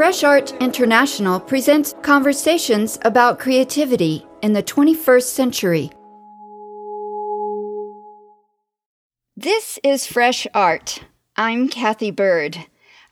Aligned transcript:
Fresh 0.00 0.24
Art 0.24 0.54
International 0.62 1.38
presents 1.38 1.94
conversations 2.00 2.98
about 3.02 3.38
creativity 3.38 4.24
in 4.40 4.54
the 4.54 4.62
21st 4.62 5.24
century. 5.24 5.90
This 9.36 9.78
is 9.84 10.06
Fresh 10.06 10.46
Art. 10.54 11.04
I'm 11.36 11.68
Cathy 11.68 12.10
Byrd. 12.10 12.64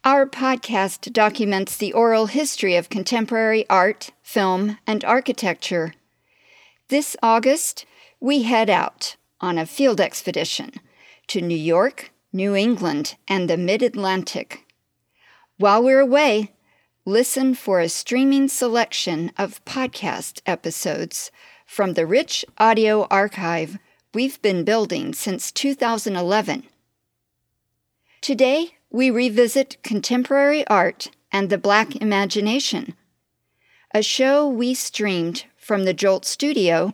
Our 0.03 0.25
podcast 0.25 1.13
documents 1.13 1.77
the 1.77 1.93
oral 1.93 2.25
history 2.25 2.75
of 2.75 2.89
contemporary 2.89 3.69
art, 3.69 4.09
film, 4.23 4.79
and 4.87 5.05
architecture. 5.05 5.93
This 6.89 7.19
August, 7.23 7.85
we 8.19 8.45
head 8.45 8.71
out 8.71 9.17
on 9.43 9.59
a 9.59 9.67
field 9.67 10.01
expedition 10.01 10.73
to 11.27 11.43
New 11.43 11.55
York, 11.55 12.13
New 12.33 12.57
England, 12.57 13.17
and 13.29 13.51
the 13.51 13.59
Mid 13.59 13.83
Atlantic. 13.83 14.65
While 15.59 15.83
we're 15.83 16.01
away, 16.01 16.53
listen 17.09 17.55
for 17.55 17.81
a 17.81 17.89
streaming 17.89 18.47
selection 18.47 19.33
of 19.39 19.65
podcast 19.65 20.43
episodes 20.45 21.31
from 21.65 21.95
the 21.95 22.07
rich 22.07 22.45
audio 22.59 23.07
archive 23.11 23.79
we've 24.13 24.41
been 24.43 24.63
building 24.63 25.15
since 25.15 25.51
2011. 25.51 26.65
Today, 28.21 28.73
we 28.91 29.11
revisit 29.11 29.83
contemporary 29.83 30.67
art 30.67 31.11
and 31.33 31.49
the 31.49 31.57
Black 31.57 31.97
imagination, 31.97 32.95
a 33.95 34.03
show 34.03 34.47
we 34.47 34.75
streamed 34.75 35.45
from 35.57 35.85
the 35.85 35.95
Jolt 35.95 36.27
Studio 36.27 36.93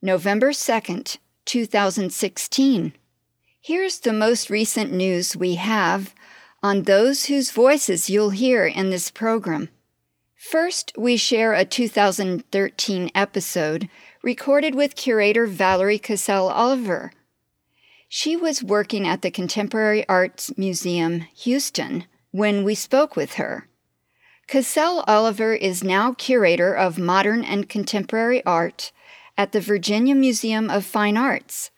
November 0.00 0.50
2nd, 0.50 1.18
2016. 1.44 2.94
Here's 3.60 4.00
the 4.00 4.12
most 4.12 4.50
recent 4.50 4.92
news 4.92 5.36
we 5.36 5.54
have 5.54 6.12
on 6.62 6.82
those 6.82 7.26
whose 7.26 7.50
voices 7.50 8.08
you'll 8.08 8.30
hear 8.30 8.66
in 8.66 8.90
this 8.90 9.10
program. 9.10 9.68
First, 10.34 10.92
we 10.96 11.16
share 11.16 11.54
a 11.54 11.64
2013 11.64 13.10
episode 13.14 13.88
recorded 14.22 14.74
with 14.74 14.96
curator 14.96 15.46
Valerie 15.46 15.98
Cassell 15.98 16.48
Oliver. 16.48 17.12
She 18.08 18.36
was 18.36 18.62
working 18.62 19.06
at 19.06 19.22
the 19.22 19.30
Contemporary 19.30 20.06
Arts 20.08 20.56
Museum, 20.58 21.20
Houston, 21.36 22.04
when 22.30 22.64
we 22.64 22.74
spoke 22.74 23.16
with 23.16 23.34
her. 23.34 23.68
Cassell 24.46 25.04
Oliver 25.06 25.54
is 25.54 25.82
now 25.82 26.12
curator 26.12 26.74
of 26.74 26.98
modern 26.98 27.42
and 27.44 27.68
contemporary 27.68 28.44
art 28.44 28.92
at 29.38 29.52
the 29.52 29.60
Virginia 29.60 30.14
Museum 30.14 30.68
of 30.68 30.84
Fine 30.84 31.16
Arts, 31.16 31.70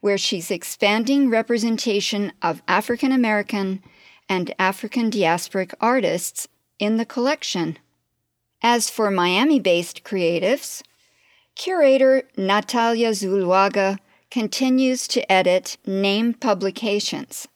where 0.00 0.18
she's 0.18 0.50
expanding 0.50 1.30
representation 1.30 2.32
of 2.42 2.62
African 2.68 3.10
American 3.10 3.82
and 4.28 4.54
African 4.58 5.10
diasporic 5.10 5.74
artists 5.80 6.48
in 6.78 6.96
the 6.96 7.06
collection. 7.06 7.78
As 8.62 8.88
for 8.88 9.10
Miami 9.10 9.60
based 9.60 10.04
creatives, 10.04 10.82
curator 11.54 12.22
Natalia 12.36 13.10
Zuluaga 13.10 13.98
continues 14.30 15.06
to 15.08 15.30
edit 15.30 15.76
Name 15.84 16.34
Publications. 16.34 17.48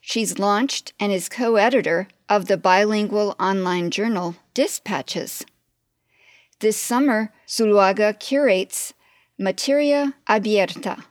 She's 0.00 0.38
launched 0.38 0.92
and 0.98 1.12
is 1.12 1.28
co 1.28 1.56
editor 1.56 2.08
of 2.28 2.46
the 2.46 2.56
bilingual 2.56 3.36
online 3.38 3.90
journal 3.90 4.36
Dispatches. 4.54 5.44
This 6.60 6.76
summer, 6.76 7.32
Zuluaga 7.46 8.18
curates 8.18 8.92
Materia 9.38 10.14
Abierta, 10.28 11.04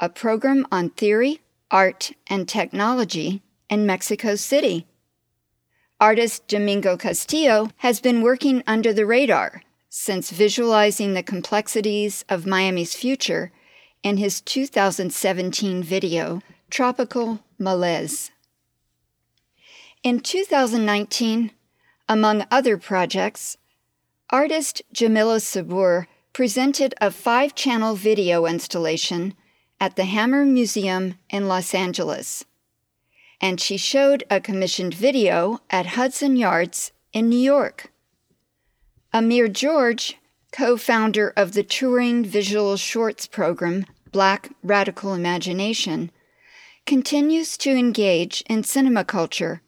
a 0.00 0.08
program 0.08 0.66
on 0.70 0.90
theory, 0.90 1.40
art, 1.70 2.12
and 2.28 2.48
technology 2.48 3.42
in 3.68 3.86
Mexico 3.86 4.34
City. 4.34 4.86
Artist 6.00 6.48
Domingo 6.48 6.96
Castillo 6.96 7.70
has 7.78 8.00
been 8.00 8.20
working 8.20 8.62
under 8.66 8.92
the 8.92 9.06
radar 9.06 9.62
since 9.88 10.30
visualizing 10.30 11.14
the 11.14 11.22
complexities 11.22 12.24
of 12.28 12.46
Miami's 12.46 12.94
future 12.94 13.52
in 14.02 14.16
his 14.16 14.40
2017 14.40 15.82
video, 15.82 16.40
Tropical 16.68 17.40
Malaise. 17.58 18.32
In 20.02 20.20
2019, 20.20 21.52
among 22.08 22.44
other 22.50 22.76
projects, 22.76 23.56
artist 24.30 24.82
Jamilah 24.92 25.40
Sabur 25.40 26.06
presented 26.32 26.94
a 27.00 27.10
five 27.10 27.54
channel 27.54 27.94
video 27.94 28.44
installation 28.44 29.34
at 29.80 29.96
the 29.96 30.04
Hammer 30.04 30.44
Museum 30.44 31.14
in 31.30 31.46
Los 31.46 31.72
Angeles 31.72 32.44
and 33.40 33.60
she 33.60 33.76
showed 33.76 34.24
a 34.30 34.40
commissioned 34.40 34.94
video 34.94 35.60
at 35.70 35.86
Hudson 35.86 36.36
Yards 36.36 36.92
in 37.12 37.28
New 37.28 37.38
York. 37.38 37.92
Amir 39.12 39.48
George, 39.48 40.18
co 40.52 40.76
founder 40.76 41.32
of 41.36 41.52
the 41.52 41.62
touring 41.62 42.24
visual 42.24 42.76
shorts 42.76 43.26
program 43.26 43.86
Black 44.12 44.50
Radical 44.62 45.14
Imagination, 45.14 46.10
continues 46.86 47.56
to 47.58 47.70
engage 47.70 48.42
in 48.48 48.64
cinema 48.64 49.04
culture. 49.04 49.62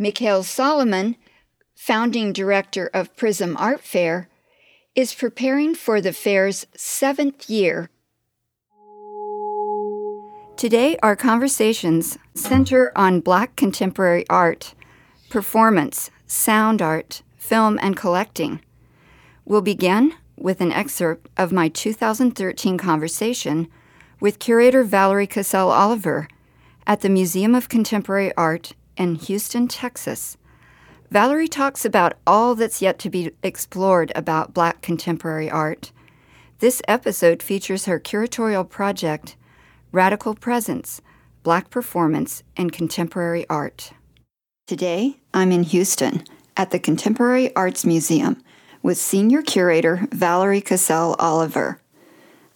Mikhaile 0.00 0.44
Solomon, 0.44 1.16
founding 1.74 2.32
director 2.32 2.90
of 2.92 3.14
Prizm 3.16 3.54
Art 3.58 3.80
Fair, 3.80 4.28
is 4.94 5.14
preparing 5.14 5.74
for 5.74 6.00
the 6.00 6.12
fair's 6.12 6.66
seventh 6.76 7.48
year 7.48 7.90
Today, 10.58 10.98
our 11.04 11.14
conversations 11.14 12.18
center 12.34 12.90
on 12.96 13.20
Black 13.20 13.54
contemporary 13.54 14.24
art, 14.28 14.74
performance, 15.30 16.10
sound 16.26 16.82
art, 16.82 17.22
film, 17.36 17.78
and 17.80 17.96
collecting. 17.96 18.60
We'll 19.44 19.62
begin 19.62 20.14
with 20.36 20.60
an 20.60 20.72
excerpt 20.72 21.28
of 21.36 21.52
my 21.52 21.68
2013 21.68 22.76
conversation 22.76 23.68
with 24.18 24.40
curator 24.40 24.82
Valerie 24.82 25.28
Cassell 25.28 25.70
Oliver 25.70 26.26
at 26.88 27.02
the 27.02 27.08
Museum 27.08 27.54
of 27.54 27.68
Contemporary 27.68 28.34
Art 28.36 28.72
in 28.96 29.14
Houston, 29.14 29.68
Texas. 29.68 30.36
Valerie 31.08 31.46
talks 31.46 31.84
about 31.84 32.14
all 32.26 32.56
that's 32.56 32.82
yet 32.82 32.98
to 32.98 33.08
be 33.08 33.30
explored 33.44 34.10
about 34.16 34.54
Black 34.54 34.82
contemporary 34.82 35.48
art. 35.48 35.92
This 36.58 36.82
episode 36.88 37.44
features 37.44 37.84
her 37.84 38.00
curatorial 38.00 38.68
project 38.68 39.36
Radical 39.90 40.34
Presence, 40.34 41.00
Black 41.42 41.70
Performance, 41.70 42.42
and 42.58 42.70
Contemporary 42.70 43.46
Art. 43.48 43.92
Today, 44.66 45.16
I'm 45.32 45.50
in 45.50 45.62
Houston 45.62 46.24
at 46.58 46.70
the 46.70 46.78
Contemporary 46.78 47.56
Arts 47.56 47.86
Museum 47.86 48.42
with 48.82 48.98
Senior 48.98 49.40
Curator 49.40 50.06
Valerie 50.12 50.60
Cassell 50.60 51.16
Oliver. 51.18 51.80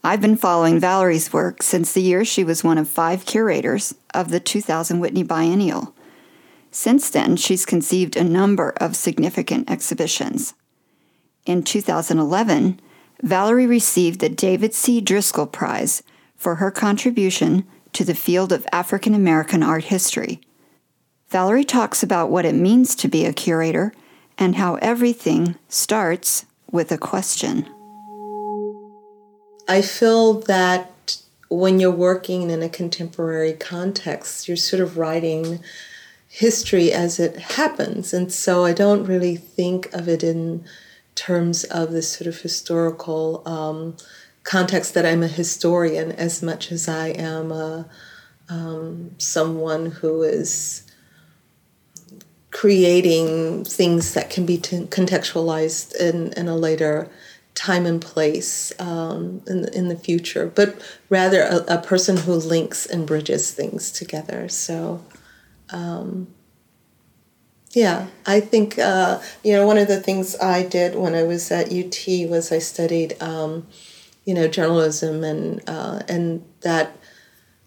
I've 0.04 0.20
been 0.20 0.36
following 0.36 0.78
Valerie's 0.78 1.32
work 1.32 1.62
since 1.62 1.94
the 1.94 2.02
year 2.02 2.22
she 2.22 2.44
was 2.44 2.62
one 2.62 2.76
of 2.76 2.86
five 2.86 3.24
curators 3.24 3.94
of 4.12 4.30
the 4.30 4.40
2000 4.40 5.00
Whitney 5.00 5.22
Biennial. 5.22 5.94
Since 6.70 7.08
then, 7.08 7.36
she's 7.36 7.64
conceived 7.64 8.14
a 8.14 8.24
number 8.24 8.74
of 8.76 8.94
significant 8.94 9.70
exhibitions. 9.70 10.52
In 11.46 11.62
2011, 11.62 12.78
Valerie 13.22 13.66
received 13.66 14.20
the 14.20 14.28
David 14.28 14.74
C. 14.74 15.00
Driskell 15.00 15.50
Prize 15.50 16.02
for 16.42 16.56
her 16.56 16.72
contribution 16.72 17.64
to 17.92 18.04
the 18.04 18.16
field 18.16 18.50
of 18.50 18.66
African 18.72 19.14
American 19.14 19.62
art 19.62 19.84
history. 19.84 20.40
Valerie 21.28 21.62
talks 21.62 22.02
about 22.02 22.30
what 22.30 22.44
it 22.44 22.54
means 22.56 22.96
to 22.96 23.06
be 23.06 23.24
a 23.24 23.32
curator 23.32 23.92
and 24.36 24.56
how 24.56 24.74
everything 24.82 25.54
starts 25.68 26.44
with 26.72 26.90
a 26.90 26.98
question. 26.98 27.64
I 29.68 29.82
feel 29.82 30.40
that 30.40 31.16
when 31.48 31.78
you're 31.78 31.92
working 31.92 32.50
in 32.50 32.60
a 32.60 32.68
contemporary 32.68 33.52
context, 33.52 34.48
you're 34.48 34.56
sort 34.56 34.82
of 34.82 34.98
writing 34.98 35.60
history 36.26 36.92
as 36.92 37.20
it 37.20 37.36
happens. 37.38 38.12
And 38.12 38.32
so 38.32 38.64
I 38.64 38.72
don't 38.72 39.04
really 39.04 39.36
think 39.36 39.92
of 39.92 40.08
it 40.08 40.24
in 40.24 40.64
terms 41.14 41.62
of 41.62 41.92
this 41.92 42.10
sort 42.10 42.26
of 42.26 42.40
historical 42.40 43.46
um, 43.46 43.96
context 44.44 44.94
that 44.94 45.06
I'm 45.06 45.22
a 45.22 45.28
historian 45.28 46.12
as 46.12 46.42
much 46.42 46.72
as 46.72 46.88
I 46.88 47.08
am 47.08 47.52
a, 47.52 47.88
um, 48.48 49.14
someone 49.18 49.86
who 49.86 50.22
is 50.22 50.82
creating 52.50 53.64
things 53.64 54.14
that 54.14 54.30
can 54.30 54.44
be 54.44 54.58
t- 54.58 54.84
contextualized 54.86 55.96
in, 55.96 56.32
in 56.34 56.48
a 56.48 56.56
later 56.56 57.10
time 57.54 57.86
and 57.86 58.00
place 58.00 58.72
um, 58.78 59.42
in, 59.46 59.62
the, 59.62 59.76
in 59.76 59.88
the 59.88 59.96
future, 59.96 60.46
but 60.46 60.80
rather 61.08 61.42
a, 61.42 61.56
a, 61.74 61.78
person 61.78 62.16
who 62.16 62.32
links 62.32 62.86
and 62.86 63.06
bridges 63.06 63.52
things 63.52 63.90
together. 63.90 64.48
So, 64.48 65.04
um, 65.70 66.28
yeah, 67.72 68.08
I 68.26 68.40
think, 68.40 68.78
uh, 68.78 69.20
you 69.42 69.52
know, 69.52 69.66
one 69.66 69.78
of 69.78 69.88
the 69.88 70.00
things 70.00 70.36
I 70.38 70.62
did 70.62 70.94
when 70.94 71.14
I 71.14 71.22
was 71.24 71.50
at 71.50 71.72
UT 71.72 72.06
was 72.28 72.52
I 72.52 72.58
studied 72.58 73.20
um, 73.22 73.66
you 74.24 74.34
know 74.34 74.48
journalism 74.48 75.24
and 75.24 75.62
uh, 75.68 76.00
and 76.08 76.44
that 76.60 76.96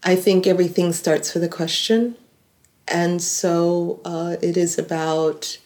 I 0.04 0.16
think 0.16 0.48
everything 0.48 0.94
starts 0.94 1.34
with 1.34 1.44
a 1.44 1.50
question, 1.50 2.16
and 2.88 3.22
so 3.22 4.02
uh, 4.06 4.38
it 4.42 4.57
is 4.57 4.78
about 4.78 5.57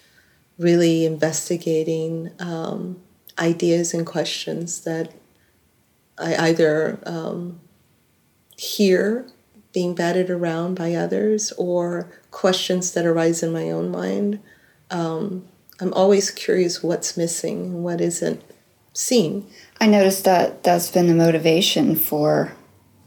really 0.58 1.06
investigating 1.06 2.32
um, 2.40 3.02
ideas 3.38 3.94
and 3.94 4.06
questions 4.06 4.82
that 4.82 5.14
I 6.18 6.36
either 6.50 7.00
um, 7.06 7.62
hear 8.58 9.26
being 9.72 9.96
batted 9.96 10.30
around 10.30 10.76
by 10.76 10.94
others 10.94 11.54
or 11.54 12.12
questions 12.32 12.92
that 12.94 13.06
arise 13.06 13.42
in 13.44 13.54
my 13.54 13.70
own 13.70 13.90
mind. 13.90 14.40
Um, 14.90 15.48
I'm 15.80 15.94
always 15.94 16.32
curious 16.32 16.84
what's 16.84 17.16
missing 17.16 17.66
and 17.66 17.84
what 17.84 18.02
isn't 18.02 18.44
seen. 18.94 19.48
I 19.80 19.88
noticed 19.88 20.24
that 20.26 20.64
that's 20.64 20.92
been 20.92 21.08
the 21.08 21.14
motivation 21.14 21.96
for 21.96 22.54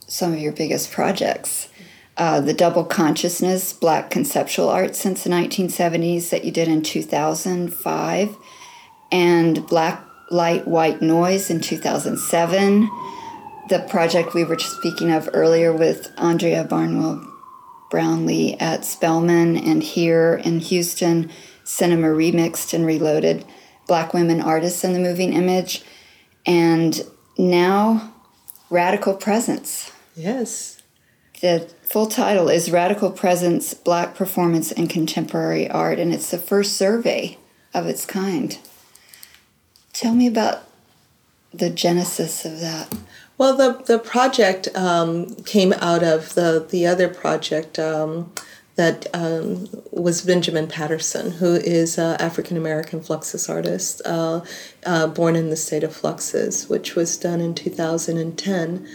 some 0.07 0.33
of 0.33 0.39
your 0.39 0.53
biggest 0.53 0.91
projects. 0.91 1.69
Uh, 2.17 2.41
the 2.41 2.55
double 2.55 2.85
consciousness, 2.85 3.73
black 3.73 4.11
conceptual 4.11 4.69
art 4.69 4.95
since 4.95 5.25
the 5.25 5.31
1970s 5.31 6.31
that 6.31 6.45
you 6.45 6.51
did 6.51 6.69
in 6.69 6.83
2005, 6.83 8.37
and 9.11 9.67
black 9.67 10.05
light, 10.31 10.67
white 10.67 11.01
noise 11.03 11.51
in 11.51 11.61
2007 11.61 12.89
the 13.69 13.81
project 13.81 14.35
we 14.35 14.45
were 14.45 14.57
just 14.57 14.77
speaking 14.77 15.11
of 15.11 15.31
earlier 15.33 15.73
with 15.73 16.13
Andrea 16.19 16.65
Barnwell 16.65 17.27
Brownlee 17.91 18.55
at 18.59 18.85
Spelman 18.85 19.57
and 19.57 19.83
here 19.83 20.41
in 20.45 20.59
Houston, 20.61 21.31
Cinema 21.65 22.09
Remixed 22.09 22.75
and 22.75 22.85
Reloaded, 22.85 23.45
Black 23.87 24.15
Women 24.15 24.41
Artists 24.41 24.85
in 24.85 24.93
the 24.93 24.99
Moving 24.99 25.33
Image, 25.33 25.83
and 26.47 27.05
now 27.39 28.13
Radical 28.71 29.15
Presence. 29.15 29.93
Yes. 30.17 30.83
The 31.41 31.69
full 31.83 32.07
title 32.07 32.49
is 32.49 32.71
Radical 32.71 33.11
Presence 33.11 33.75
Black 33.75 34.15
Performance 34.15 34.71
and 34.71 34.89
Contemporary 34.89 35.69
Art, 35.69 35.99
and 35.99 36.13
it's 36.15 36.31
the 36.31 36.39
first 36.39 36.77
survey 36.77 37.37
of 37.75 37.87
its 37.87 38.07
kind. 38.07 38.59
Tell 39.93 40.15
me 40.15 40.27
about 40.27 40.63
the 41.53 41.69
genesis 41.69 42.45
of 42.45 42.61
that. 42.61 42.95
Well, 43.37 43.57
the 43.57 43.83
the 43.85 43.99
project 43.99 44.69
um, 44.77 45.35
came 45.45 45.73
out 45.75 46.03
of 46.03 46.35
the 46.35 46.67
the 46.69 46.87
other 46.87 47.09
project 47.09 47.79
um, 47.79 48.33
that 48.77 49.07
um, 49.13 49.69
was 49.91 50.23
Benjamin 50.23 50.67
Patterson, 50.67 51.33
who 51.33 51.55
is 51.57 51.99
an 51.99 52.21
African 52.21 52.57
American 52.57 53.01
Fluxus 53.01 53.51
artist, 53.51 54.01
uh, 54.05 54.41
uh, 54.87 55.07
born 55.09 55.37
in 55.37 55.51
the 55.51 55.57
state 55.57 55.85
of 55.85 55.95
Fluxus, 55.95 56.69
which 56.69 56.95
was 56.95 57.17
done 57.17 57.41
in 57.41 57.55
2010. 57.55 58.89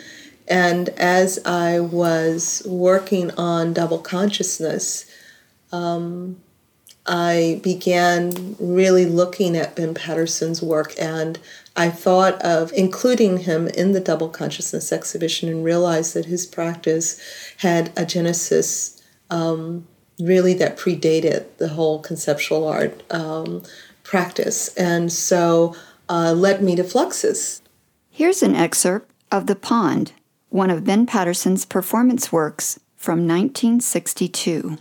And 0.47 0.89
as 0.89 1.39
I 1.45 1.79
was 1.79 2.63
working 2.65 3.31
on 3.31 3.73
double 3.73 3.99
consciousness, 3.99 5.05
um, 5.71 6.37
I 7.05 7.61
began 7.63 8.55
really 8.59 9.05
looking 9.05 9.55
at 9.55 9.75
Ben 9.75 9.93
Patterson's 9.93 10.61
work 10.61 10.93
and 10.99 11.39
I 11.75 11.89
thought 11.89 12.41
of 12.41 12.73
including 12.73 13.39
him 13.39 13.67
in 13.67 13.91
the 13.91 13.99
double 13.99 14.29
consciousness 14.29 14.91
exhibition 14.91 15.47
and 15.47 15.63
realized 15.63 16.15
that 16.15 16.25
his 16.25 16.45
practice 16.45 17.21
had 17.57 17.91
a 17.95 18.05
genesis 18.05 18.96
um, 19.29 19.87
really 20.19 20.53
that 20.55 20.77
predated 20.77 21.45
the 21.57 21.69
whole 21.69 21.99
conceptual 21.99 22.67
art 22.67 23.03
um, 23.11 23.63
practice. 24.03 24.73
And 24.75 25.11
so 25.11 25.75
uh, 26.09 26.33
led 26.33 26.63
me 26.63 26.75
to 26.75 26.83
Fluxus. 26.83 27.61
Here's 28.09 28.41
an 28.41 28.55
excerpt 28.55 29.11
of 29.31 29.45
The 29.47 29.55
Pond, 29.55 30.13
one 30.49 30.69
of 30.69 30.85
Ben 30.85 31.05
Patterson's 31.05 31.65
performance 31.65 32.31
works 32.31 32.79
from 32.95 33.27
1962. 33.27 34.77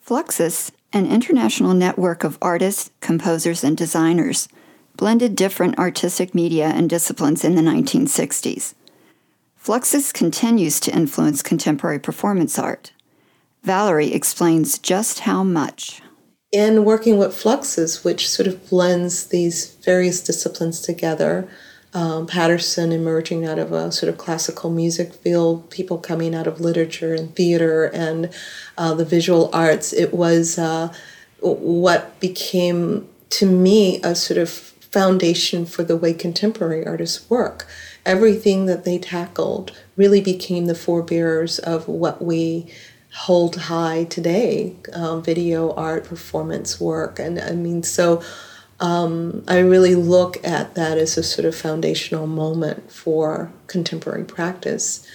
Fluxus, 0.00 0.70
an 0.92 1.06
international 1.10 1.74
network 1.74 2.22
of 2.22 2.38
artists, 2.40 2.92
composers, 3.00 3.64
and 3.64 3.76
designers, 3.76 4.48
blended 4.96 5.34
different 5.34 5.76
artistic 5.76 6.32
media 6.32 6.66
and 6.68 6.88
disciplines 6.88 7.44
in 7.44 7.56
the 7.56 7.62
1960s. 7.62 8.74
Fluxus 9.60 10.12
continues 10.12 10.78
to 10.78 10.94
influence 10.94 11.42
contemporary 11.42 11.98
performance 11.98 12.56
art. 12.56 12.92
Valerie 13.64 14.12
explains 14.12 14.78
just 14.78 15.20
how 15.20 15.42
much. 15.42 16.03
In 16.54 16.84
working 16.84 17.18
with 17.18 17.32
Fluxus, 17.32 18.04
which 18.04 18.30
sort 18.30 18.46
of 18.46 18.70
blends 18.70 19.26
these 19.26 19.74
various 19.84 20.22
disciplines 20.22 20.80
together, 20.80 21.48
um, 21.92 22.28
Patterson 22.28 22.92
emerging 22.92 23.44
out 23.44 23.58
of 23.58 23.72
a 23.72 23.90
sort 23.90 24.08
of 24.08 24.18
classical 24.18 24.70
music 24.70 25.12
field, 25.14 25.68
people 25.68 25.98
coming 25.98 26.32
out 26.32 26.46
of 26.46 26.60
literature 26.60 27.12
and 27.12 27.34
theater 27.34 27.86
and 27.86 28.32
uh, 28.78 28.94
the 28.94 29.04
visual 29.04 29.50
arts, 29.52 29.92
it 29.92 30.14
was 30.14 30.56
uh, 30.56 30.94
what 31.40 32.20
became 32.20 33.08
to 33.30 33.46
me 33.46 34.00
a 34.04 34.14
sort 34.14 34.38
of 34.38 34.48
foundation 34.48 35.66
for 35.66 35.82
the 35.82 35.96
way 35.96 36.14
contemporary 36.14 36.86
artists 36.86 37.28
work. 37.28 37.66
Everything 38.06 38.66
that 38.66 38.84
they 38.84 38.98
tackled 38.98 39.76
really 39.96 40.20
became 40.20 40.66
the 40.66 40.76
forebearers 40.76 41.58
of 41.58 41.88
what 41.88 42.22
we 42.22 42.72
hold 43.14 43.56
high 43.56 44.04
today 44.04 44.74
um, 44.92 45.22
video 45.22 45.72
art 45.74 46.04
performance 46.04 46.80
work 46.80 47.18
and 47.18 47.38
i 47.40 47.52
mean 47.52 47.82
so 47.82 48.22
um, 48.80 49.44
i 49.46 49.58
really 49.58 49.94
look 49.94 50.44
at 50.44 50.74
that 50.74 50.98
as 50.98 51.16
a 51.16 51.22
sort 51.22 51.44
of 51.44 51.54
foundational 51.54 52.26
moment 52.26 52.90
for 52.90 53.52
contemporary 53.68 54.24
practice 54.24 55.06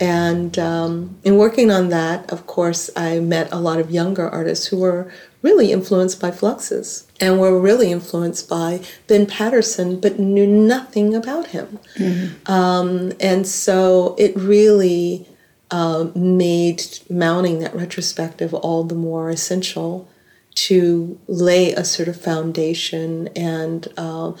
and 0.00 0.58
um, 0.58 1.16
in 1.22 1.36
working 1.36 1.70
on 1.70 1.90
that 1.90 2.28
of 2.32 2.46
course 2.46 2.90
i 2.96 3.20
met 3.20 3.52
a 3.52 3.58
lot 3.58 3.78
of 3.78 3.90
younger 3.90 4.28
artists 4.28 4.66
who 4.66 4.78
were 4.78 5.12
really 5.42 5.70
influenced 5.70 6.18
by 6.22 6.30
Fluxus 6.30 7.04
and 7.20 7.38
were 7.38 7.60
really 7.60 7.92
influenced 7.92 8.48
by 8.48 8.80
Ben 9.06 9.26
Patterson, 9.26 10.00
but 10.00 10.18
knew 10.18 10.46
nothing 10.46 11.14
about 11.14 11.48
him. 11.48 11.78
Mm-hmm. 11.96 12.50
Um, 12.50 13.12
and 13.20 13.46
so 13.46 14.14
it 14.16 14.34
really 14.34 15.28
uh, 15.70 16.08
made 16.14 16.82
mounting 17.08 17.58
that 17.60 17.74
retrospective 17.74 18.54
all 18.54 18.84
the 18.84 18.94
more 18.94 19.30
essential 19.30 20.08
to 20.54 21.18
lay 21.26 21.72
a 21.72 21.84
sort 21.84 22.08
of 22.08 22.20
foundation 22.20 23.28
and 23.34 23.88
uh, 23.96 24.32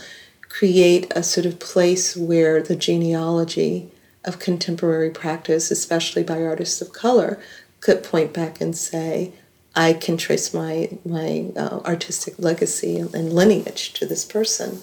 create 0.48 1.12
a 1.16 1.22
sort 1.22 1.46
of 1.46 1.58
place 1.58 2.16
where 2.16 2.62
the 2.62 2.76
genealogy 2.76 3.90
of 4.24 4.38
contemporary 4.38 5.10
practice, 5.10 5.70
especially 5.70 6.22
by 6.22 6.42
artists 6.42 6.80
of 6.80 6.92
color, 6.92 7.38
could 7.80 8.02
point 8.02 8.32
back 8.32 8.60
and 8.60 8.76
say, 8.76 9.32
I 9.76 9.92
can 9.92 10.16
trace 10.16 10.54
my 10.54 10.98
my 11.04 11.50
uh, 11.56 11.80
artistic 11.84 12.38
legacy 12.38 12.98
and 12.98 13.32
lineage 13.32 13.92
to 13.94 14.06
this 14.06 14.24
person. 14.24 14.78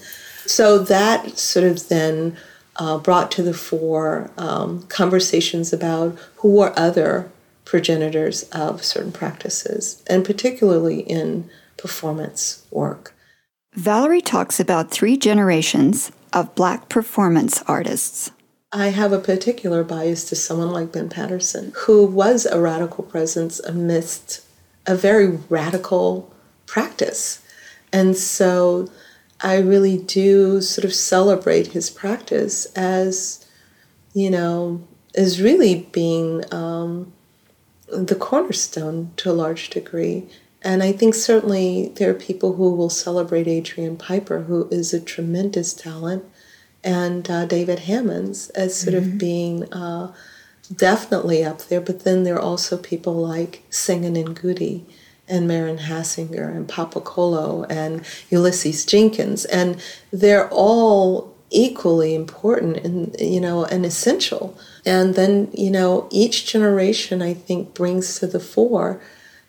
So 0.46 0.80
that 0.80 1.38
sort 1.38 1.66
of 1.66 1.88
then 1.88 2.36
uh, 2.82 2.98
brought 2.98 3.30
to 3.30 3.44
the 3.44 3.54
fore 3.54 4.32
um, 4.38 4.82
conversations 4.88 5.72
about 5.72 6.18
who 6.38 6.60
are 6.60 6.74
other 6.76 7.32
progenitors 7.64 8.42
of 8.50 8.84
certain 8.84 9.12
practices, 9.12 10.04
and 10.08 10.26
particularly 10.26 11.02
in 11.02 11.48
performance 11.78 12.66
work. 12.72 13.14
Valerie 13.76 14.20
talks 14.20 14.60
about 14.60 14.90
three 14.90 15.16
generations 15.16 16.12
of 16.34 16.56
Black 16.56 16.90
performance 16.90 17.62
artists. 17.68 18.32
I 18.72 18.88
have 18.88 19.14
a 19.14 19.20
particular 19.20 19.84
bias 19.84 20.28
to 20.30 20.36
someone 20.36 20.72
like 20.72 20.92
Ben 20.92 21.08
Patterson, 21.08 21.74
who 21.86 22.04
was 22.04 22.48
a 22.48 22.60
radical 22.60 23.04
presence 23.04 23.60
amidst 23.60 24.44
a 24.88 24.96
very 24.96 25.38
radical 25.50 26.34
practice. 26.66 27.44
And 27.94 28.18
so 28.18 28.90
I 29.44 29.58
really 29.58 29.98
do 29.98 30.62
sort 30.62 30.86
of 30.86 30.94
celebrate 30.94 31.68
his 31.68 31.90
practice 31.90 32.66
as, 32.76 33.46
you 34.14 34.30
know, 34.30 34.88
as 35.16 35.42
really 35.42 35.88
being 35.92 36.44
um, 36.54 37.12
the 37.88 38.16
cornerstone 38.16 39.12
to 39.18 39.32
a 39.32 39.34
large 39.34 39.70
degree. 39.70 40.28
And 40.62 40.84
I 40.84 40.92
think 40.92 41.16
certainly 41.16 41.92
there 41.96 42.12
are 42.12 42.16
people 42.16 42.54
who 42.54 42.76
will 42.76 42.90
celebrate 42.90 43.48
Adrian 43.48 43.98
Piper, 43.98 44.44
who 44.44 44.68
is 44.70 44.94
a 44.94 45.02
tremendous 45.02 45.74
talent, 45.74 46.24
and 46.84 47.30
uh, 47.30 47.46
David 47.46 47.80
Hammons 47.80 48.50
as 48.52 48.80
sort 48.80 48.96
mm-hmm. 48.96 49.12
of 49.14 49.18
being 49.18 49.74
uh, 49.74 50.14
definitely 50.76 51.44
up 51.44 51.64
there, 51.64 51.82
but 51.82 52.04
then 52.04 52.24
there 52.24 52.36
are 52.36 52.42
also 52.42 52.78
people 52.78 53.16
like 53.16 53.64
Senga 53.70 54.10
Nengudi 54.10 54.84
and 55.32 55.48
Maren 55.48 55.78
Hassinger 55.80 56.56
and 56.56 56.68
Papa 56.68 57.02
Kolo 57.02 57.64
and 57.64 58.06
Ulysses 58.30 58.86
Jenkins. 58.86 59.46
And 59.46 59.82
they're 60.12 60.50
all 60.50 61.34
equally 61.50 62.16
important 62.16 62.78
and 62.78 63.16
you 63.20 63.42
know 63.42 63.66
and 63.66 63.86
essential. 63.86 64.58
And 64.86 65.16
then 65.16 65.50
you 65.54 65.72
know 65.72 66.08
each 66.12 66.46
generation 66.46 67.22
i 67.22 67.34
think 67.34 67.74
brings 67.74 68.20
to 68.20 68.28
the 68.28 68.40
fore 68.40 69.02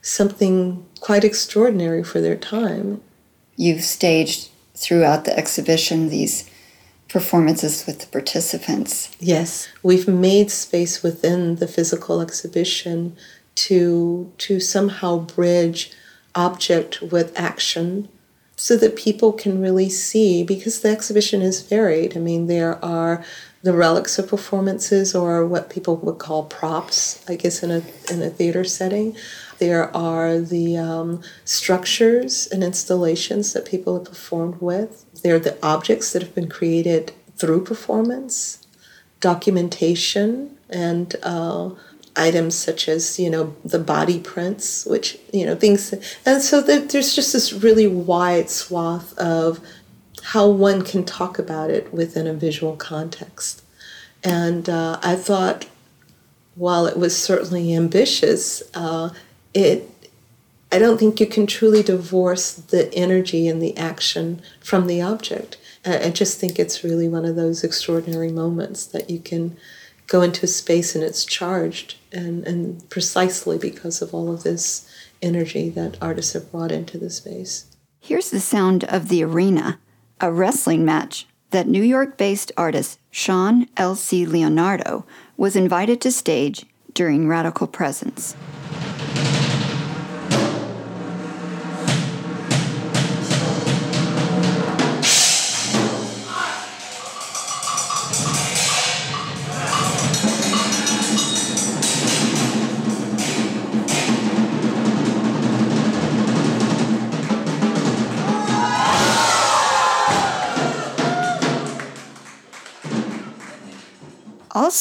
something 0.03 0.85
quite 1.01 1.25
extraordinary 1.25 2.03
for 2.03 2.21
their 2.21 2.37
time. 2.37 3.01
You've 3.57 3.85
staged 3.85 4.51
throughout 4.75 5.25
the 5.25 5.37
exhibition 5.39 6.09
these 6.09 6.51
performances 7.09 7.87
with 7.87 8.01
the 8.01 8.07
participants. 8.07 9.15
Yes. 9.21 9.69
We've 9.83 10.09
made 10.09 10.51
space 10.51 11.03
within 11.03 11.57
the 11.57 11.69
physical 11.69 12.21
exhibition 12.21 13.17
to 13.55 14.33
to 14.39 14.61
somehow 14.61 15.19
bridge 15.19 15.93
object 16.35 17.03
with 17.03 17.39
action 17.39 18.09
so 18.57 18.77
that 18.77 18.97
people 18.97 19.33
can 19.33 19.61
really 19.61 19.89
see 19.89 20.45
because 20.45 20.81
the 20.81 20.89
exhibition 20.89 21.43
is 21.43 21.63
varied. 21.63 22.17
I 22.17 22.21
mean, 22.21 22.47
there 22.47 22.83
are 22.85 23.25
the 23.63 23.73
relics 23.73 24.19
of 24.19 24.29
performances 24.29 25.15
or 25.15 25.47
what 25.47 25.71
people 25.71 25.97
would 25.97 26.19
call 26.19 26.45
props, 26.45 27.25
I 27.29 27.37
guess, 27.37 27.63
in 27.63 27.71
a, 27.71 27.83
in 28.11 28.23
a 28.23 28.31
theater 28.31 28.65
setting. 28.65 29.17
There 29.59 29.95
are 29.97 30.39
the 30.39 30.77
um, 30.77 31.23
structures 31.45 32.49
and 32.49 32.65
installations 32.65 33.53
that 33.53 33.65
people 33.65 33.95
have 33.99 34.07
performed 34.07 34.61
with. 34.61 35.07
There 35.23 35.37
are 35.37 35.41
the 35.41 35.59
objects 35.65 36.13
that 36.13 36.23
have 36.23 36.35
been 36.35 36.49
created 36.49 37.13
through 37.37 37.65
performance, 37.65 38.67
documentation, 39.21 40.57
and 40.69 41.15
uh, 41.23 41.71
items 42.16 42.54
such 42.54 42.88
as 42.88 43.19
you 43.19 43.31
know 43.31 43.54
the 43.64 43.78
body 43.78 44.21
prints 44.21 44.85
which 44.85 45.19
you 45.33 45.47
know 45.47 45.57
things 45.57 45.95
and 46.26 46.42
so 46.42 46.61
there's 46.61 47.14
just 47.14 47.33
this 47.33 47.52
really 47.52 47.87
wide 47.87 48.50
swath 48.50 49.16
of 49.19 49.61
how 50.23 50.49
one 50.49 50.83
can 50.83 51.04
talk 51.04 51.38
about 51.38 51.71
it 51.71 51.92
within 51.92 52.28
a 52.28 52.35
visual 52.35 52.76
context. 52.76 53.62
And 54.23 54.69
uh, 54.69 54.99
i 55.02 55.16
thought 55.16 55.66
while 56.54 56.87
it 56.87 56.97
was 56.97 57.16
certainly 57.16 57.75
ambitious 57.75 58.62
uh, 58.75 59.11
it 59.54 59.88
i 60.71 60.78
don't 60.78 60.99
think 60.99 61.19
you 61.19 61.26
can 61.26 61.47
truly 61.47 61.83
divorce 61.83 62.52
the 62.52 62.92
energy 62.95 63.49
and 63.49 63.62
the 63.62 63.76
action 63.76 64.42
from 64.61 64.87
the 64.87 65.00
object. 65.00 65.57
I 65.85 66.11
just 66.11 66.38
think 66.38 66.59
it's 66.59 66.85
really 66.85 67.09
one 67.09 67.25
of 67.25 67.35
those 67.35 67.64
extraordinary 67.64 68.31
moments 68.31 68.87
that 68.87 69.11
you 69.11 69.19
can 69.19 69.57
go 70.12 70.21
into 70.21 70.45
a 70.45 70.49
space 70.49 70.95
and 70.95 71.02
it's 71.02 71.25
charged 71.25 71.97
and, 72.12 72.47
and 72.47 72.88
precisely 72.90 73.57
because 73.57 74.02
of 74.02 74.12
all 74.12 74.31
of 74.31 74.42
this 74.42 74.87
energy 75.23 75.71
that 75.71 75.97
artists 76.02 76.35
have 76.35 76.52
brought 76.52 76.71
into 76.71 76.99
the 76.99 77.09
space. 77.09 77.75
Here's 77.99 78.31
the 78.31 78.38
sound 78.38 78.85
of 78.85 79.09
the 79.09 79.25
arena, 79.25 79.81
a 80.21 80.31
wrestling 80.31 80.85
match 80.85 81.26
that 81.49 81.66
New 81.66 81.83
York 81.83 82.19
based 82.19 82.52
artist 82.59 82.99
Sean 83.11 83.66
L.C. 83.78 84.26
Leonardo 84.26 85.07
was 85.38 85.57
invited 85.57 85.99
to 86.02 86.12
stage 86.12 86.66
during 86.92 87.26
Radical 87.26 87.66
Presence. 87.66 88.37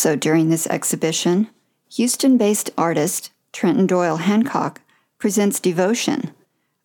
Also, 0.01 0.15
during 0.15 0.49
this 0.49 0.65
exhibition, 0.65 1.47
Houston 1.91 2.35
based 2.35 2.71
artist 2.75 3.29
Trenton 3.53 3.85
Doyle 3.85 4.17
Hancock 4.17 4.81
presents 5.19 5.59
Devotion, 5.59 6.31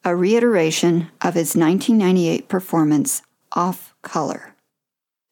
a 0.04 0.14
reiteration 0.14 1.08
of 1.22 1.32
his 1.32 1.56
1998 1.56 2.46
performance, 2.46 3.22
Off 3.52 3.94
Color. 4.02 4.54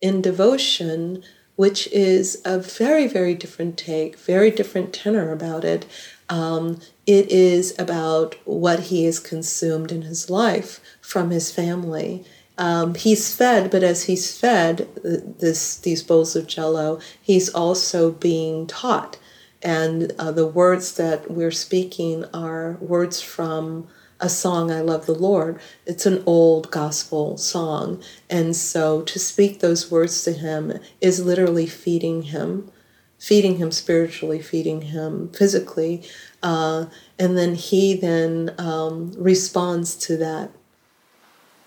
In 0.01 0.23
Devotion, 0.23 1.23
which 1.57 1.87
is 1.89 2.41
a 2.47 2.59
very, 2.59 3.07
very 3.07 3.35
different 3.35 3.77
take, 3.77 4.19
very 4.19 4.51
different 4.51 4.95
tenor 4.95 5.31
about 5.31 5.63
it. 5.63 5.85
Um, 6.31 6.81
it 7.07 7.31
is 7.31 7.79
about 7.79 8.35
what 8.47 8.85
he 8.85 9.05
has 9.05 9.21
consumed 9.21 9.93
in 9.93 10.01
his 10.01 10.31
life 10.31 10.81
from 11.03 11.29
his 11.29 11.53
family 11.53 12.25
um, 12.57 12.95
he's 12.95 13.35
fed, 13.35 13.71
but 13.71 13.83
as 13.83 14.05
he's 14.05 14.39
fed 14.39 14.89
this 15.03 15.77
these 15.77 16.03
bowls 16.03 16.37
of 16.37 16.47
Jello, 16.47 17.01
he's 17.21 17.49
also 17.49 18.13
being 18.13 18.67
taught, 18.67 19.19
and 19.63 20.13
uh, 20.19 20.31
the 20.31 20.47
words 20.47 20.95
that 20.97 21.31
we're 21.31 21.51
speaking 21.51 22.25
are 22.33 22.79
words 22.81 23.21
from 23.21 23.89
a 24.21 24.29
song 24.29 24.71
I 24.71 24.81
love 24.81 25.07
the 25.07 25.15
Lord. 25.15 25.59
It's 25.85 26.07
an 26.07 26.23
old 26.27 26.71
gospel 26.71 27.37
song, 27.39 28.01
and 28.31 28.55
so 28.55 29.03
to 29.03 29.19
speak 29.19 29.59
those 29.59 29.91
words 29.91 30.23
to 30.23 30.33
him 30.33 30.79
is 31.01 31.25
literally 31.25 31.67
feeding 31.67 32.23
him, 32.23 32.71
feeding 33.19 33.57
him 33.57 33.73
spiritually, 33.73 34.41
feeding 34.41 34.83
him 34.83 35.29
physically, 35.31 36.05
uh, 36.41 36.87
and 37.19 37.37
then 37.37 37.57
he 37.57 37.97
then 37.97 38.55
um, 38.59 39.13
responds 39.17 39.97
to 39.97 40.17
that 40.19 40.53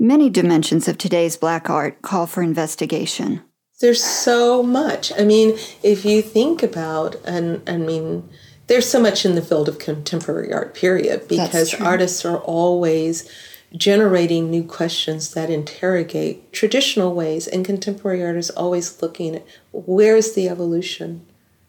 Many 0.00 0.30
dimensions 0.30 0.86
of 0.86 0.96
today's 0.96 1.36
black 1.36 1.68
art 1.68 2.02
call 2.02 2.28
for 2.28 2.40
investigation. 2.40 3.42
There's 3.80 4.02
so 4.02 4.62
much. 4.62 5.12
I 5.18 5.24
mean, 5.24 5.58
if 5.82 6.04
you 6.04 6.22
think 6.22 6.62
about, 6.62 7.16
and 7.24 7.68
I 7.68 7.78
mean, 7.78 8.28
there's 8.68 8.88
so 8.88 9.00
much 9.00 9.24
in 9.24 9.34
the 9.34 9.42
field 9.42 9.68
of 9.68 9.80
contemporary 9.80 10.52
art, 10.52 10.72
period, 10.74 11.26
because 11.26 11.74
artists 11.74 12.24
are 12.24 12.38
always 12.38 13.28
generating 13.76 14.50
new 14.50 14.62
questions 14.62 15.34
that 15.34 15.50
interrogate 15.50 16.52
traditional 16.52 17.12
ways, 17.12 17.48
and 17.48 17.64
contemporary 17.64 18.22
art 18.22 18.36
is 18.36 18.50
always 18.50 19.02
looking 19.02 19.34
at 19.34 19.46
where's 19.72 20.34
the 20.34 20.48
evolution 20.48 21.26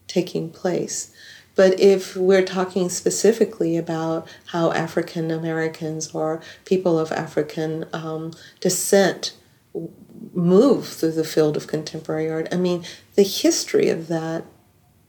taking 0.08 0.52
place. 0.52 1.12
But 1.56 1.80
if 1.80 2.16
we're 2.16 2.46
talking 2.46 2.90
specifically 2.90 3.76
about 3.76 4.28
how 4.48 4.72
African 4.72 5.32
Americans 5.32 6.14
or 6.14 6.42
people 6.66 6.98
of 6.98 7.12
African 7.12 7.86
um, 7.92 8.32
descent 8.60 9.34
move 10.34 10.88
through 10.88 11.12
the 11.12 11.24
field 11.24 11.58
of 11.58 11.68
contemporary 11.68 12.30
art, 12.30 12.48
I 12.52 12.56
mean, 12.56 12.86
the 13.16 13.24
history 13.24 13.90
of 13.90 14.08
that 14.08 14.46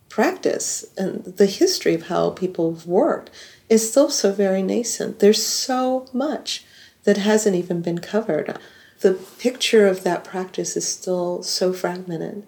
practice 0.08 0.84
and 0.98 1.24
the 1.24 1.46
history 1.46 1.94
of 1.94 2.08
how 2.08 2.30
people 2.30 2.74
have 2.74 2.86
worked 2.86 3.30
is 3.68 3.88
still 3.88 4.10
so 4.10 4.32
very 4.32 4.62
nascent. 4.62 5.20
There's 5.20 5.42
so 5.42 6.06
much 6.12 6.64
that 7.04 7.16
hasn't 7.16 7.56
even 7.56 7.80
been 7.80 8.00
covered. 8.00 8.58
The 9.00 9.14
picture 9.14 9.86
of 9.86 10.02
that 10.02 10.24
practice 10.24 10.76
is 10.76 10.86
still 10.86 11.42
so 11.42 11.72
fragmented. 11.72 12.46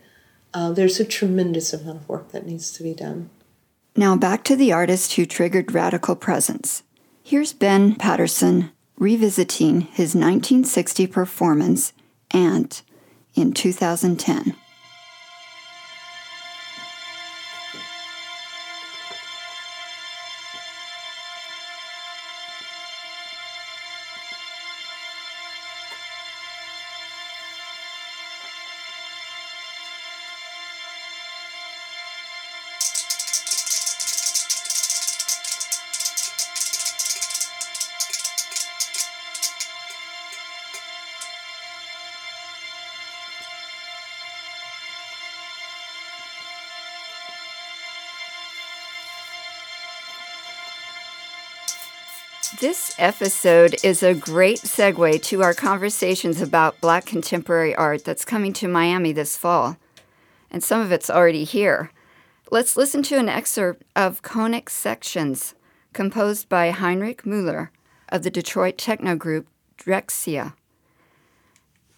Uh, 0.52 0.72
there's 0.72 1.00
a 1.00 1.04
tremendous 1.04 1.72
amount 1.72 2.02
of 2.02 2.08
work 2.08 2.32
that 2.32 2.46
needs 2.46 2.72
to 2.72 2.82
be 2.82 2.92
done. 2.92 3.30
Now 3.94 4.16
back 4.16 4.42
to 4.44 4.56
the 4.56 4.72
artist 4.72 5.14
who 5.14 5.26
triggered 5.26 5.72
radical 5.72 6.16
presence. 6.16 6.82
Here's 7.22 7.52
Ben 7.52 7.94
Patterson 7.94 8.70
revisiting 8.96 9.82
his 9.82 10.14
1960 10.14 11.06
performance, 11.08 11.92
Ant, 12.30 12.82
in 13.34 13.52
2010. 13.52 14.54
Episode 53.02 53.74
is 53.82 54.04
a 54.04 54.14
great 54.14 54.60
segue 54.60 55.20
to 55.22 55.42
our 55.42 55.54
conversations 55.54 56.40
about 56.40 56.80
Black 56.80 57.04
contemporary 57.04 57.74
art 57.74 58.04
that's 58.04 58.24
coming 58.24 58.52
to 58.52 58.68
Miami 58.68 59.10
this 59.10 59.36
fall. 59.36 59.76
And 60.52 60.62
some 60.62 60.80
of 60.80 60.92
it's 60.92 61.10
already 61.10 61.42
here. 61.42 61.90
Let's 62.52 62.76
listen 62.76 63.02
to 63.02 63.18
an 63.18 63.28
excerpt 63.28 63.82
of 63.96 64.22
Conic 64.22 64.70
Sections, 64.70 65.56
composed 65.92 66.48
by 66.48 66.70
Heinrich 66.70 67.24
Müller 67.24 67.70
of 68.08 68.22
the 68.22 68.30
Detroit 68.30 68.78
techno 68.78 69.16
group 69.16 69.48
Drexciya. 69.76 70.54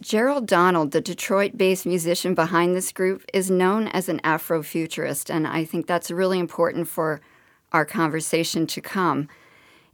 Gerald 0.00 0.46
Donald, 0.46 0.92
the 0.92 1.02
Detroit 1.02 1.58
based 1.58 1.84
musician 1.84 2.34
behind 2.34 2.74
this 2.74 2.92
group, 2.92 3.26
is 3.34 3.50
known 3.50 3.88
as 3.88 4.08
an 4.08 4.20
Afrofuturist, 4.20 5.28
and 5.28 5.46
I 5.46 5.66
think 5.66 5.86
that's 5.86 6.10
really 6.10 6.38
important 6.38 6.88
for 6.88 7.20
our 7.72 7.84
conversation 7.84 8.66
to 8.68 8.80
come. 8.80 9.28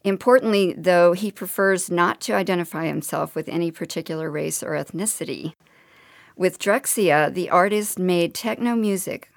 Importantly, 0.02 0.72
though, 0.72 1.12
he 1.12 1.30
prefers 1.30 1.90
not 1.90 2.20
to 2.22 2.32
identify 2.32 2.86
himself 2.86 3.34
with 3.34 3.48
any 3.48 3.70
particular 3.70 4.30
race 4.30 4.62
or 4.62 4.70
ethnicity. 4.70 5.54
With 6.36 6.58
Drexciya, 6.58 7.34
the 7.34 7.50
artist 7.50 7.98
made 7.98 8.34
techno 8.34 8.74
music 8.74 9.30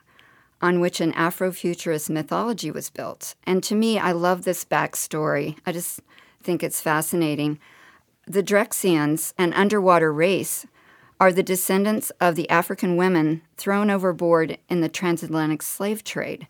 on 0.62 0.80
which 0.80 1.02
an 1.02 1.12
Afrofuturist 1.14 2.10
mythology 2.10 2.72
was 2.72 2.90
built. 2.90 3.36
And 3.46 3.62
to 3.64 3.76
me, 3.76 4.00
I 4.00 4.14
love 4.14 4.46
this 4.46 4.64
backstory. 4.64 5.58
I 5.66 5.74
just 5.74 6.00
think 6.42 6.64
it's 6.64 6.80
fascinating. 6.80 7.60
The 8.26 8.42
Drexciyans, 8.44 9.34
an 9.38 9.52
underwater 9.52 10.14
race, 10.14 10.66
are 11.20 11.34
the 11.34 11.44
descendants 11.44 12.10
of 12.22 12.36
the 12.36 12.50
African 12.50 12.96
women 12.96 13.42
thrown 13.58 13.90
overboard 13.90 14.58
in 14.70 14.80
the 14.80 14.88
transatlantic 14.88 15.62
slave 15.62 16.06
trade, 16.06 16.48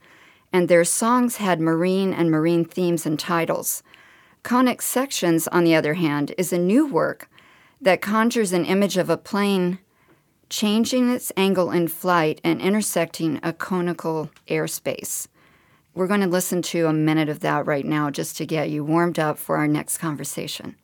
and 0.52 0.68
their 0.68 0.84
songs 0.84 1.38
had 1.38 1.60
marine 1.60 2.14
and 2.14 2.30
marine 2.30 2.64
themes 2.64 3.08
and 3.08 3.20
titles. 3.20 3.82
Conic 4.44 4.82
Sections, 4.82 5.48
on 5.48 5.64
the 5.64 5.74
other 5.74 5.94
hand, 5.94 6.34
is 6.38 6.52
a 6.52 6.58
new 6.58 6.86
work 6.86 7.30
that 7.80 8.02
conjures 8.02 8.52
an 8.52 8.66
image 8.66 8.98
of 8.98 9.10
a 9.10 9.18
plane 9.18 9.80
changing 10.50 11.10
its 11.10 11.32
angle 11.38 11.72
in 11.72 11.88
flight 11.88 12.42
and 12.44 12.62
intersecting 12.62 13.40
a 13.42 13.54
conical 13.54 14.30
airspace. 14.48 15.28
We're 15.96 16.08
going 16.08 16.22
to 16.22 16.28
listen 16.28 16.62
to 16.64 16.88
a 16.88 16.94
minute 16.94 17.30
of 17.30 17.40
that 17.40 17.66
right 17.66 17.86
now 17.86 18.10
just 18.10 18.36
to 18.38 18.46
get 18.46 18.70
you 18.70 18.84
warmed 18.84 19.18
up 19.18 19.38
for 19.38 19.56
our 19.56 19.68
next 19.68 19.98
conversation. 19.98 20.76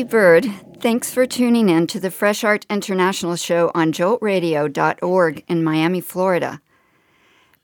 Cathy 0.00 0.10
Byrd. 0.10 0.50
Thanks 0.80 1.12
for 1.12 1.26
tuning 1.26 1.68
in 1.68 1.86
to 1.88 2.00
the 2.00 2.10
Fresh 2.10 2.42
Art 2.42 2.64
International 2.70 3.36
show 3.36 3.70
on 3.74 3.92
joltradio.org 3.92 5.44
in 5.46 5.62
Miami, 5.62 6.00
Florida. 6.00 6.62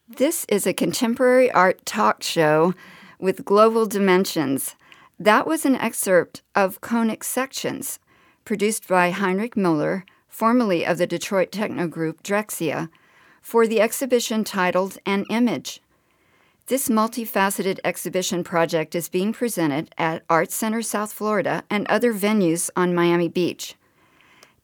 This 0.06 0.44
is 0.50 0.66
a 0.66 0.74
contemporary 0.74 1.50
art 1.50 1.86
talk 1.86 2.22
show 2.22 2.74
with 3.18 3.46
global 3.46 3.86
dimensions. 3.86 4.76
That 5.18 5.46
was 5.46 5.64
an 5.64 5.76
excerpt 5.76 6.42
of 6.54 6.82
Conic 6.82 7.24
Sections, 7.24 8.00
produced 8.44 8.86
by 8.86 9.12
Heinrich 9.12 9.54
Müller, 9.54 10.02
formerly 10.28 10.84
of 10.84 10.98
the 10.98 11.06
Detroit 11.06 11.50
techno 11.50 11.88
group 11.88 12.22
Drexciya, 12.22 12.90
for 13.40 13.66
the 13.66 13.80
exhibition 13.80 14.44
titled 14.44 14.98
An 15.06 15.24
Image. 15.30 15.80
This 16.68 16.88
multifaceted 16.88 17.78
exhibition 17.84 18.42
project 18.42 18.96
is 18.96 19.08
being 19.08 19.32
presented 19.32 19.94
at 19.96 20.24
Art 20.28 20.50
Center 20.50 20.82
South 20.82 21.12
Florida 21.12 21.62
and 21.70 21.86
other 21.86 22.12
venues 22.12 22.70
on 22.74 22.92
Miami 22.92 23.28
Beach. 23.28 23.76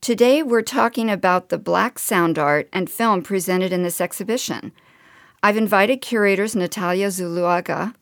Today, 0.01 0.43
we're 0.43 0.63
talking 0.63 1.09
about 1.09 1.49
the 1.49 1.59
black 1.59 2.01
sound 2.01 2.41
art 2.41 2.69
and 2.73 2.91
film 2.91 3.23
presented 3.23 3.73
in 3.73 3.85
this 3.85 4.01
exhibition. 4.01 4.73
I've 5.45 5.57
invited 5.57 6.01
curators 6.01 6.57
Natalia 6.57 7.07
Zuluaga 7.07 7.95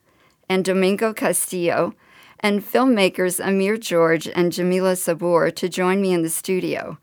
and 0.49 0.65
Domingo 0.65 1.13
Castillo 1.13 1.95
and 2.39 2.65
filmmakers 2.65 3.39
Amir 3.39 3.77
George 3.77 4.27
and 4.29 4.51
Jamilah 4.51 4.97
Sabur 4.97 5.55
to 5.55 5.69
join 5.69 6.01
me 6.01 6.15
in 6.15 6.23
the 6.23 6.31
studio. 6.31 6.97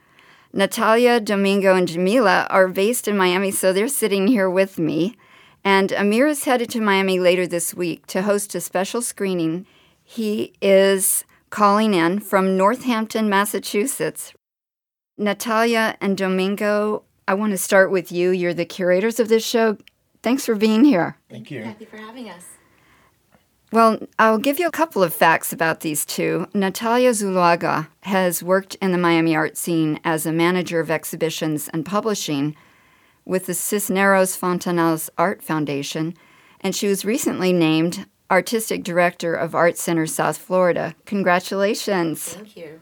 Natalia, 0.51 1.19
Domingo, 1.19 1.75
and 1.75 1.87
Jamilah 1.87 2.47
are 2.49 2.67
based 2.67 3.07
in 3.07 3.15
Miami, 3.15 3.51
so 3.51 3.71
they're 3.71 3.87
sitting 3.87 4.25
here 4.25 4.49
with 4.49 4.79
me. 4.79 5.15
And 5.67 5.91
Amir 5.91 6.27
is 6.27 6.45
headed 6.45 6.69
to 6.69 6.79
Miami 6.79 7.19
later 7.19 7.45
this 7.45 7.73
week 7.73 8.07
to 8.07 8.21
host 8.21 8.55
a 8.55 8.61
special 8.61 9.01
screening. 9.01 9.65
He 10.01 10.53
is 10.61 11.25
calling 11.49 11.93
in 11.93 12.21
from 12.21 12.55
Northampton, 12.55 13.27
Massachusetts. 13.27 14.33
Natalia 15.17 15.97
and 15.99 16.17
Domingo, 16.17 17.03
I 17.27 17.33
want 17.33 17.51
to 17.51 17.57
start 17.57 17.91
with 17.91 18.13
you. 18.13 18.29
You're 18.29 18.53
the 18.53 18.63
curators 18.63 19.19
of 19.19 19.27
this 19.27 19.45
show. 19.45 19.77
Thanks 20.23 20.45
for 20.45 20.55
being 20.55 20.85
here. 20.85 21.17
Thank 21.29 21.51
you. 21.51 21.63
Thank 21.63 21.81
you 21.81 21.87
for 21.87 21.97
having 21.97 22.29
us. 22.29 22.45
Well, 23.73 23.99
I'll 24.17 24.37
give 24.37 24.59
you 24.59 24.67
a 24.67 24.71
couple 24.71 25.03
of 25.03 25.13
facts 25.13 25.51
about 25.51 25.81
these 25.81 26.05
two. 26.05 26.47
Natalia 26.53 27.09
Zuluaga 27.09 27.89
has 28.03 28.41
worked 28.41 28.75
in 28.75 28.93
the 28.93 28.97
Miami 28.97 29.35
art 29.35 29.57
scene 29.57 29.99
as 30.05 30.25
a 30.25 30.31
manager 30.31 30.79
of 30.79 30.89
exhibitions 30.89 31.67
and 31.73 31.85
publishing 31.85 32.55
with 33.27 33.45
the 33.45 33.53
Cisneros 33.53 34.37
Fontanals 34.37 35.09
Art 35.17 35.43
Foundation, 35.43 36.15
and 36.61 36.75
she 36.75 36.87
was 36.87 37.05
recently 37.05 37.51
named 37.51 38.05
Artistic 38.31 38.83
Director 38.83 39.33
of 39.33 39.53
Art 39.53 39.77
Center 39.77 40.05
South 40.05 40.37
Florida. 40.37 40.95
Congratulations. 41.05 42.33
Thank 42.33 42.57
you. 42.57 42.79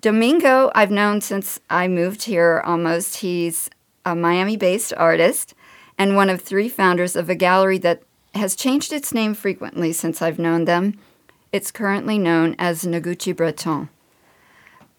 Domingo, 0.00 0.70
I've 0.74 0.90
known 0.90 1.20
since 1.20 1.60
I 1.68 1.88
moved 1.88 2.22
here 2.22 2.62
almost. 2.64 3.18
He's 3.18 3.68
a 4.06 4.14
Miami 4.14 4.56
based 4.56 4.94
artist 4.96 5.54
and 5.98 6.16
one 6.16 6.30
of 6.30 6.40
three 6.40 6.68
founders 6.68 7.14
of 7.14 7.28
a 7.28 7.34
gallery 7.34 7.76
that 7.78 8.02
has 8.34 8.56
changed 8.56 8.92
its 8.92 9.12
name 9.12 9.34
frequently 9.34 9.92
since 9.92 10.22
I've 10.22 10.38
known 10.38 10.64
them. 10.64 10.98
It's 11.52 11.70
currently 11.70 12.16
known 12.16 12.56
as 12.58 12.84
Noguchi 12.84 13.36
Breton. 13.36 13.90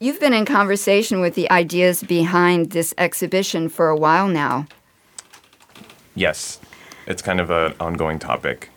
You've 0.02 0.20
been 0.20 0.34
in 0.34 0.46
conversation 0.46 1.22
with 1.22 1.36
the 1.36 1.48
ideas 1.52 2.02
behind 2.02 2.72
this 2.72 2.92
exhibition 2.98 3.70
for 3.70 3.88
a 3.90 3.96
while 3.96 4.28
now. 4.28 4.66
Yes, 6.16 6.60
it's 7.06 7.22
kind 7.22 7.40
of 7.40 7.52
an 7.52 7.76
ongoing 7.80 8.18
topic. 8.18 8.70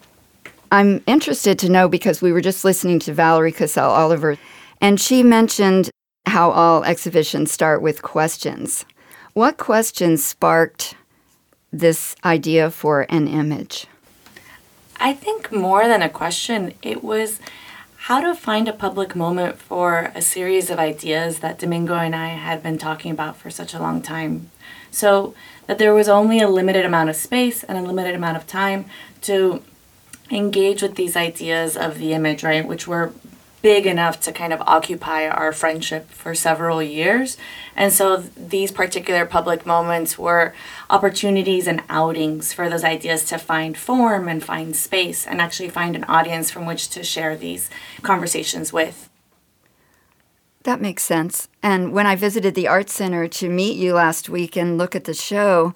I'm 0.71 1.03
interested 1.07 1.59
to 1.61 1.71
know 1.71 1.89
because 1.89 2.21
we 2.21 2.31
were 2.31 2.43
just 2.43 2.63
listening 2.63 2.99
to 2.99 3.15
Valerie 3.15 3.53
Cassell 3.53 3.89
Oliver, 3.89 4.37
and 4.83 5.01
she 5.01 5.23
mentioned 5.23 5.89
how 6.27 6.51
all 6.51 6.85
exhibitions 6.85 7.51
start 7.51 7.81
with 7.81 8.03
questions. 8.03 8.85
What 9.33 9.57
questions 9.57 10.23
sparked 10.23 10.95
this 11.73 12.17
idea 12.23 12.71
for 12.71 13.07
an 13.09 13.29
image? 13.29 13.87
I 15.01 15.15
think 15.15 15.51
more 15.51 15.89
than 15.89 16.03
a 16.03 16.11
question, 16.11 16.75
it 16.83 17.03
was 17.03 17.41
how 18.05 18.21
to 18.21 18.35
find 18.35 18.69
a 18.69 18.73
public 18.75 19.17
moment 19.17 19.59
for 19.59 20.13
a 20.15 20.21
series 20.21 20.69
of 20.69 20.79
ideas 20.79 21.39
that 21.39 21.59
Domingo 21.59 21.95
and 21.95 22.15
I 22.15 22.29
had 22.29 22.63
been 22.63 22.77
talking 22.77 23.11
about 23.11 23.35
for 23.35 23.49
such 23.49 23.73
a 23.73 23.79
long 23.79 24.03
time. 24.03 24.51
So 24.91 25.35
that 25.67 25.79
there 25.79 25.95
was 25.95 26.07
only 26.07 26.39
a 26.39 26.47
limited 26.47 26.85
amount 26.85 27.09
of 27.09 27.17
space 27.17 27.65
and 27.65 27.79
a 27.79 27.81
limited 27.81 28.15
amount 28.15 28.37
of 28.37 28.47
time 28.47 28.85
to 29.23 29.63
engage 30.31 30.83
with 30.83 30.97
these 30.97 31.17
ideas 31.17 31.79
of 31.79 31.99
the 31.99 32.13
image, 32.13 32.45
right? 32.45 32.69
Which 32.69 32.87
were 32.87 33.15
big 33.65 33.87
enough 33.87 34.21
to 34.21 34.31
kind 34.31 34.53
of 34.53 34.61
occupy 34.67 35.27
our 35.27 35.51
friendship 35.51 36.11
for 36.11 36.35
several 36.35 36.83
years. 36.83 37.39
And 37.75 37.91
so 37.91 38.19
these 38.37 38.71
particular 38.71 39.25
public 39.25 39.65
moments 39.65 40.19
were 40.19 40.53
opportunities 40.91 41.67
and 41.67 41.83
outings 41.89 42.53
for 42.53 42.69
those 42.69 42.85
ideas 42.85 43.25
to 43.25 43.39
find 43.39 43.75
form 43.75 44.29
and 44.29 44.45
find 44.45 44.77
space 44.77 45.27
and 45.27 45.41
actually 45.41 45.71
find 45.71 45.97
an 45.97 46.05
audience 46.05 46.51
from 46.51 46.67
which 46.67 46.91
to 46.91 47.03
share 47.03 47.39
these 47.39 47.71
conversations 48.03 48.71
with. 48.71 49.09
That 50.65 50.83
makes 50.83 51.03
sense. 51.03 51.49
And 51.63 51.95
when 51.95 52.07
I 52.07 52.17
visited 52.17 52.55
the 52.55 52.69
Art 52.69 52.91
Center 52.91 53.27
to 53.29 53.49
meet 53.49 53.79
you 53.79 53.95
last 53.95 54.29
week 54.29 54.59
and 54.59 54.77
look 54.77 54.95
at 54.95 55.05
the 55.05 55.15
show, 55.15 55.75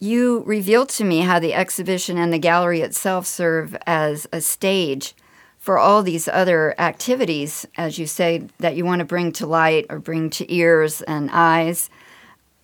you 0.00 0.42
revealed 0.46 0.88
to 0.88 1.04
me 1.04 1.20
how 1.20 1.38
the 1.38 1.54
exhibition 1.54 2.18
and 2.18 2.32
the 2.32 2.40
gallery 2.40 2.80
itself 2.80 3.24
serve 3.28 3.76
as 3.86 4.26
a 4.32 4.40
stage 4.40 5.14
for 5.60 5.78
all 5.78 6.02
these 6.02 6.26
other 6.26 6.74
activities, 6.80 7.66
as 7.76 7.98
you 7.98 8.06
say, 8.06 8.48
that 8.58 8.76
you 8.76 8.84
want 8.84 9.00
to 9.00 9.04
bring 9.04 9.30
to 9.30 9.46
light 9.46 9.86
or 9.90 9.98
bring 9.98 10.30
to 10.30 10.52
ears 10.52 11.02
and 11.02 11.30
eyes. 11.32 11.90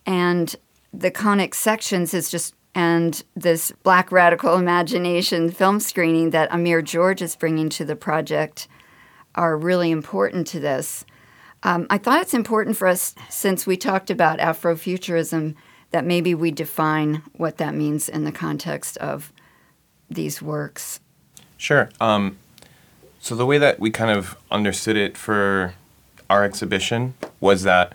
And 0.07 0.57
the 0.95 1.11
conic 1.11 1.55
sections 1.55 2.15
is 2.15 2.31
just, 2.31 2.55
and 2.75 3.23
this 3.35 3.71
Black 3.83 4.11
Radical 4.11 4.55
Imagination 4.55 5.51
film 5.51 5.79
screening 5.79 6.31
that 6.31 6.51
Amir 6.51 6.81
George 6.81 7.21
is 7.21 7.37
bringing 7.37 7.69
to 7.69 7.85
the 7.85 7.97
project 7.97 8.67
are 9.35 9.59
really 9.59 9.91
important 9.91 10.47
to 10.49 10.61
this. 10.61 11.05
Um, 11.63 11.87
I 11.91 11.99
thought 11.99 12.23
it's 12.23 12.33
important 12.33 12.79
for 12.79 12.89
us, 12.89 13.15
since 13.29 13.67
we 13.67 13.77
talked 13.77 14.11
about 14.11 14.39
Afrofuturism, 14.39 15.55
that 15.91 16.05
maybe 16.07 16.35
we 16.35 16.51
define 16.51 17.23
what 17.35 17.59
that 17.59 17.75
means 17.75 18.09
in 18.09 18.25
the 18.25 18.33
context 18.33 18.97
of 18.99 19.33
these 20.09 20.41
works. 20.41 21.01
Sure. 21.59 21.91
Um, 22.01 22.39
so 23.27 23.35
the 23.35 23.45
way 23.45 23.59
that 23.59 23.81
we 23.81 23.91
kind 23.91 24.17
of 24.17 24.37
understood 24.53 24.97
it 24.97 25.17
for 25.17 25.75
our 26.31 26.45
exhibition 26.45 27.15
was 27.41 27.65
that 27.65 27.93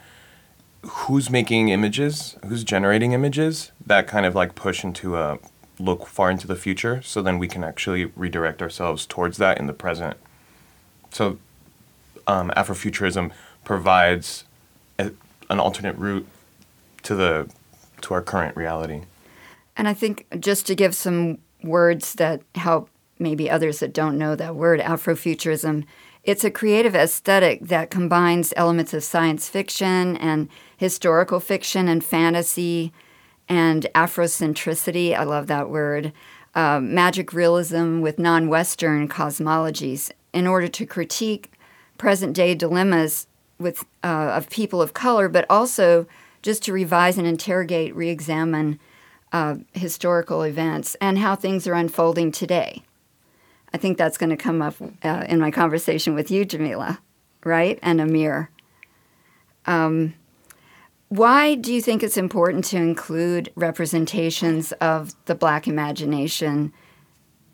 who's 0.85 1.29
making 1.29 1.69
images, 1.69 2.35
who's 2.45 2.65
generating 2.65 3.13
images, 3.13 3.71
that 3.85 4.07
kind 4.07 4.25
of 4.25 4.35
like 4.35 4.55
push 4.55 4.83
into 4.83 5.15
a 5.15 5.39
look 5.79 6.05
far 6.05 6.29
into 6.29 6.47
the 6.47 6.55
future. 6.57 7.01
So 7.01 7.21
then 7.21 7.39
we 7.39 7.47
can 7.47 7.63
actually 7.63 8.11
redirect 8.17 8.61
ourselves 8.61 9.05
towards 9.05 9.37
that 9.37 9.57
in 9.57 9.67
the 9.67 9.73
present. 9.73 10.17
So 11.11 11.37
um, 12.27 12.51
Afrofuturism 12.57 13.31
provides 13.63 14.43
a, 14.99 15.11
an 15.49 15.61
alternate 15.61 15.95
route 15.95 16.27
to 17.03 17.15
the 17.15 17.49
to 18.01 18.13
our 18.13 18.21
current 18.21 18.57
reality. 18.57 19.03
And 19.77 19.87
I 19.87 19.93
think 19.93 20.25
just 20.41 20.67
to 20.67 20.75
give 20.75 20.93
some 20.93 21.37
words 21.63 22.15
that 22.15 22.41
help 22.55 22.89
maybe 23.21 23.49
others 23.49 23.79
that 23.79 23.93
don't 23.93 24.17
know 24.17 24.35
that 24.35 24.55
word, 24.55 24.79
Afrofuturism, 24.79 25.85
it's 26.23 26.43
a 26.43 26.51
creative 26.51 26.95
aesthetic 26.95 27.61
that 27.67 27.89
combines 27.89 28.53
elements 28.55 28.93
of 28.93 29.03
science 29.03 29.49
fiction 29.49 30.17
and 30.17 30.49
historical 30.77 31.39
fiction 31.39 31.87
and 31.87 32.03
fantasy 32.03 32.91
and 33.49 33.87
Afrocentricity. 33.95 35.15
I 35.15 35.23
love 35.23 35.47
that 35.47 35.69
word. 35.69 36.13
Uh, 36.53 36.79
magic 36.79 37.33
realism 37.33 38.01
with 38.01 38.19
non 38.19 38.49
Western 38.49 39.07
cosmologies 39.07 40.11
in 40.33 40.45
order 40.45 40.67
to 40.67 40.85
critique 40.85 41.51
present 41.97 42.35
day 42.35 42.55
dilemmas 42.55 43.27
with 43.57 43.83
uh, 44.03 44.33
of 44.35 44.49
people 44.49 44.81
of 44.81 44.93
color, 44.93 45.29
but 45.29 45.45
also 45.49 46.05
just 46.41 46.63
to 46.63 46.73
revise 46.73 47.17
and 47.17 47.27
interrogate, 47.27 47.95
re-examine 47.95 48.79
uh, 49.31 49.55
historical 49.73 50.41
events 50.41 50.95
and 50.99 51.19
how 51.19 51.35
things 51.35 51.67
are 51.67 51.73
unfolding 51.73 52.31
today. 52.31 52.83
I 53.73 53.77
think 53.77 53.97
that's 53.97 54.17
going 54.17 54.29
to 54.29 54.37
come 54.37 54.61
up 54.61 54.75
uh, 55.03 55.25
in 55.29 55.39
my 55.39 55.51
conversation 55.51 56.13
with 56.13 56.29
you, 56.29 56.45
Jamilah, 56.45 56.97
right, 57.45 57.79
and 57.81 58.01
Amir. 58.01 58.49
Um, 59.65 60.13
why 61.09 61.55
do 61.55 61.73
you 61.73 61.81
think 61.81 62.03
it's 62.03 62.17
important 62.17 62.65
to 62.65 62.77
include 62.77 63.51
representations 63.55 64.71
of 64.73 65.13
the 65.25 65.35
Black 65.35 65.67
imagination, 65.67 66.73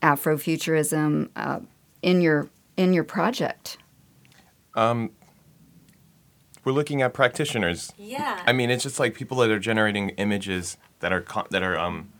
Afrofuturism, 0.01 1.29
uh, 1.35 1.59
in 2.01 2.21
your 2.21 2.49
in 2.77 2.93
your 2.93 3.03
project? 3.03 3.79
Um, 4.75 5.11
we're 6.63 6.71
looking 6.71 7.01
at 7.01 7.13
practitioners. 7.13 7.91
Yeah. 7.97 8.43
I 8.45 8.53
mean, 8.53 8.69
it's 8.69 8.83
just 8.83 8.99
like 8.99 9.15
people 9.15 9.37
that 9.37 9.49
are 9.49 9.57
generating 9.57 10.09
images 10.09 10.77
that 10.99 11.11
are 11.11 11.21
co- 11.21 11.47
that 11.49 11.63
are 11.63 11.77
um, 11.79 12.11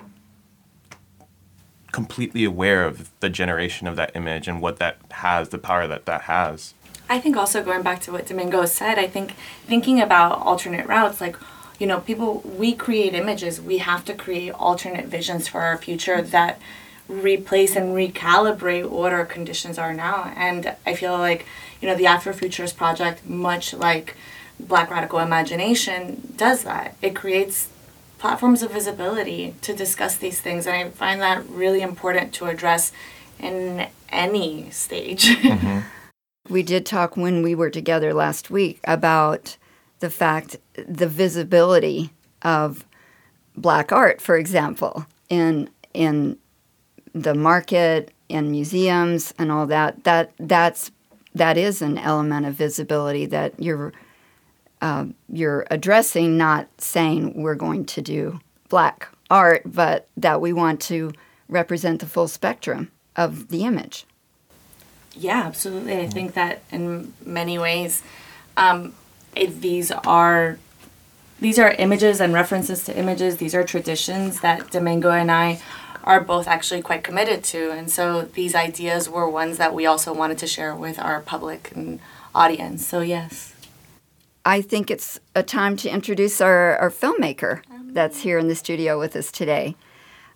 completely 1.92 2.44
aware 2.44 2.86
of 2.86 3.10
the 3.20 3.30
generation 3.30 3.88
of 3.88 3.96
that 3.96 4.16
image 4.16 4.48
and 4.48 4.62
what 4.62 4.78
that 4.78 4.98
has, 5.12 5.50
the 5.50 5.58
power 5.58 5.88
that 5.88 6.06
that 6.06 6.22
has. 6.24 6.74
I 7.10 7.20
think 7.20 7.38
also 7.38 7.64
going 7.64 7.84
back 7.84 8.02
to 8.02 8.12
what 8.12 8.28
Domingo 8.28 8.66
said, 8.66 9.00
I 9.00 9.08
think 9.08 9.34
thinking 9.66 10.02
about 10.02 10.40
alternate 10.40 10.88
routes, 10.88 11.22
like, 11.22 11.38
you 11.80 11.88
know, 11.88 12.02
people, 12.02 12.42
we 12.42 12.74
create 12.74 13.14
images, 13.14 13.62
we 13.62 13.78
have 13.78 14.04
to 14.06 14.14
create 14.14 14.52
alternate 14.52 15.06
visions 15.06 15.48
for 15.48 15.62
our 15.62 15.78
future 15.78 16.22
that 16.22 16.60
replace 17.08 17.76
and 17.76 17.96
recalibrate 17.96 18.90
what 18.90 19.14
our 19.14 19.26
conditions 19.26 19.78
are 19.78 19.94
now. 19.94 20.34
And 20.36 20.76
I 20.86 20.94
feel 20.94 21.18
like, 21.18 21.46
you 21.82 21.88
know, 21.88 21.96
the 21.96 22.06
Afrofuturist 22.06 22.76
Project, 22.76 23.26
much 23.26 23.74
like 23.74 24.16
Black 24.60 24.90
Radical 24.90 25.20
Imagination, 25.20 26.34
does 26.36 26.64
that. 26.64 26.96
It 27.02 27.16
creates 27.16 27.70
platforms 28.18 28.64
of 28.64 28.72
visibility 28.72 29.56
to 29.62 29.74
discuss 29.74 30.18
these 30.18 30.42
things. 30.42 30.66
And 30.66 30.76
I 30.76 30.90
find 30.90 31.22
that 31.22 31.48
really 31.50 31.82
important 31.82 32.34
to 32.36 32.46
address 32.46 32.92
in 33.40 33.88
any 34.10 34.70
stage. 34.72 35.26
Mm-hmm. 35.26 35.80
we 36.50 36.64
did 36.64 36.86
talk 36.86 37.18
when 37.18 37.44
we 37.44 37.56
were 37.56 37.70
together 37.70 38.14
last 38.14 38.50
week 38.50 38.80
about 38.86 39.58
the 40.00 40.10
fact, 40.10 40.58
the 40.88 41.08
visibility 41.08 42.12
of 42.42 42.86
black 43.56 43.92
art, 43.92 44.22
for 44.22 44.38
example, 44.38 45.06
in 45.30 45.70
in 45.94 46.38
the 47.14 47.34
market, 47.34 48.12
in 48.30 48.52
museums, 48.52 49.34
and 49.40 49.52
all 49.52 49.66
that. 49.68 50.04
That 50.04 50.32
that's 50.40 50.92
that 51.34 51.58
is 51.58 51.82
an 51.82 51.98
element 51.98 52.46
of 52.46 52.54
visibility 52.54 53.26
that 53.28 53.54
you're 53.60 53.94
uh, 54.82 55.06
you're 55.32 55.66
addressing, 55.72 56.38
not 56.38 56.68
saying 56.78 57.42
we're 57.42 57.56
going 57.56 57.86
to 57.86 58.02
do 58.02 58.40
black 58.70 59.10
art, 59.30 59.64
but 59.66 60.08
that 60.18 60.42
we 60.42 60.54
want 60.54 60.82
to 60.82 61.12
represent 61.50 62.00
the 62.00 62.06
full 62.06 62.28
spectrum 62.28 62.92
of 63.16 63.50
the 63.50 63.64
image. 63.64 64.06
Yeah, 65.16 65.44
absolutely. 65.46 66.00
I 66.00 66.08
think 66.08 66.34
that 66.36 66.62
in 66.72 67.14
many 67.26 67.58
ways, 67.58 68.04
um, 68.56 68.94
it, 69.36 69.62
these 69.62 69.92
are 69.92 70.60
these 71.40 71.60
are 71.60 71.72
images 71.72 72.20
and 72.20 72.34
references 72.34 72.84
to 72.86 72.98
images. 72.98 73.38
These 73.38 73.54
are 73.56 73.64
traditions 73.64 74.42
that 74.42 74.72
Domingo 74.72 75.12
and 75.12 75.32
I 75.32 75.60
are 76.04 76.20
both 76.20 76.48
actually 76.48 76.82
quite 76.82 77.04
committed 77.04 77.44
to, 77.46 77.72
and 77.72 77.92
so 77.92 78.24
these 78.24 78.56
ideas 78.56 79.10
were 79.10 79.30
ones 79.30 79.58
that 79.58 79.74
we 79.74 79.86
also 79.86 80.14
wanted 80.14 80.38
to 80.40 80.48
share 80.48 80.76
with 80.76 81.00
our 81.00 81.20
public 81.22 81.72
and 81.76 82.00
audience. 82.34 82.86
So 82.86 83.02
yes. 83.02 83.54
I 84.48 84.62
think 84.62 84.90
it's 84.90 85.20
a 85.36 85.44
time 85.44 85.76
to 85.76 85.90
introduce 85.90 86.40
our, 86.40 86.78
our 86.78 86.90
filmmaker 86.90 87.64
that's 87.92 88.22
here 88.22 88.38
in 88.38 88.48
the 88.48 88.56
studio 88.56 88.98
with 88.98 89.14
us 89.18 89.30
today. 89.30 89.76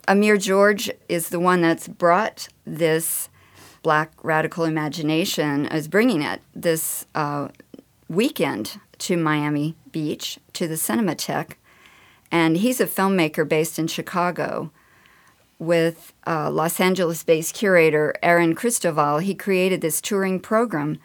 Amir 0.05 0.35
George 0.35 0.91
is 1.07 1.29
the 1.29 1.39
one 1.39 1.61
that's 1.61 1.87
brought 1.87 2.49
this 2.65 3.29
Black 3.83 4.11
radical 4.21 4.65
imagination, 4.65 5.65
is 5.67 5.87
bringing 5.87 6.21
it 6.21 6.41
this 6.53 7.05
uh, 7.15 7.47
weekend 8.09 8.81
to 8.97 9.15
Miami 9.15 9.75
Beach 9.93 10.37
to 10.53 10.67
the 10.67 10.75
Cinematheque. 10.75 11.53
And 12.29 12.57
he's 12.57 12.81
a 12.81 12.87
filmmaker 12.87 13.47
based 13.47 13.79
in 13.79 13.87
Chicago 13.87 14.71
with 15.57 16.11
uh, 16.27 16.51
Los 16.51 16.81
Angeles 16.81 17.23
based 17.23 17.55
curator 17.55 18.13
Erin 18.21 18.55
Christovale. 18.55 19.21
He 19.21 19.33
created 19.33 19.79
this 19.79 20.01
touring 20.01 20.41
program 20.41 20.99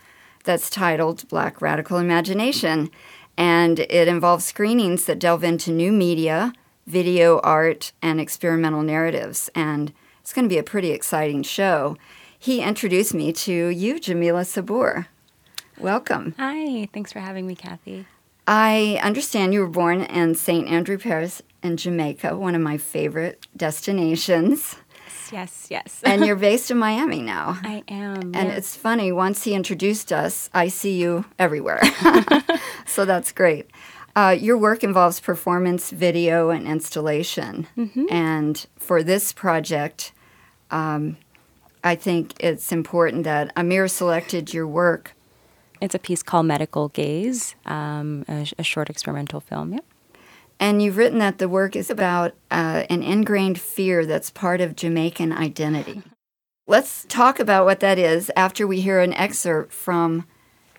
that's 0.47 0.71
titled 0.71 1.29
Black 1.29 1.61
Radical 1.61 1.99
Imagination. 1.99 2.91
And 3.37 3.81
it 3.81 4.09
involves 4.09 4.47
screenings 4.47 5.05
that 5.05 5.19
delve 5.19 5.45
into 5.45 5.71
new 5.71 5.93
media, 5.93 6.55
video 6.87 7.41
art, 7.41 7.93
and 8.01 8.19
experimental 8.19 8.83
narratives. 8.83 9.51
And 9.55 9.93
it's 10.23 10.33
going 10.33 10.47
to 10.47 10.49
be 10.49 10.59
a 10.59 10.63
pretty 10.63 10.93
exciting 10.93 11.43
show. 11.43 11.99
He 12.39 12.63
introduced 12.63 13.13
me 13.13 13.33
to 13.33 13.53
you, 13.53 13.97
Jamilah 13.97 14.47
Sabur. 14.47 15.07
Welcome. 15.79 16.35
Hi, 16.39 16.89
thanks 16.95 17.13
for 17.13 17.21
having 17.21 17.47
me, 17.47 17.55
Cathy. 17.55 18.07
I 18.47 18.99
understand 19.03 19.53
you 19.53 19.61
were 19.61 19.67
born 19.67 20.03
in 20.03 20.35
St. 20.35 20.69
Andrew 20.69 20.97
Parish 20.97 21.43
in 21.63 21.77
Jamaica, 21.77 22.37
one 22.37 22.55
of 22.55 22.63
my 22.63 22.79
favorite 22.79 23.47
destinations 23.57 24.77
yes, 25.33 25.67
yes. 25.71 26.01
and 26.05 26.25
you're 26.25 26.37
based 26.37 26.71
in 26.71 26.79
Miami 26.79 27.23
now. 27.23 27.59
I 27.63 27.83
am. 27.89 28.33
And 28.35 28.35
yes. 28.35 28.59
it's 28.59 28.77
funny, 28.77 29.13
once 29.13 29.45
he 29.45 29.55
introduced 29.55 30.13
us, 30.13 30.51
I 30.55 30.69
see 30.69 31.01
you 31.01 31.25
everywhere. 31.39 31.81
so 32.87 33.05
that's 33.05 33.33
great. 33.33 33.71
Uh, 34.15 34.35
your 34.39 34.57
work 34.57 34.83
involves 34.83 35.21
performance, 35.21 35.91
video, 35.91 36.49
and 36.49 36.67
installation. 36.67 37.67
Mm-hmm. 37.77 38.07
And 38.11 38.67
for 38.79 39.03
this 39.03 39.33
project, 39.33 40.13
um, 40.71 41.19
I 41.85 41.95
think 41.97 42.33
it's 42.41 42.73
important 42.73 43.25
that 43.25 43.53
Amir 43.57 43.89
selected 43.89 44.55
your 44.55 44.67
work. 44.67 45.15
It's 45.81 45.95
a 45.95 45.99
piece 45.99 46.23
called 46.23 46.47
Medical 46.47 46.89
Gaze, 46.89 47.55
um, 47.67 48.25
a, 48.27 48.47
a 48.59 48.63
short 48.63 48.89
experimental 48.89 49.41
film. 49.41 49.75
Yeah. 49.75 49.81
And 50.59 50.81
you've 50.83 50.97
written 50.97 51.19
that 51.19 51.39
the 51.39 51.49
work 51.49 51.77
is 51.77 51.91
about 51.91 52.33
uh, 52.51 52.85
an 52.89 53.03
ingrained 53.03 53.61
fear 53.61 54.07
that's 54.07 54.31
part 54.31 54.61
of 54.61 54.75
Jamaican 54.75 55.33
identity. 55.33 56.03
Let's 56.67 57.05
talk 57.09 57.39
about 57.39 57.65
what 57.67 57.81
that 57.81 57.99
is 57.99 58.31
after 58.37 58.67
we 58.67 58.81
hear 58.81 59.01
an 59.01 59.13
excerpt 59.15 59.73
from 59.73 60.27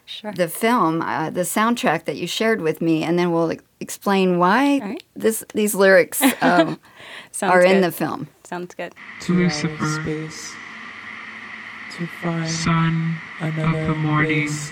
Sure. 0.09 0.31
the 0.31 0.47
film, 0.47 1.01
uh, 1.01 1.29
the 1.29 1.41
soundtrack 1.41 2.05
that 2.05 2.15
you 2.15 2.27
shared 2.27 2.61
with 2.61 2.79
me, 2.81 3.03
and 3.03 3.19
then 3.19 3.33
we'll 3.33 3.51
e- 3.51 3.59
explain 3.81 4.37
why 4.39 4.79
right. 4.79 5.03
this 5.17 5.43
these 5.53 5.75
lyrics 5.75 6.21
um, 6.41 6.79
Sounds 7.33 7.51
are 7.51 7.61
in 7.61 7.81
the 7.81 7.91
film. 7.91 8.29
Sounds 8.45 8.73
good. 8.73 8.95
to 9.21 9.33
Lucifer, 9.33 10.01
space 10.01 10.53
to 11.97 12.07
find 12.23 12.49
son 12.49 13.17
another 13.41 13.79
of 13.81 13.87
the 13.87 13.95
morning. 13.95 14.43
race. 14.43 14.71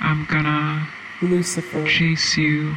I'm 0.00 0.24
gonna 0.24 0.88
Lucifer, 1.20 1.86
chase 1.86 2.38
you 2.38 2.74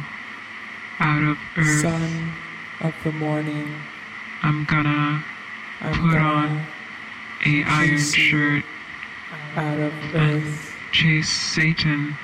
out 1.00 1.22
of 1.22 1.38
earth. 1.56 1.80
son 1.82 2.32
of 2.80 2.94
the 3.04 3.12
morning. 3.12 3.74
I'm 4.42 4.64
gonna 4.64 5.24
I'm 5.80 5.92
Put 5.94 6.12
gonna 6.12 6.24
on 6.24 6.66
a 7.46 7.62
iron 7.64 7.98
shirt 7.98 8.64
out 9.56 9.78
of 9.78 9.92
and 10.14 10.44
earth. 10.44 10.74
chase 10.92 11.28
Satan 11.28 12.16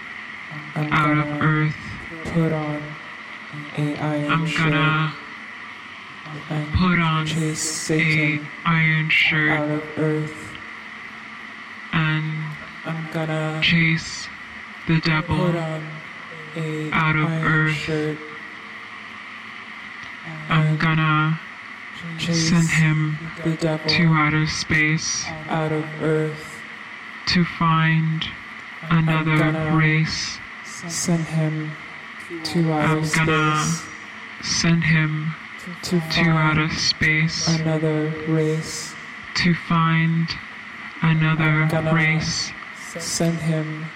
I'm 0.75 0.93
out 0.93 1.17
of 1.19 1.43
earth. 1.43 1.77
put 2.25 2.53
on 2.53 2.83
a 3.79 3.97
iron 3.99 4.31
I'm 4.31 4.47
shirt 4.47 4.73
gonna 4.73 5.15
and 6.51 6.73
put 6.75 6.99
on 6.99 7.27
chase 7.27 7.63
a 7.91 7.99
Satan 7.99 8.47
iron 8.65 9.11
out 9.51 9.71
of 9.71 9.99
earth. 9.99 10.53
and 11.93 12.25
I'm 12.85 13.09
gonna 13.13 13.61
chase 13.63 14.29
the 14.87 14.95
put 15.01 15.05
devil 15.05 15.41
on 15.41 15.83
a 16.57 16.91
out 16.93 17.17
of 17.17 17.29
iron 17.29 17.45
earth. 17.45 17.73
shirt. 17.75 18.19
I'm 20.49 20.77
gonna 20.77 21.41
send 22.19 22.69
him 22.69 23.19
to 23.43 24.07
outer 24.09 24.47
space 24.47 25.25
out 25.49 25.73
of 25.73 25.85
earth. 26.03 26.61
to 27.27 27.45
find 27.45 28.25
another 28.91 29.73
race. 29.77 30.39
Send 30.65 31.25
him 31.25 31.73
to 32.45 32.73
outer 32.73 32.99
I'm 32.99 33.27
gonna 33.27 33.65
space 33.65 33.95
send 34.45 34.85
him 34.85 35.35
to 35.83 36.01
to 36.01 36.29
outer 36.31 36.69
space 36.69 37.49
another 37.61 38.13
race. 38.29 38.95
to 39.35 39.55
find 39.55 40.29
another 41.03 41.67
race. 41.93 42.53
Send 42.99 43.39
him 43.39 43.87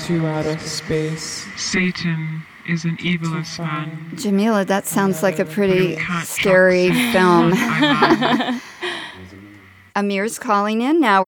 to 0.00 0.26
outer 0.26 0.58
space. 0.58 1.46
Satan 1.56 2.42
is 2.68 2.84
an 2.84 2.96
evilest 2.98 3.58
man. 3.58 4.10
Jamilah, 4.14 4.66
that 4.66 4.86
sounds 4.86 5.22
like 5.22 5.38
a 5.38 5.44
pretty 5.44 5.98
scary 6.24 6.88
film. 7.12 7.52
I 7.54 8.60
Amir's 9.96 10.38
calling 10.38 10.82
in 10.82 11.00
now. 11.00 11.24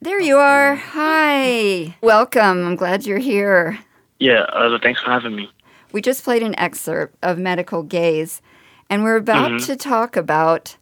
There 0.00 0.20
you 0.20 0.36
are. 0.36 0.76
Hi. 0.76 1.96
Welcome. 2.02 2.66
I'm 2.66 2.76
glad 2.76 3.04
you're 3.04 3.18
here. 3.18 3.78
Yeah, 4.18 4.40
uh, 4.52 4.78
thanks 4.82 5.00
for 5.00 5.10
having 5.10 5.34
me. 5.34 5.50
We 5.92 6.00
just 6.00 6.22
played 6.24 6.42
an 6.42 6.58
excerpt 6.58 7.16
of 7.22 7.38
Medical 7.38 7.82
Gaze, 7.82 8.40
and 8.88 9.02
we're 9.02 9.16
about 9.16 9.50
Mhm. 9.50 9.66
to 9.66 9.76
talk 9.76 10.16
about 10.16 10.76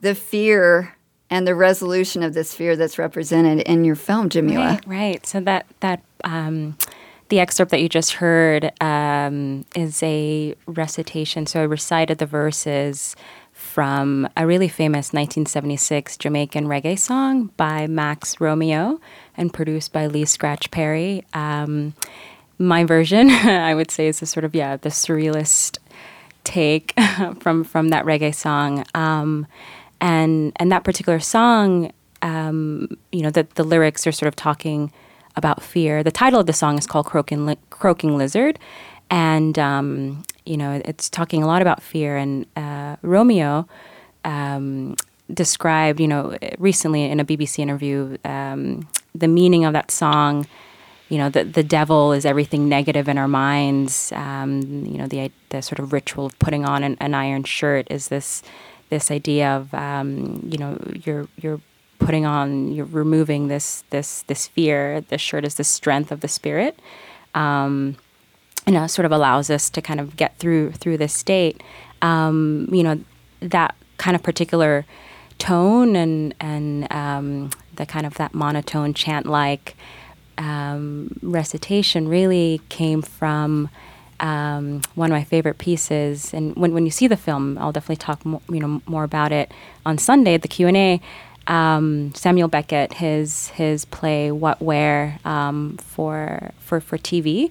the 0.00 0.14
fear 0.14 0.94
and 1.28 1.46
the 1.46 1.54
resolution 1.54 2.22
of 2.22 2.34
this 2.34 2.54
fear 2.54 2.76
that's 2.76 2.98
represented 2.98 3.60
in 3.66 3.84
your 3.84 3.96
film, 3.96 4.28
Jamilah. 4.28 4.56
Right, 4.56 4.86
right. 4.86 5.26
So 5.26 5.40
that 5.40 5.66
that 5.80 6.02
um, 6.22 6.76
the 7.34 7.40
excerpt 7.40 7.72
that 7.72 7.80
you 7.80 7.88
just 7.88 8.12
heard 8.12 8.70
um, 8.80 9.66
is 9.74 10.00
a 10.04 10.54
recitation. 10.66 11.46
So 11.46 11.60
I 11.60 11.64
recited 11.64 12.18
the 12.18 12.26
verses 12.26 13.16
from 13.50 14.28
a 14.36 14.46
really 14.46 14.68
famous 14.68 15.12
1976 15.12 16.16
Jamaican 16.16 16.66
reggae 16.66 16.96
song 16.96 17.50
by 17.56 17.88
Max 17.88 18.40
Romeo 18.40 19.00
and 19.36 19.52
produced 19.52 19.92
by 19.92 20.06
Lee 20.06 20.24
Scratch 20.24 20.70
Perry. 20.70 21.24
Um, 21.34 21.94
my 22.58 22.84
version, 22.84 23.30
I 23.30 23.74
would 23.74 23.90
say, 23.90 24.06
is 24.06 24.22
a 24.22 24.26
sort 24.26 24.44
of 24.44 24.54
yeah 24.54 24.76
the 24.76 24.90
surrealist 24.90 25.78
take 26.44 26.94
from 27.40 27.64
from 27.64 27.88
that 27.88 28.04
reggae 28.04 28.32
song. 28.32 28.84
Um, 28.94 29.48
and 30.00 30.52
and 30.54 30.70
that 30.70 30.84
particular 30.84 31.18
song, 31.18 31.90
um, 32.22 32.96
you 33.10 33.22
know, 33.22 33.30
the 33.30 33.48
the 33.56 33.64
lyrics 33.64 34.06
are 34.06 34.12
sort 34.12 34.28
of 34.28 34.36
talking 34.36 34.92
about 35.36 35.62
fear. 35.62 36.02
The 36.02 36.10
title 36.10 36.40
of 36.40 36.46
the 36.46 36.52
song 36.52 36.78
is 36.78 36.86
called 36.86 37.06
"Croaking 37.06 37.46
Li- 37.46 37.58
Croaking 37.70 38.16
Lizard," 38.16 38.58
and 39.10 39.58
um, 39.58 40.22
you 40.44 40.56
know, 40.56 40.80
it's 40.84 41.08
talking 41.08 41.42
a 41.42 41.46
lot 41.46 41.62
about 41.62 41.82
fear. 41.82 42.16
And 42.16 42.46
uh, 42.56 42.96
Romeo 43.02 43.66
um, 44.24 44.96
described, 45.32 46.00
you 46.00 46.08
know, 46.08 46.36
recently 46.58 47.04
in 47.04 47.20
a 47.20 47.24
BBC 47.24 47.58
interview, 47.58 48.16
um, 48.24 48.88
the 49.14 49.28
meaning 49.28 49.64
of 49.64 49.72
that 49.72 49.90
song 49.90 50.46
you 51.08 51.18
know, 51.18 51.28
the 51.28 51.44
the 51.44 51.62
devil 51.62 52.12
is 52.12 52.24
everything 52.24 52.68
negative 52.68 53.08
in 53.08 53.18
our 53.18 53.28
minds. 53.28 54.10
Um, 54.12 54.84
you 54.86 54.98
know, 54.98 55.06
the 55.06 55.30
the 55.50 55.60
sort 55.60 55.78
of 55.78 55.92
ritual 55.92 56.26
of 56.26 56.38
putting 56.38 56.64
on 56.64 56.82
an, 56.82 56.96
an 57.00 57.14
iron 57.14 57.44
shirt 57.44 57.86
is 57.90 58.08
this 58.08 58.42
this 58.90 59.10
idea 59.10 59.48
of 59.56 59.72
um, 59.74 60.40
you 60.50 60.58
know 60.58 60.78
you're 61.04 61.28
you're 61.36 61.60
putting 61.98 62.26
on 62.26 62.72
you're 62.72 62.86
removing 62.86 63.48
this 63.48 63.84
this 63.90 64.22
this 64.22 64.46
fear. 64.46 65.00
The 65.00 65.18
shirt 65.18 65.44
is 65.44 65.54
the 65.54 65.64
strength 65.64 66.12
of 66.12 66.20
the 66.20 66.28
spirit. 66.28 66.78
Um, 67.34 67.96
you 68.66 68.72
know, 68.72 68.86
sort 68.86 69.06
of 69.06 69.12
allows 69.12 69.50
us 69.50 69.68
to 69.70 69.82
kind 69.82 70.00
of 70.00 70.16
get 70.16 70.38
through 70.38 70.72
through 70.72 70.98
this 70.98 71.12
state. 71.12 71.62
Um, 72.02 72.68
you 72.72 72.82
know, 72.82 73.00
that 73.40 73.74
kind 73.98 74.14
of 74.14 74.22
particular 74.22 74.84
tone 75.38 75.96
and 75.96 76.34
and 76.40 76.92
um, 76.92 77.50
the 77.76 77.86
kind 77.86 78.06
of 78.06 78.14
that 78.14 78.34
monotone 78.34 78.94
chant 78.94 79.26
like 79.26 79.76
um, 80.38 81.16
recitation 81.22 82.08
really 82.08 82.60
came 82.68 83.02
from 83.02 83.68
um, 84.20 84.80
one 84.94 85.10
of 85.10 85.14
my 85.14 85.24
favorite 85.24 85.58
pieces. 85.58 86.32
And 86.32 86.54
when, 86.56 86.72
when 86.72 86.84
you 86.84 86.90
see 86.90 87.06
the 87.06 87.16
film, 87.16 87.58
I'll 87.58 87.72
definitely 87.72 87.96
talk 87.96 88.24
mo- 88.24 88.42
you 88.48 88.60
know 88.60 88.82
more 88.86 89.04
about 89.04 89.32
it 89.32 89.52
on 89.84 89.98
Sunday 89.98 90.34
at 90.34 90.42
the 90.42 90.48
Q 90.48 90.68
and 90.68 90.76
A. 90.76 91.00
Um, 91.46 92.14
Samuel 92.14 92.48
Beckett, 92.48 92.94
his 92.94 93.48
his 93.48 93.84
play 93.84 94.30
What 94.30 94.60
Where 94.62 95.18
um, 95.24 95.76
for 95.78 96.52
for 96.58 96.80
for 96.80 96.98
TV. 96.98 97.50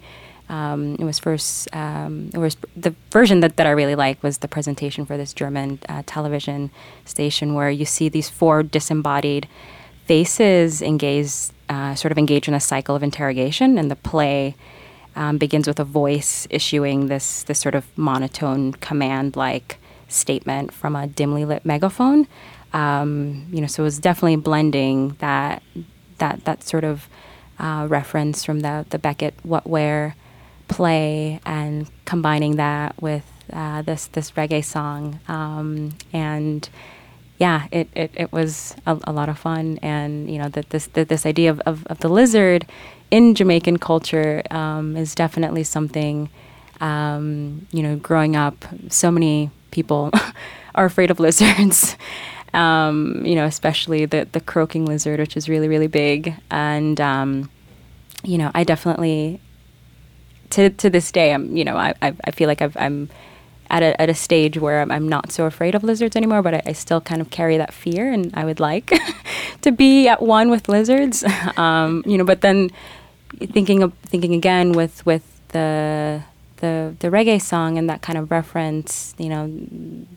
Um, 0.49 0.95
it 0.99 1.03
was 1.03 1.19
first. 1.19 1.73
Um, 1.73 2.29
it 2.33 2.37
was 2.37 2.57
the 2.75 2.93
version 3.11 3.39
that, 3.39 3.57
that 3.57 3.65
I 3.65 3.71
really 3.71 3.95
like 3.95 4.21
was 4.21 4.39
the 4.39 4.47
presentation 4.47 5.05
for 5.05 5.17
this 5.17 5.33
German 5.33 5.79
uh, 5.87 6.03
television 6.05 6.69
station 7.05 7.53
where 7.53 7.71
you 7.71 7.85
see 7.85 8.09
these 8.09 8.29
four 8.29 8.61
disembodied 8.61 9.47
faces 10.05 10.81
engage, 10.81 11.31
uh, 11.69 11.95
sort 11.95 12.11
of 12.11 12.17
engage 12.17 12.47
in 12.47 12.53
a 12.53 12.59
cycle 12.59 12.95
of 12.95 13.03
interrogation, 13.03 13.77
and 13.77 13.89
the 13.89 13.95
play 13.95 14.55
um, 15.15 15.37
begins 15.37 15.67
with 15.67 15.79
a 15.79 15.83
voice 15.83 16.45
issuing 16.49 17.07
this 17.07 17.43
this 17.43 17.59
sort 17.59 17.75
of 17.75 17.85
monotone 17.97 18.73
command-like 18.73 19.77
statement 20.07 20.73
from 20.73 20.95
a 20.95 21.07
dimly 21.07 21.45
lit 21.45 21.65
megaphone. 21.65 22.27
Um, 22.73 23.47
you 23.51 23.61
know, 23.61 23.67
so 23.67 23.83
it 23.83 23.85
was 23.85 23.99
definitely 23.99 24.37
blending 24.37 25.15
that 25.19 25.61
that 26.17 26.45
that 26.45 26.63
sort 26.63 26.83
of 26.83 27.07
uh, 27.59 27.87
reference 27.89 28.43
from 28.43 28.61
the 28.61 28.85
the 28.89 28.99
Beckett 28.99 29.35
What 29.43 29.67
Where 29.67 30.15
play 30.67 31.39
and 31.45 31.87
combining 32.05 32.55
that 32.55 33.01
with 33.01 33.25
uh, 33.51 33.81
this 33.83 34.07
this 34.07 34.31
reggae 34.31 34.63
song 34.63 35.19
um, 35.27 35.93
and 36.11 36.69
yeah, 37.43 37.67
it, 37.71 37.89
it, 37.95 38.11
it 38.13 38.31
was 38.31 38.75
a, 38.85 38.97
a 39.05 39.11
lot 39.11 39.27
of 39.27 39.37
fun, 39.37 39.79
and 39.81 40.29
you 40.31 40.37
know 40.37 40.49
that 40.49 40.69
this 40.69 40.87
that 40.87 41.09
this 41.09 41.25
idea 41.25 41.49
of, 41.49 41.59
of, 41.61 41.85
of 41.87 41.99
the 41.99 42.07
lizard 42.07 42.65
in 43.11 43.35
Jamaican 43.35 43.79
culture 43.79 44.43
um, 44.51 44.95
is 44.95 45.15
definitely 45.15 45.63
something. 45.63 46.29
Um, 46.79 47.67
you 47.71 47.81
know, 47.83 47.95
growing 47.97 48.35
up, 48.35 48.65
so 48.89 49.09
many 49.11 49.51
people 49.71 50.11
are 50.75 50.85
afraid 50.85 51.11
of 51.11 51.19
lizards. 51.19 51.97
Um, 52.53 53.25
you 53.25 53.35
know, 53.35 53.45
especially 53.45 54.05
the 54.05 54.27
the 54.31 54.39
croaking 54.39 54.85
lizard, 54.85 55.19
which 55.19 55.35
is 55.35 55.49
really 55.49 55.67
really 55.67 55.87
big, 55.87 56.35
and 56.51 56.99
um, 57.01 57.49
you 58.23 58.37
know, 58.37 58.51
I 58.53 58.63
definitely 58.63 59.39
to 60.51 60.69
to 60.69 60.89
this 60.89 61.11
day, 61.11 61.33
I'm 61.33 61.55
you 61.55 61.63
know, 61.63 61.77
I 61.77 61.93
I, 62.01 62.13
I 62.23 62.31
feel 62.31 62.47
like 62.47 62.61
I've, 62.61 62.77
I'm 62.77 63.09
at 63.69 63.81
a, 63.81 63.99
at 63.99 64.09
a 64.09 64.13
stage 64.13 64.57
where 64.57 64.81
I'm, 64.81 64.91
I'm 64.91 65.09
not 65.09 65.31
so 65.31 65.45
afraid 65.45 65.73
of 65.73 65.83
lizards 65.83 66.15
anymore, 66.15 66.43
but 66.43 66.53
I, 66.53 66.61
I 66.67 66.73
still 66.73 67.01
kind 67.01 67.21
of 67.21 67.31
carry 67.31 67.57
that 67.57 67.73
fear, 67.73 68.11
and 68.11 68.31
I 68.35 68.45
would 68.45 68.59
like 68.59 68.93
to 69.61 69.71
be 69.71 70.07
at 70.07 70.21
one 70.21 70.49
with 70.49 70.69
lizards. 70.69 71.23
Um, 71.57 72.03
you 72.07 72.17
know, 72.17 72.23
but 72.23 72.41
then 72.41 72.71
thinking 73.39 73.83
of 73.83 73.93
thinking 74.05 74.33
again 74.33 74.71
with 74.71 75.05
with 75.05 75.23
the 75.49 76.23
the 76.63 76.95
the 76.99 77.09
reggae 77.09 77.41
song 77.41 77.77
and 77.77 77.89
that 77.89 78.01
kind 78.01 78.17
of 78.17 78.31
reference, 78.31 79.13
you 79.17 79.27
know, 79.27 79.47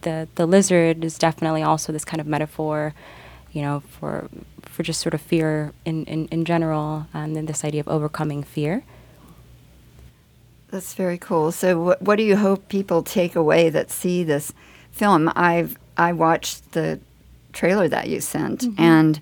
the 0.03 0.29
the 0.37 0.47
lizard 0.47 1.05
is 1.05 1.19
definitely 1.19 1.63
also 1.65 1.93
this 1.93 2.05
kind 2.05 2.21
of 2.21 2.27
metaphor, 2.29 2.95
you 3.53 3.63
know, 3.63 3.81
for 3.81 4.29
for 4.63 4.85
just 4.85 5.01
sort 5.01 5.13
of 5.13 5.21
fear 5.21 5.73
in 5.85 6.05
in, 6.05 6.29
in 6.29 6.45
general, 6.45 7.09
um, 7.13 7.25
and 7.25 7.37
then 7.37 7.47
this 7.47 7.65
idea 7.65 7.81
of 7.81 7.89
overcoming 7.89 8.45
fear. 8.45 8.85
That's 10.71 10.95
very 10.95 11.19
cool. 11.19 11.51
So, 11.51 11.83
what, 11.83 12.03
what 12.03 12.17
do 12.17 12.23
you 12.23 12.37
hope 12.37 12.69
people 12.69 13.03
take 13.03 13.35
away 13.35 13.69
that 13.71 13.91
see 13.91 14.23
this 14.23 14.53
film? 14.93 15.33
I've 15.35 15.77
I 15.97 16.13
watched 16.13 16.73
the 16.73 17.01
trailer 17.53 17.89
that 17.89 18.09
you 18.09 18.21
sent, 18.21 18.61
mm-hmm. 18.61 18.81
and 18.81 19.21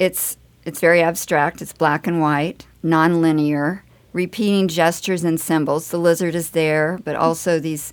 it's 0.00 0.36
it's 0.64 0.80
very 0.80 1.02
abstract. 1.02 1.62
It's 1.62 1.72
black 1.72 2.08
and 2.08 2.20
white. 2.20 2.66
nonlinear, 2.82 3.82
repeating 4.14 4.68
gestures 4.68 5.24
and 5.24 5.38
symbols. 5.38 5.90
The 5.90 5.98
lizard 5.98 6.34
is 6.34 6.50
there, 6.50 6.98
but 7.04 7.16
also 7.16 7.60
these 7.60 7.92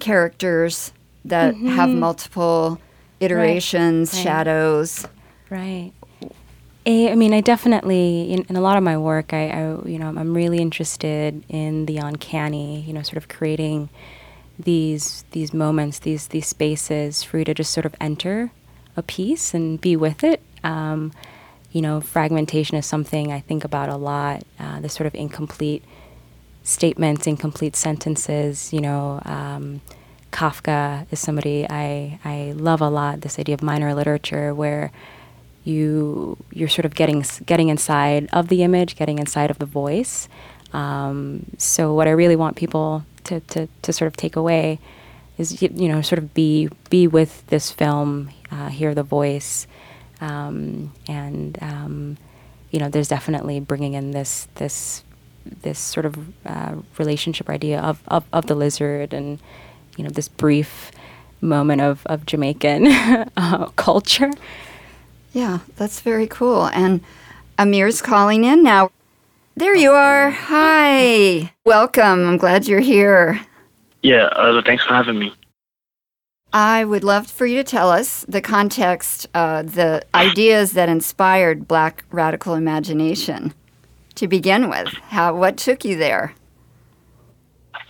characters 0.00 0.92
that 1.24 1.54
have 1.54 1.90
multiple 1.90 2.80
iterations, 3.20 4.12
right. 4.14 4.22
shadows. 4.22 5.06
Right. 5.48 5.92
I 6.86 7.10
I 7.10 7.14
mean, 7.14 7.32
I 7.32 7.40
definitely 7.42 8.32
in, 8.32 8.42
in 8.48 8.56
a 8.56 8.60
lot 8.60 8.76
of 8.76 8.82
my 8.82 8.96
work, 8.96 9.32
I, 9.32 9.50
I 9.50 9.60
you 9.86 9.98
know 9.98 10.08
I'm 10.08 10.34
really 10.34 10.58
interested 10.58 11.44
in 11.48 11.86
the 11.86 11.98
uncanny. 11.98 12.80
You 12.80 12.94
know, 12.94 13.02
sort 13.02 13.18
of 13.18 13.28
creating 13.28 13.90
these 14.58 15.24
these 15.32 15.52
moments, 15.52 16.00
these 16.00 16.28
these 16.28 16.46
spaces 16.46 17.22
for 17.22 17.38
you 17.38 17.44
to 17.44 17.54
just 17.54 17.72
sort 17.72 17.86
of 17.86 17.94
enter 18.00 18.50
a 18.96 19.02
piece 19.02 19.54
and 19.54 19.80
be 19.80 19.94
with 19.94 20.24
it. 20.24 20.40
Um, 20.64 21.12
you 21.72 21.82
know, 21.82 22.00
fragmentation 22.00 22.76
is 22.76 22.86
something 22.86 23.32
I 23.32 23.40
think 23.40 23.64
about 23.64 23.88
a 23.88 23.96
lot. 23.96 24.42
Uh, 24.58 24.80
the 24.80 24.88
sort 24.88 25.06
of 25.06 25.14
incomplete 25.14 25.84
statements, 26.64 27.26
incomplete 27.26 27.76
sentences. 27.76 28.72
You 28.72 28.80
know, 28.80 29.20
um, 29.24 29.80
Kafka 30.32 31.06
is 31.10 31.20
somebody 31.20 31.66
I 31.68 32.18
I 32.24 32.52
love 32.56 32.80
a 32.80 32.88
lot. 32.88 33.20
This 33.20 33.38
idea 33.38 33.54
of 33.54 33.62
minor 33.62 33.94
literature, 33.94 34.54
where 34.54 34.90
you 35.64 36.36
you're 36.52 36.68
sort 36.68 36.84
of 36.86 36.94
getting 36.94 37.24
getting 37.46 37.68
inside 37.68 38.28
of 38.32 38.48
the 38.48 38.62
image, 38.62 38.96
getting 38.96 39.18
inside 39.18 39.50
of 39.50 39.58
the 39.58 39.66
voice. 39.66 40.28
Um, 40.72 41.46
so 41.58 41.94
what 41.94 42.06
I 42.06 42.12
really 42.12 42.36
want 42.36 42.56
people 42.56 43.04
to, 43.24 43.40
to, 43.40 43.68
to 43.82 43.92
sort 43.92 44.06
of 44.06 44.16
take 44.16 44.36
away 44.36 44.78
is 45.36 45.60
you 45.62 45.88
know 45.88 46.02
sort 46.02 46.18
of 46.18 46.34
be 46.34 46.68
be 46.90 47.06
with 47.06 47.46
this 47.46 47.70
film, 47.70 48.30
uh, 48.50 48.68
hear 48.68 48.94
the 48.94 49.02
voice, 49.02 49.66
um, 50.20 50.92
and 51.08 51.58
um, 51.62 52.16
you 52.70 52.78
know 52.78 52.88
there's 52.88 53.08
definitely 53.08 53.60
bringing 53.60 53.94
in 53.94 54.12
this 54.12 54.48
this 54.56 55.04
this 55.62 55.78
sort 55.78 56.06
of 56.06 56.16
uh, 56.46 56.76
relationship 56.98 57.48
idea 57.48 57.80
of, 57.80 58.02
of, 58.08 58.24
of 58.32 58.46
the 58.46 58.54
lizard 58.54 59.12
and 59.14 59.38
you 59.96 60.04
know 60.04 60.10
this 60.10 60.28
brief 60.28 60.90
moment 61.40 61.80
of, 61.80 62.06
of 62.06 62.26
Jamaican 62.26 62.86
uh, 63.36 63.66
culture. 63.76 64.30
Yeah, 65.32 65.60
that's 65.76 66.00
very 66.00 66.26
cool. 66.26 66.66
And 66.66 67.00
Amir's 67.58 68.02
calling 68.02 68.44
in 68.44 68.62
now. 68.62 68.90
There 69.56 69.74
you 69.74 69.92
are. 69.92 70.30
Hi. 70.30 71.52
Welcome. 71.64 72.26
I'm 72.28 72.36
glad 72.36 72.66
you're 72.66 72.80
here. 72.80 73.40
Yeah, 74.02 74.24
uh, 74.24 74.62
thanks 74.62 74.84
for 74.84 74.94
having 74.94 75.18
me. 75.18 75.34
I 76.52 76.84
would 76.84 77.04
love 77.04 77.28
for 77.28 77.46
you 77.46 77.56
to 77.58 77.64
tell 77.64 77.90
us 77.90 78.24
the 78.28 78.40
context, 78.40 79.28
uh, 79.34 79.62
the 79.62 80.02
ideas 80.14 80.72
that 80.72 80.88
inspired 80.88 81.68
Black 81.68 82.04
radical 82.10 82.54
imagination 82.54 83.54
to 84.16 84.26
begin 84.26 84.68
with. 84.68 84.88
How, 85.10 85.34
what 85.34 85.56
took 85.56 85.84
you 85.84 85.96
there? 85.96 86.34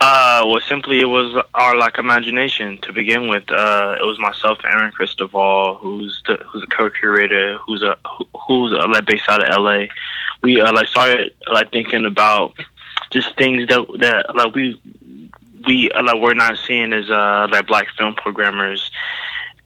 Uh, 0.03 0.45
well, 0.47 0.61
simply 0.61 1.01
it 1.01 1.07
was 1.07 1.43
our 1.55 1.77
like 1.77 1.99
imagination 1.99 2.79
to 2.83 2.93
begin 2.93 3.29
with. 3.29 3.51
Uh, 3.51 3.97
it 4.01 4.05
was 4.05 4.19
myself, 4.19 4.59
Erin 4.65 4.93
Christovale, 4.93 5.79
who's 5.79 6.23
the 6.27 6.37
who's 6.47 6.63
a 6.63 6.67
co-curator, 6.67 7.59
who's 7.59 7.83
a 7.83 7.97
who- 8.07 8.29
who's 8.47 8.73
uh, 8.73 8.87
like 8.89 9.05
based 9.05 9.29
out 9.29 9.43
of 9.47 9.63
LA. 9.63 9.87
We 10.43 10.59
uh, 10.61 10.73
like 10.73 10.89
started 10.89 11.35
like 11.53 11.71
thinking 11.71 12.07
about 12.07 12.55
just 13.11 13.37
things 13.37 13.69
that 13.69 13.87
that 13.99 14.35
like 14.35 14.55
we 14.55 14.81
we 15.67 15.91
uh, 15.91 16.03
like 16.03 16.21
we're 16.21 16.35
not 16.35 16.59
seeing 16.67 16.93
as 16.93 17.11
uh 17.11 17.49
like 17.51 17.67
black 17.67 17.89
film 17.97 18.15
programmers 18.15 18.91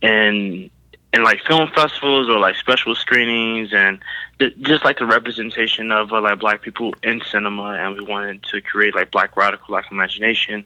and 0.02 0.70
and 1.14 1.22
like 1.22 1.40
film 1.42 1.70
festivals 1.72 2.28
or 2.28 2.40
like 2.40 2.56
special 2.56 2.94
screenings 2.96 3.72
and 3.72 4.00
th- 4.40 4.56
just 4.62 4.84
like 4.84 4.98
the 4.98 5.06
representation 5.06 5.92
of 5.92 6.12
uh, 6.12 6.20
like 6.20 6.40
black 6.40 6.60
people 6.60 6.92
in 7.04 7.22
cinema. 7.30 7.74
And 7.74 7.96
we 7.96 8.04
wanted 8.04 8.42
to 8.44 8.60
create 8.60 8.96
like 8.96 9.12
black 9.12 9.36
radical 9.36 9.72
like 9.72 9.90
imagination 9.92 10.64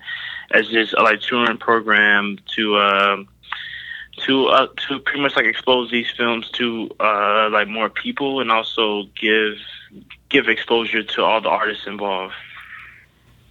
as 0.51 0.71
this 0.71 0.95
uh, 0.97 1.03
like 1.03 1.21
touring 1.21 1.59
program 1.59 2.39
to 2.57 2.79
um 2.79 3.29
to 4.25 4.47
uh 4.47 4.69
to 4.89 4.99
pretty 5.01 5.21
much 5.21 5.37
like 5.37 5.45
expose 5.45 5.91
these 5.91 6.11
films 6.17 6.51
to 6.53 6.91
uh 6.99 7.51
like 7.53 7.69
more 7.69 7.91
people 7.91 8.41
and 8.41 8.51
also 8.51 9.05
give 9.21 9.59
give 10.31 10.49
exposure 10.49 11.03
to 11.03 11.23
all 11.23 11.43
the 11.43 11.49
artists 11.49 11.87
involved 11.87 12.35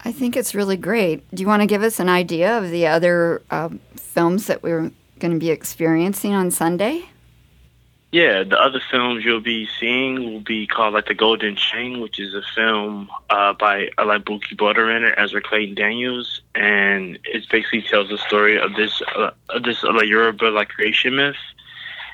I 0.07 0.13
think 0.13 0.37
it's 0.37 0.55
really 0.55 0.77
great. 0.77 1.29
Do 1.35 1.41
you 1.41 1.47
want 1.47 1.63
to 1.63 1.65
give 1.65 1.83
us 1.83 1.99
an 1.99 2.07
idea 2.07 2.57
of 2.57 2.71
the 2.71 2.87
other 2.87 3.41
uh, 3.51 3.67
films 3.97 4.47
that 4.47 4.63
we're 4.63 4.89
going 5.19 5.33
to 5.33 5.37
be 5.37 5.49
experiencing 5.49 6.33
on 6.33 6.49
Sunday? 6.49 7.09
Yeah, 8.13 8.45
the 8.45 8.57
other 8.57 8.79
films 8.89 9.25
you'll 9.25 9.41
be 9.41 9.67
seeing 9.77 10.23
will 10.23 10.39
be 10.39 10.65
called 10.65 10.93
like 10.93 11.07
The 11.07 11.13
Golden 11.13 11.57
Chain, 11.57 11.99
which 11.99 12.21
is 12.21 12.33
a 12.33 12.41
film 12.55 13.09
uh, 13.29 13.51
by 13.51 13.89
uh, 13.97 14.05
like 14.05 14.23
Buki 14.23 14.55
Bodunrin, 14.55 15.13
Ezra 15.17 15.41
Clayton 15.41 15.75
Daniels, 15.75 16.39
and 16.55 17.19
it 17.25 17.45
basically 17.51 17.81
tells 17.81 18.07
the 18.07 18.17
story 18.17 18.57
of 18.57 18.75
this 18.75 19.01
uh, 19.13 19.31
of 19.49 19.63
this 19.63 19.83
like 19.83 20.07
Yoruba 20.07 20.45
like 20.45 20.69
creation 20.69 21.17
myth. 21.17 21.35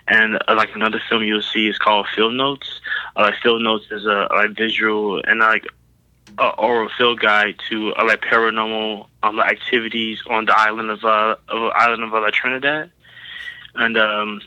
And 0.07 0.39
uh, 0.47 0.55
like 0.55 0.73
another 0.73 0.99
film 1.07 1.21
you'll 1.21 1.43
see 1.43 1.67
is 1.67 1.77
called 1.77 2.07
Field 2.15 2.33
Notes. 2.33 2.81
Uh, 3.15 3.21
like 3.21 3.35
Field 3.35 3.61
Notes 3.61 3.85
is 3.91 4.07
a 4.07 4.27
like 4.31 4.57
visual 4.57 5.21
and 5.25 5.41
like 5.41 5.67
uh, 6.37 6.49
oral 6.57 6.89
field 6.97 7.19
guide 7.19 7.55
to 7.69 7.93
uh, 7.95 8.05
like 8.05 8.21
paranormal 8.21 9.07
um, 9.21 9.39
activities 9.39 10.19
on 10.29 10.45
the 10.45 10.57
island 10.57 10.89
of 10.89 11.03
uh 11.03 11.35
of 11.47 11.71
island 11.75 12.03
of 12.03 12.13
uh, 12.13 12.31
Trinidad, 12.31 12.91
and 13.75 13.97
um 13.97 14.41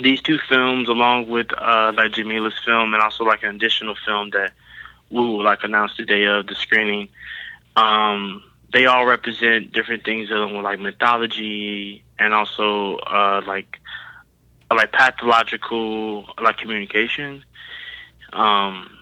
these 0.00 0.22
two 0.22 0.38
films, 0.48 0.88
along 0.88 1.28
with 1.28 1.52
uh, 1.52 1.92
like 1.94 2.12
Jamilah's 2.12 2.58
film 2.64 2.94
and 2.94 3.02
also 3.02 3.24
like 3.24 3.42
an 3.42 3.54
additional 3.54 3.94
film 4.06 4.30
that 4.30 4.52
we 5.10 5.20
will 5.20 5.44
like 5.44 5.64
announce 5.64 5.96
the 5.96 6.04
day 6.04 6.24
of 6.24 6.46
the 6.46 6.54
screening, 6.54 7.08
um, 7.76 8.42
they 8.72 8.86
all 8.86 9.04
represent 9.04 9.72
different 9.72 10.04
things 10.04 10.28
dealing 10.28 10.56
with 10.56 10.64
like 10.64 10.80
mythology 10.80 12.02
and 12.18 12.32
also 12.32 12.96
uh, 12.96 13.42
like 13.46 13.78
like 14.70 14.92
pathological 14.92 16.24
like 16.40 16.56
communication. 16.56 17.44
Um, 18.32 18.98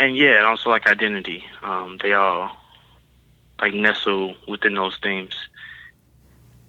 and 0.00 0.16
yeah, 0.16 0.38
and 0.38 0.46
also 0.46 0.70
like 0.70 0.86
identity. 0.86 1.44
Um, 1.62 1.98
they 2.02 2.14
all 2.14 2.56
like 3.60 3.74
nestle 3.74 4.34
within 4.48 4.74
those 4.74 4.98
themes. 5.02 5.34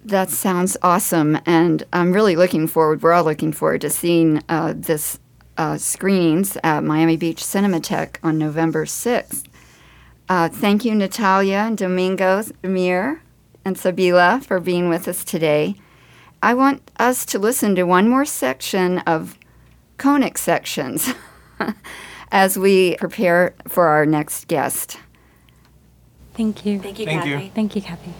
That 0.04 0.30
sounds 0.30 0.76
awesome, 0.82 1.38
and 1.46 1.82
I'm 1.92 2.12
really 2.12 2.36
looking 2.36 2.66
forward. 2.66 3.02
We're 3.02 3.12
all 3.12 3.24
looking 3.24 3.52
forward 3.52 3.80
to 3.80 3.90
seeing 3.90 4.42
uh, 4.48 4.74
this 4.76 5.18
uh, 5.56 5.78
screenings 5.78 6.58
at 6.62 6.84
Miami 6.84 7.16
Beach 7.16 7.42
Cinematheque 7.42 8.16
on 8.22 8.36
November 8.36 8.84
6th. 8.84 9.44
Uh, 10.28 10.48
thank 10.48 10.84
you, 10.84 10.94
Natalia 10.94 11.58
and 11.58 11.78
Domingos, 11.78 12.52
Amir, 12.64 13.22
and 13.64 13.76
Sabila 13.76 14.44
for 14.44 14.60
being 14.60 14.88
with 14.88 15.06
us 15.06 15.24
today. 15.24 15.76
I 16.42 16.54
want 16.54 16.90
us 16.98 17.24
to 17.26 17.38
listen 17.38 17.76
to 17.76 17.84
one 17.84 18.08
more 18.08 18.24
section 18.24 18.98
of 19.00 19.38
conic 19.98 20.36
sections 20.36 21.14
as 22.32 22.58
we 22.58 22.96
prepare 22.96 23.54
for 23.68 23.86
our 23.86 24.04
next 24.04 24.48
guest. 24.48 24.98
Thank 26.34 26.66
you. 26.66 26.80
Thank 26.80 26.98
you, 26.98 27.04
Thank 27.04 27.26
you. 27.26 27.34
Cathy. 27.36 27.52
Thank 27.54 27.76
you, 27.76 27.82
Cathy. 27.82 28.14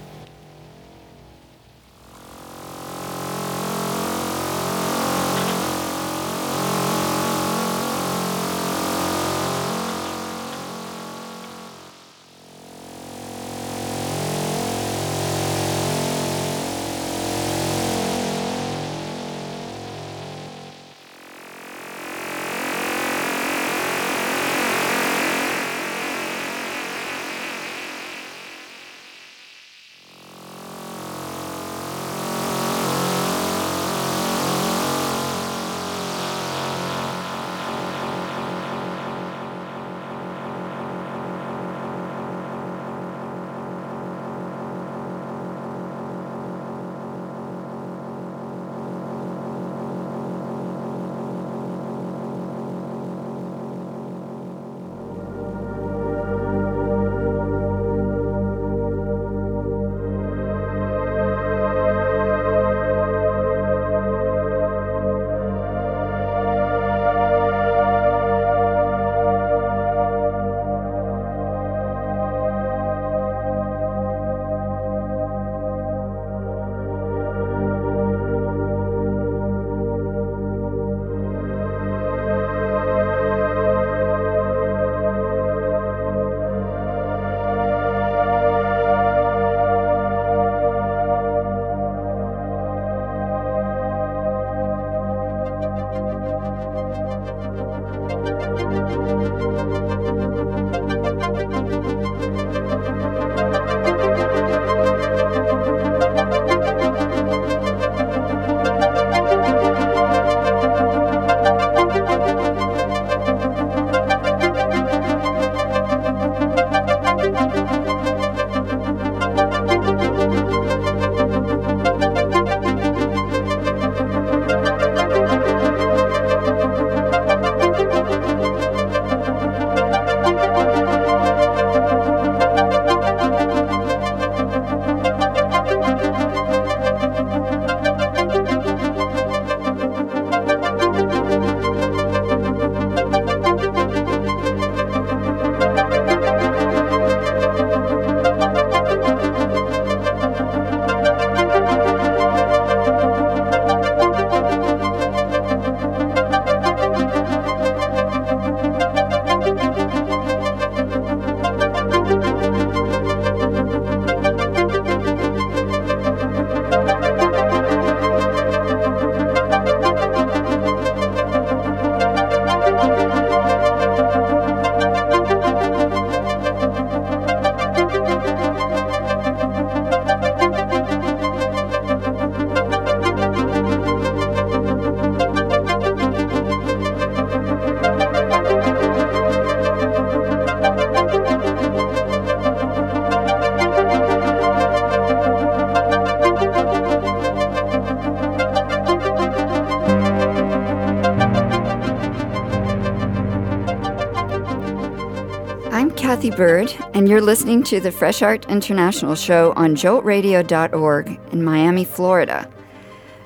Byrd, 206.37 206.75
and 206.95 207.09
you're 207.09 207.21
listening 207.21 207.63
to 207.65 207.79
the 207.79 207.93
Fresh 207.93 208.23
Art 208.23 208.49
International 208.49 209.15
show 209.15 209.53
on 209.53 209.77
joltradio.org 209.77 211.21
in 211.31 211.45
Miami, 211.45 211.85
Florida. 211.85 212.51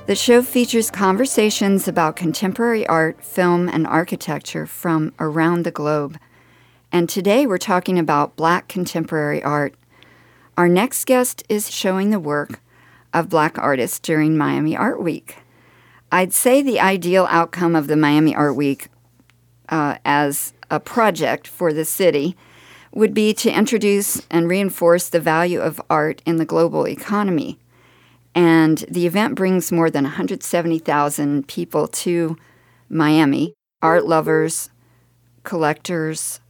The 0.07 0.16
show 0.16 0.42
features 0.42 0.90
conversations 0.90 1.86
about 1.86 2.16
contemporary 2.16 2.86
art, 2.86 3.22
film, 3.22 3.68
and 3.68 3.86
architecture 3.86 4.66
from 4.66 5.14
around 5.20 5.62
the 5.62 5.70
globe. 5.70 6.18
And 6.90 7.09
today 7.09 7.46
we're 7.46 7.59
talking 7.59 7.98
about 7.98 8.36
black 8.36 8.66
contemporary 8.66 9.42
art. 9.42 9.74
Our 10.57 10.68
next 10.68 11.04
guest 11.04 11.44
is 11.48 11.70
showing 11.70 12.11
the 12.11 12.20
work 12.20 12.61
of 13.14 13.28
black 13.28 13.57
artists 13.59 14.00
during 14.00 14.36
Miami 14.36 14.76
Art 14.76 15.00
Week. 15.00 15.36
I'd 16.11 16.32
say 16.32 16.61
the 16.61 16.80
ideal 16.80 17.28
outcome 17.30 17.76
of 17.76 17.86
the 17.86 17.96
Miami 17.96 18.34
Art 18.34 18.57
Week 18.57 18.88
uh, 19.68 19.98
as 20.04 20.52
a 20.70 20.80
project 20.80 21.46
for 21.46 21.72
the 21.72 21.84
city 21.84 22.36
would 22.97 23.12
be 23.12 23.34
to 23.34 23.51
introduce 23.51 24.26
and 24.30 24.49
reinforce 24.49 25.11
the 25.11 25.20
value 25.20 25.61
of 25.61 25.82
art 25.90 26.22
in 26.24 26.36
the 26.36 26.47
global 26.47 26.88
economy. 26.88 27.59
And 28.34 28.78
the 28.90 29.07
event 29.07 29.34
brings 29.34 29.70
more 29.70 29.90
than 29.90 30.05
170,000 30.05 31.47
people 31.47 31.88
to 31.88 32.38
Miami 32.88 33.53
art 33.82 34.07
lovers, 34.07 34.70
collectors, 35.42 36.40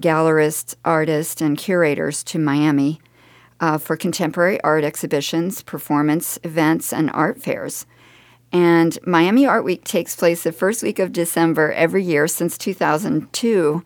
gallerists, 0.00 0.76
artists, 0.84 1.40
and 1.40 1.58
curators 1.58 2.22
to 2.24 2.38
Miami 2.38 3.00
uh, 3.58 3.76
for 3.76 3.96
contemporary 3.96 4.60
art 4.62 4.84
exhibitions, 4.84 5.62
performance 5.62 6.38
events, 6.44 6.92
and 6.92 7.10
art 7.10 7.42
fairs. 7.42 7.86
And 8.52 8.96
Miami 9.04 9.46
Art 9.46 9.64
Week 9.64 9.82
takes 9.82 10.14
place 10.14 10.44
the 10.44 10.52
first 10.52 10.84
week 10.84 11.00
of 11.00 11.12
December 11.12 11.72
every 11.72 12.04
year 12.04 12.28
since 12.28 12.56
2002. 12.56 13.82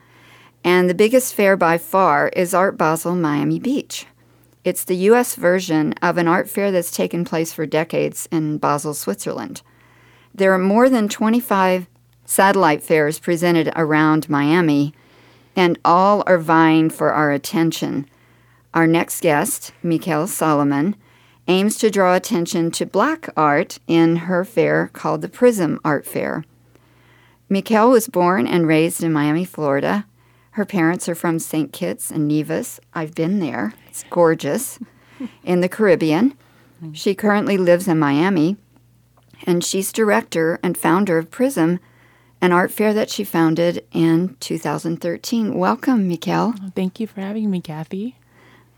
And 0.67 0.91
the 0.91 0.95
biggest 0.95 1.33
fair 1.33 1.57
by 1.57 1.79
far 1.79 2.27
is 2.31 2.53
Art 2.53 2.77
Basel 2.77 3.15
Miami 3.15 3.61
Beach. 3.61 4.05
It's 4.65 4.83
the 4.83 4.97
U.S. 4.97 5.37
version 5.37 5.93
of 6.03 6.19
an 6.19 6.27
art 6.27 6.51
fair 6.51 6.73
that's 6.73 6.91
taken 6.91 7.25
place 7.25 7.53
for 7.53 7.67
decades 7.67 8.29
in 8.33 8.59
Basel, 8.59 8.93
Switzerland. 8.93 9.63
There 10.35 10.53
are 10.53 10.59
more 10.59 10.89
than 10.89 11.09
25 11.09 11.87
satellite 12.25 12.83
fairs 12.83 13.21
presented 13.21 13.71
around 13.77 14.29
Miami, 14.29 14.93
and 15.55 15.79
all 15.85 16.25
are 16.27 16.37
vying 16.37 16.91
for 16.91 17.13
our 17.13 17.31
attention. 17.31 18.11
Our 18.75 18.89
next 18.89 19.21
guest, 19.21 19.73
Mikhaile 19.85 20.27
Solomon, 20.27 20.97
aims 21.47 21.79
to 21.79 21.93
draw 21.93 22.17
attention 22.17 22.73
to 22.73 22.87
black 22.87 23.29
art 23.37 23.79
in 23.87 24.17
her 24.17 24.45
fair 24.45 24.91
called 24.93 25.23
the 25.23 25.29
Prizm 25.29 25.79
Art 25.85 26.05
Fair. 26.05 26.45
Mikhaile 27.49 27.93
was 27.93 28.09
born 28.09 28.49
and 28.49 28.67
raised 28.67 29.05
in 29.05 29.13
Miami, 29.13 29.45
Florida. 29.45 30.07
Her 30.57 30.65
parents 30.65 31.07
are 31.07 31.15
from 31.15 31.39
St. 31.39 31.71
Kitts 31.71 32.11
and 32.11 32.27
Nevis. 32.27 32.81
I've 32.95 33.15
been 33.15 33.41
there. 33.41 33.75
It's 33.89 34.05
gorgeous. 34.09 34.79
in 35.45 35.61
the 35.61 35.69
Caribbean. 35.69 36.35
She 36.95 37.15
currently 37.15 37.59
lives 37.59 37.87
in 37.87 37.99
Miami, 37.99 38.57
and 39.47 39.63
she's 39.63 39.93
director 39.93 40.59
and 40.63 40.77
founder 40.77 41.19
of 41.19 41.31
Prizm, 41.31 41.79
an 42.41 42.53
art 42.53 42.71
fair 42.71 42.95
that 42.95 43.11
she 43.11 43.23
founded 43.23 43.85
in 43.93 44.35
2013. 44.41 45.55
Welcome, 45.59 46.09
Mikhaile. 46.09 46.75
Thank 46.75 47.01
you 47.01 47.07
for 47.07 47.21
having 47.21 47.51
me, 47.51 47.61
Cathy. 47.61 48.17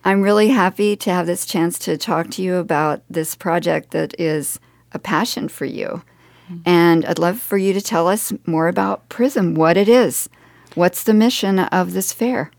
I'm 0.05 0.22
really 0.22 0.49
happy 0.49 0.97
to 0.97 1.11
have 1.11 1.26
this 1.26 1.47
chance 1.47 1.79
to 1.81 1.97
talk 1.97 2.29
to 2.31 2.43
you 2.43 2.57
about 2.57 3.03
this 3.09 3.37
project 3.37 3.93
that 3.93 4.18
is 4.18 4.59
a 4.91 4.99
passion 4.99 5.49
for 5.49 5.64
you. 5.64 6.03
Mm-hmm. 6.51 6.68
And 6.68 7.07
I'd 7.07 7.20
love 7.20 7.39
for 7.39 7.57
you 7.57 7.72
to 7.72 7.81
tell 7.81 8.09
us 8.09 8.33
more 8.47 8.66
about 8.66 9.09
PRIZM, 9.09 9.55
what 9.55 9.76
it 9.76 9.89
is. 9.89 10.29
What's 10.75 11.05
the 11.05 11.14
mission 11.14 11.59
of 11.59 11.93
this 11.93 12.12
fair? 12.12 12.51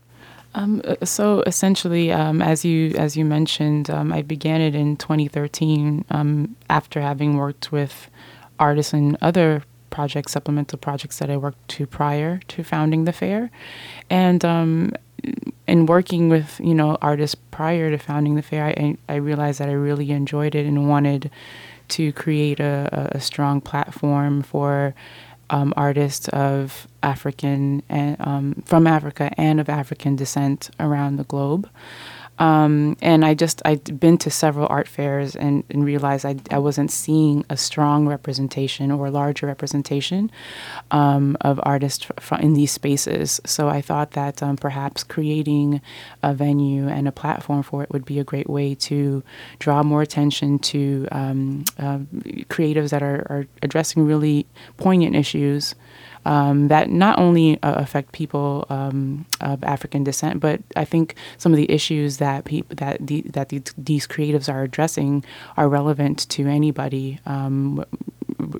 Um, 0.54 0.82
uh, 0.84 1.04
so 1.04 1.42
essentially, 1.42 2.10
um, 2.12 2.42
as 2.42 2.64
you 2.64 2.94
as 2.96 3.16
you 3.16 3.24
mentioned, 3.24 3.88
um, 3.88 4.12
I 4.12 4.22
began 4.22 4.60
it 4.60 4.74
in 4.74 4.96
2013 4.96 6.04
um, 6.10 6.56
after 6.68 7.00
having 7.00 7.36
worked 7.36 7.70
with 7.70 8.10
artists 8.58 8.92
and 8.92 9.16
other 9.22 9.62
projects, 9.90 10.32
supplemental 10.32 10.78
projects 10.78 11.18
that 11.18 11.30
I 11.30 11.36
worked 11.36 11.68
to 11.68 11.86
prior 11.86 12.40
to 12.48 12.64
founding 12.64 13.04
the 13.04 13.12
fair, 13.12 13.50
and 14.08 14.44
um, 14.44 14.92
in 15.68 15.86
working 15.86 16.28
with 16.28 16.60
you 16.62 16.74
know 16.74 16.98
artists 17.00 17.36
prior 17.52 17.90
to 17.90 17.98
founding 17.98 18.34
the 18.34 18.42
fair, 18.42 18.66
I, 18.66 18.96
I 19.08 19.16
realized 19.16 19.60
that 19.60 19.68
I 19.68 19.72
really 19.72 20.10
enjoyed 20.10 20.56
it 20.56 20.66
and 20.66 20.88
wanted 20.88 21.30
to 21.90 22.12
create 22.12 22.60
a, 22.60 23.10
a 23.12 23.20
strong 23.20 23.60
platform 23.60 24.42
for 24.42 24.94
um, 25.50 25.74
artists 25.76 26.28
of 26.28 26.86
African 27.02 27.82
and 27.88 28.16
um, 28.20 28.62
from 28.64 28.86
Africa 28.86 29.32
and 29.36 29.60
of 29.60 29.68
African 29.68 30.16
descent 30.16 30.70
around 30.80 31.16
the 31.16 31.24
globe. 31.24 31.68
Um, 32.40 32.96
and 33.02 33.22
I 33.22 33.34
just 33.34 33.60
I'd 33.66 34.00
been 34.00 34.16
to 34.18 34.30
several 34.30 34.66
art 34.70 34.88
fairs 34.88 35.36
and, 35.36 35.62
and 35.68 35.84
realized 35.84 36.24
I, 36.24 36.36
I 36.50 36.58
wasn't 36.58 36.90
seeing 36.90 37.44
a 37.50 37.56
strong 37.56 38.08
representation 38.08 38.90
or 38.90 39.06
a 39.06 39.10
larger 39.10 39.46
representation 39.46 40.30
um, 40.90 41.36
of 41.42 41.60
artists 41.64 42.06
in 42.40 42.54
these 42.54 42.72
spaces. 42.72 43.42
So 43.44 43.68
I 43.68 43.82
thought 43.82 44.12
that 44.12 44.42
um, 44.42 44.56
perhaps 44.56 45.04
creating 45.04 45.82
a 46.22 46.32
venue 46.32 46.88
and 46.88 47.06
a 47.06 47.12
platform 47.12 47.62
for 47.62 47.82
it 47.82 47.90
would 47.90 48.06
be 48.06 48.18
a 48.18 48.24
great 48.24 48.48
way 48.48 48.74
to 48.76 49.22
draw 49.58 49.82
more 49.82 50.00
attention 50.00 50.58
to 50.60 51.06
um, 51.12 51.64
uh, 51.78 51.98
creatives 52.48 52.88
that 52.88 53.02
are, 53.02 53.26
are 53.28 53.46
addressing 53.60 54.06
really 54.06 54.46
poignant 54.78 55.14
issues 55.14 55.74
um, 56.24 56.68
that 56.68 56.90
not 56.90 57.18
only 57.18 57.62
uh, 57.62 57.74
affect 57.74 58.12
people 58.12 58.66
um, 58.68 59.26
of 59.40 59.62
African 59.64 60.04
descent, 60.04 60.40
but 60.40 60.60
I 60.76 60.84
think 60.84 61.14
some 61.38 61.52
of 61.52 61.56
the 61.56 61.70
issues 61.70 62.18
that 62.18 62.44
people 62.44 62.76
that 62.76 63.06
the, 63.06 63.22
that 63.22 63.48
the, 63.48 63.62
these 63.76 64.06
creatives 64.06 64.52
are 64.52 64.62
addressing 64.62 65.24
are 65.56 65.68
relevant 65.68 66.28
to 66.30 66.46
anybody. 66.46 67.20
Um, 67.26 67.84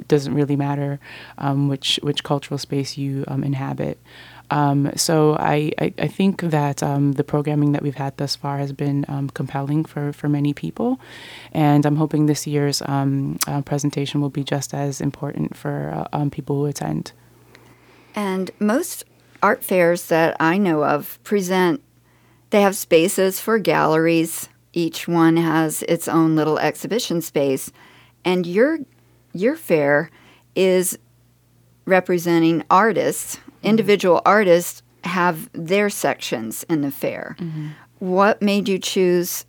doesn't 0.09 0.35
really 0.35 0.57
matter 0.57 1.01
um, 1.39 1.69
which 1.69 1.99
which 2.03 2.23
cultural 2.25 2.59
space 2.59 2.97
you 2.99 3.25
um, 3.29 3.43
inhabit. 3.43 3.99
Um, 4.51 4.91
so 4.97 5.37
I, 5.39 5.71
I, 5.79 5.95
I, 5.97 6.09
think 6.09 6.41
that 6.43 6.83
um, 6.83 7.13
the 7.13 7.23
programming 7.23 7.71
that 7.71 7.83
we've 7.83 7.95
had 7.95 8.17
thus 8.17 8.35
far 8.35 8.59
has 8.59 8.73
been 8.73 9.05
um, 9.07 9.31
compelling 9.31 9.85
for, 9.85 10.13
for 10.13 10.29
many 10.29 10.53
people, 10.53 11.01
and 11.53 11.87
I'm 11.87 11.95
hoping 11.95 12.27
this 12.27 12.49
year's 12.49 12.83
uh, 12.83 13.63
presentation 13.65 14.21
will 14.21 14.29
be 14.29 14.43
just 14.43 14.75
as 14.75 15.01
important 15.01 15.57
for 15.57 16.09
uh, 16.13 16.29
people 16.31 16.57
who 16.57 16.67
attend. 16.67 17.13
And 18.15 18.51
most 18.59 19.05
art 19.43 19.63
fairs 19.63 20.07
that 20.09 20.37
I 20.41 20.59
know 20.59 20.85
of 20.85 21.23
present, 21.25 21.83
they 22.51 22.63
have 22.63 22.77
spaces 22.77 23.41
for 23.41 23.59
galleries. 23.59 24.49
Each 24.73 25.09
one 25.09 25.37
has 25.37 25.83
its 25.85 26.09
own 26.09 26.37
little 26.37 26.59
exhibition 26.59 27.23
space. 27.23 27.71
And 28.25 28.47
your, 28.47 28.79
your 29.33 29.57
fair 29.57 30.11
is 30.55 30.99
representing 31.87 32.65
artists, 32.71 33.37
mm-hmm. 33.37 33.67
individual 33.67 34.23
artists 34.25 34.83
have 35.05 35.49
their 35.53 35.91
sections 35.91 36.65
in 36.69 36.83
the 36.83 36.91
fair. 36.91 37.37
Mm-hmm. 37.39 37.69
What 37.99 38.41
made 38.43 38.69
you 38.69 38.79
choose 38.79 39.45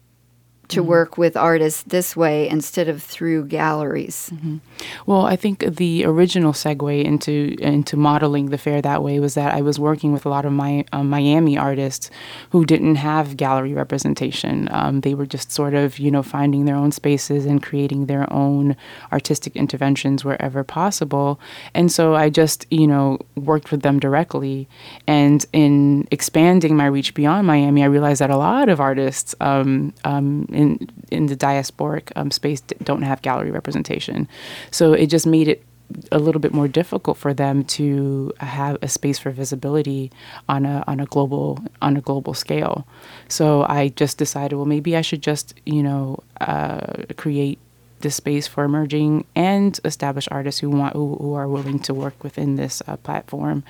to 0.72 0.82
mm-hmm. 0.82 0.90
work 0.90 1.18
with 1.18 1.38
artists 1.38 1.84
this 1.84 2.16
way 2.16 2.50
instead 2.50 2.88
of 2.88 3.02
through 3.02 3.46
galleries? 3.46 4.30
Mm-hmm. 4.34 4.58
Well, 5.06 5.26
I 5.26 5.36
think 5.36 5.60
the 5.60 6.06
original 6.06 6.54
segue 6.54 7.04
into 7.04 7.56
into 7.60 7.98
modeling 7.98 8.50
the 8.50 8.58
fair 8.58 8.82
that 8.82 9.04
way 9.04 9.20
was 9.20 9.34
that 9.36 9.54
I 9.54 9.62
was 9.62 9.80
working 9.80 10.14
with 10.14 10.26
a 10.26 10.30
lot 10.30 10.46
of 10.46 10.54
my 10.54 10.86
uh, 10.92 11.04
Miami 11.04 11.58
artists 11.58 12.10
who 12.52 12.66
didn't 12.66 12.96
have 12.96 13.38
gallery 13.38 13.74
representation. 13.74 14.68
Um, 14.72 15.02
they 15.02 15.14
were 15.14 15.26
just 15.26 15.52
sort 15.52 15.74
of 15.74 16.00
you 16.00 16.12
know 16.12 16.24
finding 16.24 16.66
their 16.66 16.76
own 16.76 16.92
spaces 16.92 17.46
and 17.46 17.62
creating 17.62 18.06
their 18.06 18.32
own 18.34 18.76
artistic 19.12 19.56
interventions 19.56 20.26
wherever 20.26 20.64
possible. 20.64 21.40
And 21.74 21.92
so 21.92 22.16
I 22.16 22.30
just 22.30 22.66
you 22.72 22.88
know 22.88 23.20
worked 23.36 23.72
with 23.72 23.82
them 23.82 24.00
directly. 24.00 24.68
And 25.08 25.46
in 25.54 26.08
expanding 26.12 26.76
my 26.76 26.86
reach 26.86 27.14
beyond 27.14 27.48
Miami, 27.48 27.84
I 27.84 27.88
realized 27.88 28.22
that 28.22 28.30
a 28.30 28.38
lot 28.38 28.70
of 28.70 28.80
artists 28.80 29.36
um, 29.42 29.94
um, 30.04 30.48
in 30.62 30.90
in 31.12 31.26
the 31.28 31.36
diasporic 31.36 32.12
um, 32.16 32.32
space 32.32 32.62
don't 32.84 33.04
have 33.04 33.22
gallery 33.22 33.52
representation. 33.52 34.28
So 34.72 34.94
it 34.94 35.08
just 35.08 35.28
made 35.28 35.48
it 35.48 35.64
a 36.12 36.20
little 36.20 36.40
bit 36.40 36.54
more 36.54 36.68
difficult 36.68 37.18
for 37.18 37.34
them 37.34 37.64
to 37.64 38.32
have 38.40 38.78
a 38.82 38.88
space 38.88 39.20
for 39.20 39.32
visibility 39.32 40.12
on 40.48 40.66
a 40.66 40.84
on 40.88 41.00
a 41.00 41.06
global 41.06 41.60
on 41.82 41.98
a 41.98 42.02
global 42.02 42.34
scale. 42.34 42.88
So 43.28 43.64
I 43.64 43.90
just 43.90 44.18
decided, 44.18 44.56
well, 44.56 44.66
maybe 44.66 44.96
I 44.96 45.02
should 45.02 45.22
just 45.22 45.54
you 45.66 45.84
know 45.84 46.20
uh, 46.40 47.04
create 47.18 47.60
this 48.02 48.16
space 48.16 48.48
for 48.48 48.64
emerging 48.64 49.26
and 49.36 49.80
established 49.86 50.30
artists 50.32 50.60
who 50.62 50.70
want 50.70 50.96
who, 50.96 51.16
who 51.16 51.34
are 51.34 51.48
willing 51.48 51.80
to 51.80 51.94
work 51.94 52.24
within 52.24 52.56
this 52.56 52.82
uh, 52.88 52.98
platform 52.98 53.64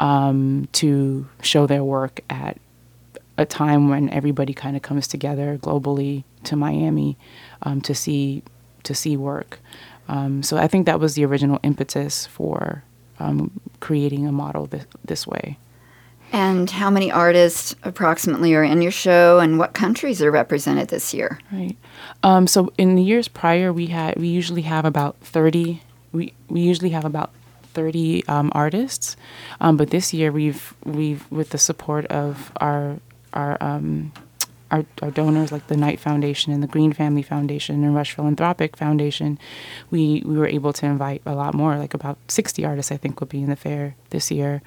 um, 0.00 0.68
to 0.72 1.28
show 1.42 1.66
their 1.66 1.84
work 1.84 2.20
at 2.30 2.58
a 3.38 3.44
time 3.44 3.88
when 3.88 4.08
everybody 4.10 4.54
kind 4.54 4.76
of 4.76 4.82
comes 4.82 5.06
together 5.06 5.58
globally 5.58 6.24
to 6.44 6.56
Miami 6.56 7.16
um, 7.62 7.80
to 7.82 7.94
see 7.94 8.42
to 8.82 8.94
see 8.94 9.16
work. 9.16 9.58
Um, 10.08 10.42
so 10.42 10.56
I 10.56 10.68
think 10.68 10.86
that 10.86 11.00
was 11.00 11.14
the 11.14 11.24
original 11.24 11.58
impetus 11.62 12.26
for 12.26 12.84
um, 13.18 13.50
creating 13.80 14.26
a 14.26 14.32
model 14.32 14.66
this, 14.66 14.86
this 15.04 15.26
way. 15.26 15.58
And 16.32 16.70
how 16.70 16.90
many 16.90 17.10
artists 17.10 17.74
approximately 17.82 18.54
are 18.54 18.64
in 18.64 18.82
your 18.82 18.92
show, 18.92 19.38
and 19.38 19.58
what 19.58 19.74
countries 19.74 20.20
are 20.22 20.30
represented 20.30 20.88
this 20.88 21.14
year? 21.14 21.38
Right. 21.52 21.76
Um, 22.22 22.46
so 22.46 22.72
in 22.76 22.96
the 22.96 23.02
years 23.02 23.28
prior, 23.28 23.72
we 23.72 23.86
had 23.86 24.16
we 24.16 24.28
usually 24.28 24.62
have 24.62 24.84
about 24.84 25.16
thirty. 25.20 25.82
We 26.12 26.32
we 26.48 26.60
usually 26.60 26.90
have 26.90 27.04
about 27.04 27.30
thirty 27.74 28.26
um, 28.26 28.50
artists, 28.54 29.16
um, 29.60 29.76
but 29.76 29.90
this 29.90 30.12
year 30.12 30.32
we've 30.32 30.74
we've 30.84 31.30
with 31.30 31.50
the 31.50 31.58
support 31.58 32.06
of 32.06 32.50
our 32.60 32.98
our 33.36 33.56
um, 33.60 34.12
our, 34.70 34.84
our 35.02 35.10
donors 35.10 35.52
like 35.52 35.66
the 35.68 35.76
Knight 35.76 36.00
Foundation 36.00 36.52
and 36.52 36.62
the 36.62 36.66
Green 36.66 36.92
Family 36.92 37.22
Foundation 37.22 37.84
and 37.84 37.94
Rush 37.94 38.14
Philanthropic 38.14 38.76
Foundation, 38.76 39.38
we, 39.90 40.22
we 40.26 40.36
were 40.36 40.46
able 40.48 40.72
to 40.74 40.86
invite 40.86 41.22
a 41.24 41.34
lot 41.34 41.54
more, 41.54 41.76
like 41.76 41.94
about 41.94 42.18
60 42.28 42.64
artists, 42.64 42.90
I 42.90 42.96
think, 42.96 43.20
will 43.20 43.28
be 43.28 43.42
in 43.42 43.48
the 43.48 43.56
fair 43.56 43.94
this 44.10 44.30
year. 44.30 44.62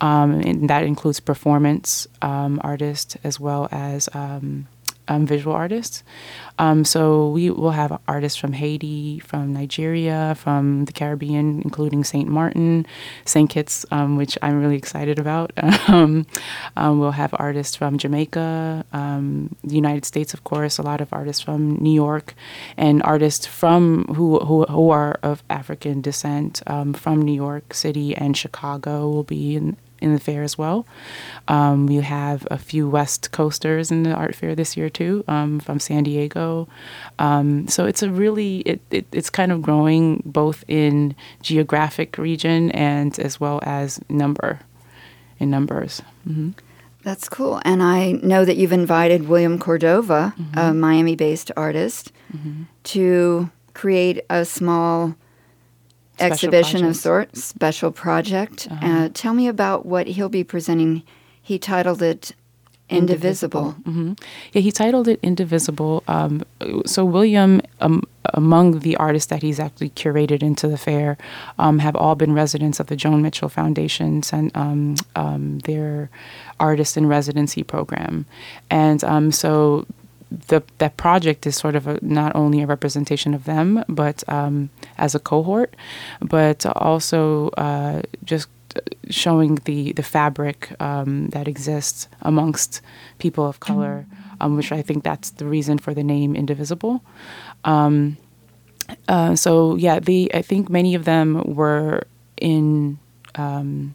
Um, 0.00 0.34
and 0.40 0.68
that 0.68 0.84
includes 0.84 1.20
performance 1.20 2.06
um, 2.20 2.60
artists 2.62 3.16
as 3.24 3.40
well 3.40 3.68
as 3.70 4.08
um, 4.12 4.66
um, 5.08 5.26
visual 5.26 5.54
artists. 5.54 6.02
Um, 6.58 6.84
so 6.84 7.28
we 7.30 7.50
will 7.50 7.70
have 7.70 7.98
artists 8.08 8.38
from 8.38 8.52
Haiti, 8.52 9.20
from 9.20 9.52
Nigeria, 9.52 10.34
from 10.36 10.86
the 10.86 10.92
Caribbean, 10.92 11.62
including 11.62 12.02
St. 12.04 12.28
Martin, 12.28 12.84
St. 13.24 13.48
Kitts, 13.48 13.86
um, 13.90 14.16
which 14.16 14.36
I'm 14.42 14.60
really 14.60 14.76
excited 14.76 15.18
about. 15.18 15.52
Um, 15.88 16.26
um, 16.76 16.98
we'll 17.00 17.12
have 17.12 17.34
artists 17.38 17.74
from 17.74 17.96
Jamaica, 17.96 18.84
um, 18.92 19.56
the 19.64 19.74
United 19.74 20.04
States, 20.04 20.34
of 20.34 20.44
course, 20.44 20.76
a 20.76 20.82
lot 20.82 21.00
of 21.00 21.10
artists 21.12 21.40
from 21.40 21.76
New 21.76 21.92
York, 21.92 22.34
and 22.76 23.02
artists 23.04 23.46
from 23.46 24.04
who 24.14 24.38
who, 24.40 24.64
who 24.64 24.90
are 24.90 25.18
of 25.22 25.42
African 25.48 26.02
descent 26.02 26.62
from 26.66 27.22
New 27.22 27.32
York 27.32 27.72
City 27.72 28.14
and 28.14 28.36
Chicago 28.36 29.08
will 29.08 29.24
be 29.24 29.56
in, 29.56 29.76
in 30.00 30.12
the 30.12 30.20
fair 30.20 30.42
as 30.42 30.56
well. 30.56 30.86
Um, 31.48 31.86
we 31.86 31.96
have 31.96 32.46
a 32.50 32.58
few 32.58 32.88
West 32.88 33.32
Coasters 33.32 33.90
in 33.90 34.02
the 34.02 34.12
art 34.12 34.34
fair 34.34 34.54
this 34.54 34.76
year 34.76 34.88
too, 34.88 35.24
um, 35.28 35.60
from 35.60 35.80
San 35.80 36.04
Diego. 36.04 36.68
Um, 37.18 37.68
so 37.68 37.86
it's 37.86 38.02
a 38.02 38.10
really 38.10 38.58
it, 38.60 38.80
it, 38.90 39.06
it's 39.12 39.30
kind 39.30 39.52
of 39.52 39.62
growing 39.62 40.22
both 40.24 40.64
in 40.68 41.14
geographic 41.42 42.18
region 42.18 42.70
and 42.72 43.18
as 43.18 43.40
well 43.40 43.60
as 43.62 44.00
number 44.08 44.60
in 45.38 45.50
numbers. 45.50 46.02
Mm-hmm. 46.28 46.50
That's 47.02 47.28
cool. 47.28 47.60
And 47.64 47.82
I 47.82 48.12
know 48.12 48.44
that 48.44 48.56
you've 48.56 48.72
invited 48.72 49.28
William 49.28 49.58
Cordova, 49.58 50.34
mm-hmm. 50.38 50.58
a 50.58 50.74
Miami 50.74 51.16
based 51.16 51.50
artist, 51.56 52.12
mm-hmm. 52.34 52.64
to 52.84 53.50
create 53.72 54.24
a 54.28 54.44
small 54.44 55.14
exhibition 56.20 56.80
project. 56.80 56.96
of 56.96 56.96
sorts, 56.96 57.44
special 57.44 57.90
project. 57.90 58.68
Uh-huh. 58.70 58.86
Uh, 58.86 59.08
tell 59.12 59.34
me 59.34 59.48
about 59.48 59.86
what 59.86 60.06
he'll 60.06 60.28
be 60.28 60.44
presenting. 60.44 61.02
He 61.42 61.58
titled 61.58 62.02
it 62.02 62.32
Indivisible. 62.90 63.76
Mm-hmm. 63.82 64.12
Yeah, 64.52 64.62
he 64.62 64.72
titled 64.72 65.08
it 65.08 65.20
Indivisible. 65.22 66.02
Um, 66.08 66.42
so 66.86 67.04
William, 67.04 67.60
um, 67.80 68.02
among 68.32 68.80
the 68.80 68.96
artists 68.96 69.28
that 69.28 69.42
he's 69.42 69.60
actually 69.60 69.90
curated 69.90 70.42
into 70.42 70.68
the 70.68 70.78
fair, 70.78 71.18
um, 71.58 71.80
have 71.80 71.94
all 71.96 72.14
been 72.14 72.32
residents 72.32 72.80
of 72.80 72.86
the 72.86 72.96
Joan 72.96 73.20
Mitchell 73.20 73.50
Foundation 73.50 74.22
and 74.32 74.56
um, 74.56 74.94
um, 75.16 75.58
their 75.60 76.08
artist 76.60 76.96
in 76.96 77.06
residency 77.06 77.62
program, 77.62 78.24
and 78.70 79.04
um, 79.04 79.32
so 79.32 79.86
the 80.30 80.62
that 80.78 80.96
project 80.96 81.46
is 81.46 81.56
sort 81.56 81.74
of 81.74 81.86
a, 81.86 81.98
not 82.02 82.34
only 82.34 82.62
a 82.62 82.66
representation 82.66 83.34
of 83.34 83.44
them, 83.44 83.84
but 83.88 84.22
um, 84.28 84.70
as 84.96 85.14
a 85.14 85.18
cohort, 85.18 85.74
but 86.20 86.66
also 86.76 87.48
uh, 87.50 88.02
just 88.24 88.48
showing 89.10 89.56
the 89.64 89.92
the 89.92 90.02
fabric 90.02 90.70
um, 90.80 91.28
that 91.28 91.48
exists 91.48 92.08
amongst 92.22 92.80
people 93.18 93.46
of 93.46 93.60
color, 93.60 94.06
um, 94.40 94.56
which 94.56 94.72
I 94.72 94.82
think 94.82 95.04
that's 95.04 95.30
the 95.30 95.46
reason 95.46 95.78
for 95.78 95.94
the 95.94 96.04
name 96.04 96.36
Indivisible. 96.36 97.02
Um, 97.64 98.16
uh, 99.08 99.34
so 99.34 99.76
yeah, 99.76 99.98
the 100.00 100.30
I 100.34 100.42
think 100.42 100.68
many 100.68 100.94
of 100.94 101.04
them 101.04 101.54
were 101.54 102.02
in 102.36 102.98
um, 103.34 103.94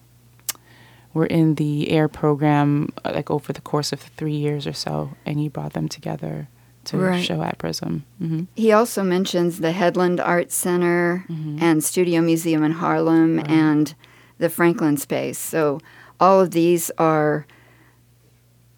were 1.14 1.26
in 1.26 1.56
the 1.56 1.90
air 1.90 2.08
program 2.08 2.90
uh, 3.06 3.12
like 3.14 3.30
over 3.30 3.54
the 3.54 3.62
course 3.62 3.94
of 3.94 4.00
three 4.00 4.36
years 4.36 4.66
or 4.66 4.74
so, 4.74 5.12
and 5.26 5.40
he 5.40 5.50
brought 5.50 5.74
them 5.74 5.88
together 5.88 6.48
to 6.86 6.98
right. 6.98 7.24
show 7.24 7.42
at 7.42 7.58
Prizm. 7.58 8.02
Mm-hmm. 8.22 8.44
He 8.56 8.72
also 8.72 9.04
mentions 9.04 9.60
the 9.60 9.72
Headland 9.72 10.20
Art 10.20 10.52
Center 10.52 11.26
mm-hmm. 11.30 11.60
and 11.62 11.84
Studio 11.84 12.22
Museum 12.22 12.64
in 12.64 12.74
Harlem 12.74 13.38
right. 13.38 13.50
and 13.50 13.96
the 14.38 14.50
Franklin 14.50 14.98
Space. 14.98 15.38
So 15.38 15.80
all 16.20 16.42
of 16.42 16.52
these 16.52 16.92
are 16.98 17.46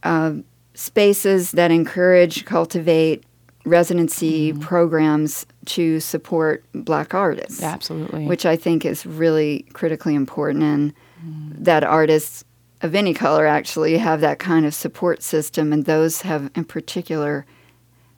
uh, 0.04 0.34
spaces 0.76 1.52
that 1.52 1.72
encourage, 1.72 2.46
cultivate 2.46 3.24
residency 3.66 4.52
mm-hmm. 4.52 4.62
programs 4.62 5.48
to 5.66 6.00
support 6.00 6.64
black 6.74 7.16
artists. 7.16 7.64
Absolutely. 7.64 8.26
Which 8.26 8.46
I 8.46 8.56
think 8.56 8.86
is 8.86 9.06
really 9.06 9.66
critically 9.74 10.14
important 10.14 10.64
and 10.64 10.94
that 11.24 11.84
artists 11.84 12.43
of 12.82 12.95
any 12.95 13.13
color 13.13 13.45
actually 13.45 13.97
have 13.97 14.22
that 14.22 14.39
kind 14.39 14.66
of 14.66 14.74
support 14.74 15.24
system, 15.24 15.74
and 15.74 15.86
those 15.86 16.22
have 16.22 16.51
in 16.55 16.66
particular 16.66 17.45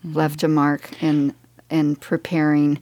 mm-hmm. 0.06 0.18
left 0.18 0.44
a 0.44 0.48
mark 0.48 1.02
in 1.02 1.34
in 1.70 1.96
preparing 1.96 2.80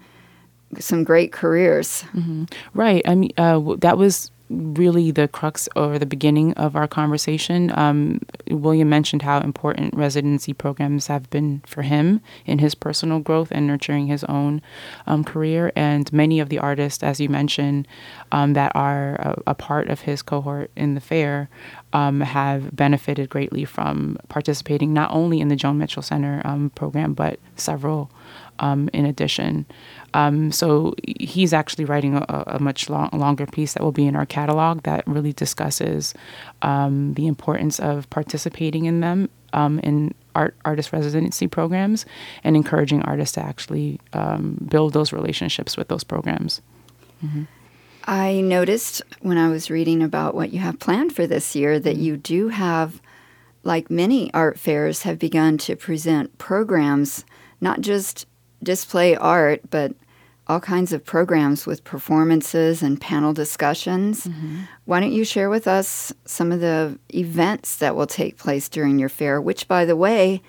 some 0.80 1.04
great 1.04 1.32
careers. 1.32 2.04
Mm-hmm. 2.14 2.46
Right. 2.74 3.02
I 3.08 3.16
mean, 3.16 3.32
uh, 3.38 3.76
that 3.80 3.98
was 3.98 4.32
really 4.56 5.12
the 5.12 5.28
crux 5.28 5.68
or 5.76 6.00
the 6.00 6.06
beginning 6.06 6.54
of 6.54 6.76
our 6.76 6.88
conversation. 6.88 7.72
Um, 7.78 8.22
William 8.50 8.90
mentioned 8.90 9.22
how 9.22 9.40
important 9.40 9.94
residency 9.94 10.54
programs 10.54 11.08
have 11.08 11.30
been 11.30 11.62
for 11.66 11.82
him 11.82 12.22
in 12.46 12.60
his 12.60 12.76
personal 12.76 13.20
growth 13.20 13.50
and 13.52 13.68
nurturing 13.68 14.08
his 14.08 14.24
own 14.26 14.62
um, 15.08 15.24
career. 15.24 15.72
And 15.76 16.12
many 16.14 16.40
of 16.40 16.50
the 16.50 16.60
artists, 16.60 17.04
as 17.04 17.20
you 17.20 17.30
mentioned, 17.30 17.88
um, 18.32 18.54
that 18.54 18.72
are 18.76 19.16
a, 19.16 19.42
a, 19.48 19.56
part 19.56 19.90
of 19.90 20.02
his 20.02 20.22
cohort 20.22 20.72
in 20.76 20.96
the 20.96 21.02
fair 21.02 21.50
um, 21.94 22.22
have 22.22 22.76
benefited 22.76 23.30
greatly 23.30 23.66
from 23.66 24.18
participating 24.30 24.94
not 24.94 25.12
only 25.12 25.40
in 25.40 25.48
the 25.48 25.56
Joan 25.56 25.78
Mitchell 25.78 26.04
Center 26.04 26.42
um, 26.46 26.70
program, 26.72 27.14
but 27.14 27.40
several 27.56 28.10
um, 28.60 28.90
in 28.94 29.06
addition. 29.06 29.66
Um, 30.14 30.52
so 30.52 30.96
he's 31.06 31.54
actually 31.54 31.86
writing 31.86 32.16
a, 32.16 32.44
a 32.48 32.60
much 32.60 32.90
long, 32.90 33.10
longer 33.14 33.46
piece 33.46 33.74
that 33.74 33.84
will 33.84 33.92
be 33.92 34.08
in 34.08 34.16
our 34.16 34.26
catalog 34.26 34.84
that 34.84 35.06
really 35.08 35.34
discusses 35.34 36.14
um, 36.62 37.14
the 37.16 37.28
importance 37.28 37.80
of 37.80 38.10
participating 38.10 38.86
in 38.86 39.02
them 39.02 39.30
um, 39.54 39.80
in 39.80 40.14
art 40.36 40.56
artist 40.66 40.92
residency 40.94 41.48
programs 41.48 42.06
and 42.44 42.56
encouraging 42.56 43.02
artists 43.04 43.36
to 43.36 43.42
actually 43.42 44.00
um, 44.14 44.58
build 44.70 44.94
those 44.94 45.14
relationships 45.14 45.78
with 45.78 45.88
those 45.88 46.04
programs. 46.04 46.62
Mm-hmm. 47.26 47.44
I 48.06 48.42
noticed 48.42 49.02
when 49.22 49.38
I 49.38 49.50
was 49.50 49.72
reading 49.72 50.04
about 50.04 50.36
what 50.36 50.54
you 50.54 50.60
have 50.60 50.80
planned 50.80 51.16
for 51.16 51.26
this 51.26 51.56
year 51.56 51.80
that 51.80 51.96
you 51.96 52.18
do 52.18 52.50
have, 52.50 53.02
like 53.64 53.90
many 53.90 54.32
art 54.34 54.60
fairs, 54.60 55.02
have 55.04 55.18
begun 55.18 55.58
to 55.60 55.76
present 55.76 56.38
programs, 56.38 57.26
not 57.60 57.82
just 57.82 58.28
display 58.66 59.16
art, 59.16 59.62
but 59.70 59.94
all 60.48 60.60
kinds 60.60 60.94
of 60.94 61.04
programs 61.04 61.66
with 61.66 61.84
performances 61.84 62.84
and 62.84 63.02
panel 63.02 63.34
discussions. 63.34 64.28
Mm-hmm. 64.28 64.60
Why 64.86 65.00
don't 65.00 65.12
you 65.12 65.26
share 65.26 65.50
with 65.50 65.68
us 65.68 66.14
some 66.26 66.52
of 66.52 66.60
the 66.60 67.00
events 67.14 67.78
that 67.78 67.96
will 67.96 68.06
take 68.06 68.38
place 68.38 68.70
during 68.70 69.00
your 69.00 69.10
fair, 69.10 69.42
which, 69.42 69.68
by 69.68 69.86
the 69.86 69.96
way, 69.96 70.42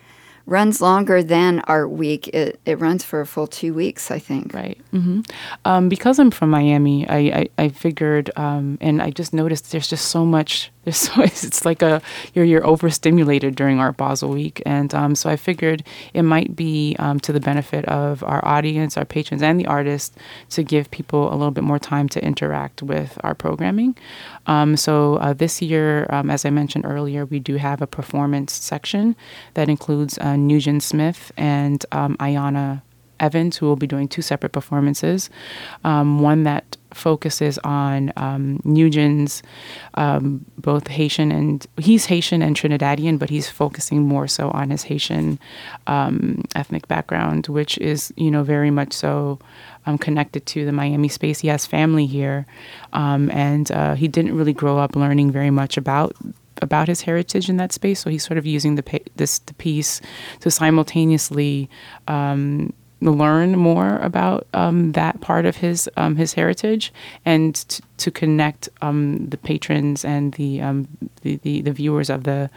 runs 0.44 0.80
longer 0.80 1.22
than 1.22 1.60
Art 1.60 1.90
Week. 1.90 2.28
It, 2.28 2.60
it 2.66 2.78
runs 2.78 3.04
for 3.04 3.20
a 3.20 3.26
full 3.26 3.46
two 3.46 3.72
weeks, 3.72 4.10
I 4.10 4.18
think. 4.18 4.52
Right. 4.52 4.78
Mm-hmm. 4.92 5.20
Um, 5.64 5.88
because 5.88 6.18
I'm 6.18 6.30
from 6.30 6.50
Miami, 6.50 7.08
I, 7.08 7.18
I, 7.18 7.48
I 7.58 7.68
figured, 7.70 8.30
um, 8.36 8.76
and 8.80 9.00
I 9.00 9.10
just 9.10 9.32
noticed 9.32 9.72
there's 9.72 9.88
just 9.88 10.08
so 10.08 10.24
much. 10.24 10.70
There's 10.86 10.96
so 11.06 11.20
it's 11.20 11.64
like 11.64 11.82
a 11.82 12.00
you're 12.32 12.44
you're 12.44 12.64
overstimulated 12.64 13.56
during 13.56 13.80
Art 13.80 13.96
Basel 13.96 14.30
Week, 14.30 14.62
and 14.64 14.94
um, 14.94 15.16
so 15.16 15.28
I 15.28 15.34
figured 15.34 15.82
it 16.14 16.22
might 16.22 16.54
be 16.54 16.94
um, 17.00 17.18
to 17.20 17.32
the 17.32 17.40
benefit 17.40 17.84
of 17.86 18.22
our 18.22 18.42
audience, 18.44 18.96
our 18.96 19.04
patrons, 19.04 19.42
and 19.42 19.58
the 19.58 19.66
artists 19.66 20.16
to 20.50 20.62
give 20.62 20.88
people 20.92 21.28
a 21.28 21.34
little 21.34 21.50
bit 21.50 21.64
more 21.64 21.80
time 21.80 22.08
to 22.10 22.24
interact 22.24 22.84
with 22.84 23.18
our 23.24 23.34
programming. 23.34 23.96
Um, 24.46 24.76
so 24.76 25.16
uh, 25.16 25.32
this 25.32 25.60
year, 25.60 26.06
um, 26.10 26.30
as 26.30 26.44
I 26.44 26.50
mentioned 26.50 26.86
earlier, 26.86 27.26
we 27.26 27.40
do 27.40 27.56
have 27.56 27.82
a 27.82 27.86
performance 27.88 28.52
section 28.52 29.16
that 29.54 29.68
includes 29.68 30.18
uh, 30.18 30.36
Nyugen 30.36 30.80
Smith 30.80 31.32
and 31.36 31.84
um, 31.90 32.16
Ayana 32.18 32.82
Evans, 33.20 33.56
who 33.56 33.66
will 33.66 33.76
be 33.76 33.86
doing 33.86 34.08
two 34.08 34.22
separate 34.22 34.52
performances. 34.52 35.30
Um, 35.84 36.20
one 36.20 36.44
that 36.44 36.76
focuses 36.94 37.58
on 37.58 38.12
um, 38.16 38.58
Nyugen's 38.64 39.42
um, 39.94 40.44
both 40.58 40.88
Haitian 40.88 41.30
and 41.30 41.66
he's 41.76 42.06
Haitian 42.06 42.42
and 42.42 42.56
Trinidadian, 42.56 43.18
but 43.18 43.30
he's 43.30 43.48
focusing 43.48 44.02
more 44.02 44.26
so 44.26 44.50
on 44.50 44.70
his 44.70 44.84
Haitian 44.84 45.38
um, 45.86 46.42
ethnic 46.54 46.88
background, 46.88 47.48
which 47.48 47.78
is 47.78 48.12
you 48.16 48.30
know 48.30 48.42
very 48.42 48.70
much 48.70 48.92
so 48.92 49.38
um, 49.86 49.98
connected 49.98 50.46
to 50.46 50.64
the 50.64 50.72
Miami 50.72 51.08
space. 51.08 51.40
He 51.40 51.48
has 51.48 51.66
family 51.66 52.06
here, 52.06 52.46
um, 52.92 53.30
and 53.30 53.70
uh, 53.70 53.94
he 53.94 54.08
didn't 54.08 54.36
really 54.36 54.54
grow 54.54 54.78
up 54.78 54.96
learning 54.96 55.30
very 55.30 55.50
much 55.50 55.76
about 55.76 56.16
about 56.62 56.88
his 56.88 57.02
heritage 57.02 57.48
in 57.48 57.58
that 57.58 57.72
space. 57.72 58.00
So 58.00 58.10
he's 58.10 58.24
sort 58.24 58.38
of 58.38 58.46
using 58.46 58.76
the 58.76 58.82
pa- 58.82 58.98
this 59.16 59.38
the 59.40 59.54
piece 59.54 60.00
to 60.40 60.50
simultaneously 60.50 61.68
um, 62.08 62.72
learn 63.00 63.58
more 63.58 63.98
about 63.98 64.46
um, 64.54 64.92
that 64.92 65.20
part 65.20 65.44
of 65.44 65.56
his 65.56 65.88
um, 65.96 66.16
his 66.16 66.32
heritage 66.32 66.92
and 67.24 67.54
t- 67.68 67.82
to 67.98 68.10
connect 68.10 68.68
um, 68.80 69.28
the 69.28 69.36
patrons 69.36 70.04
and 70.04 70.34
the, 70.34 70.60
um, 70.60 70.88
the, 71.22 71.36
the 71.36 71.60
the 71.60 71.72
viewers 71.72 72.08
of 72.08 72.24
the 72.24 72.50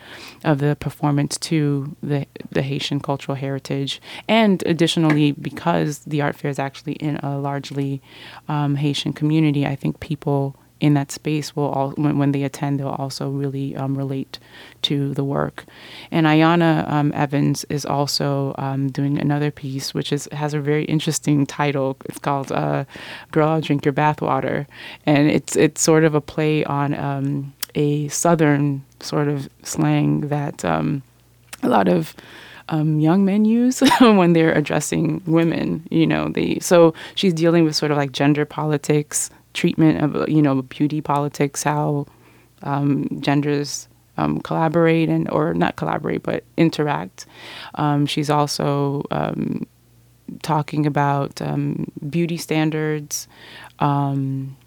of 0.44 0.60
the 0.60 0.78
performance 0.80 1.38
to 1.38 1.96
the 2.02 2.26
the 2.52 2.62
Haitian 2.62 3.00
cultural 3.00 3.36
heritage. 3.36 4.02
And 4.28 4.64
additionally 4.66 5.34
because 5.34 6.00
the 6.00 6.22
art 6.22 6.36
fair 6.36 6.52
is 6.52 6.60
actually 6.60 6.94
in 6.94 7.18
a 7.18 7.38
largely 7.38 8.02
um, 8.48 8.76
Haitian 8.76 9.14
community 9.14 9.66
I 9.66 9.76
think 9.76 10.00
people 10.00 10.56
in 10.80 10.94
that 10.94 11.12
space 11.12 11.56
will 11.56 11.68
all 11.70 11.92
when, 11.92 12.18
when 12.18 12.32
they 12.32 12.44
attend 12.44 12.80
they'll 12.80 12.90
also 12.90 13.30
really 13.30 13.76
um, 13.76 13.98
relate 13.98 14.40
to 14.82 15.14
the 15.14 15.24
work 15.24 15.66
and 16.12 16.26
ayana 16.26 16.90
um, 16.90 17.12
evans 17.14 17.66
is 17.66 17.86
also 17.86 18.56
um, 18.58 18.90
doing 18.90 19.18
another 19.18 19.52
piece 19.52 19.94
which 19.94 20.12
is 20.12 20.28
has 20.32 20.54
a 20.54 20.60
very 20.60 20.86
interesting 20.86 21.46
title 21.46 21.98
it's 22.06 22.20
called 22.20 22.52
uh, 22.52 22.86
girl 23.32 23.60
drink 23.62 23.86
your 23.86 23.94
bathwater 23.94 24.66
and 25.06 25.30
it's 25.30 25.56
it's 25.56 25.82
sort 25.82 26.04
of 26.04 26.16
a 26.16 26.22
play 26.22 26.64
on 26.66 26.94
um, 26.96 27.54
a 27.76 28.08
southern 28.10 28.84
sort 29.00 29.28
of 29.28 29.50
slang 29.64 30.22
that 30.22 30.64
um, 30.66 31.02
a 31.64 31.70
lot 31.70 31.88
of 31.88 32.16
um, 32.70 33.00
young 33.00 33.26
men 33.26 33.46
use 33.46 33.80
when 34.00 34.34
they're 34.34 34.54
addressing 34.54 35.22
women. 35.26 35.88
You 35.90 36.08
know, 36.08 36.30
they 36.30 36.60
so 36.60 36.94
she's 37.16 37.34
dealing 37.34 37.64
with 37.64 37.76
sort 37.76 37.92
of 37.92 37.98
like 37.98 38.12
gender 38.12 38.46
politics, 38.46 39.30
treatment 39.54 40.02
of 40.02 40.30
you 40.30 40.41
know 40.41 40.62
beauty 40.64 41.02
politics, 41.02 41.64
how 41.64 42.06
um, 42.64 43.08
genders 43.22 43.88
um, 44.18 44.39
collaborate 44.41 45.10
and 45.10 45.30
or 45.32 45.54
not 45.54 45.76
collaborate 45.76 46.24
but 46.24 46.43
interact. 46.58 47.26
Um, 47.76 48.06
she's 48.06 48.30
also 48.30 49.04
um, 49.12 49.66
talking 50.41 50.86
about 50.86 51.41
um, 51.41 51.91
beauty 52.10 52.38
standards. 52.38 53.28
Um, 53.80 54.58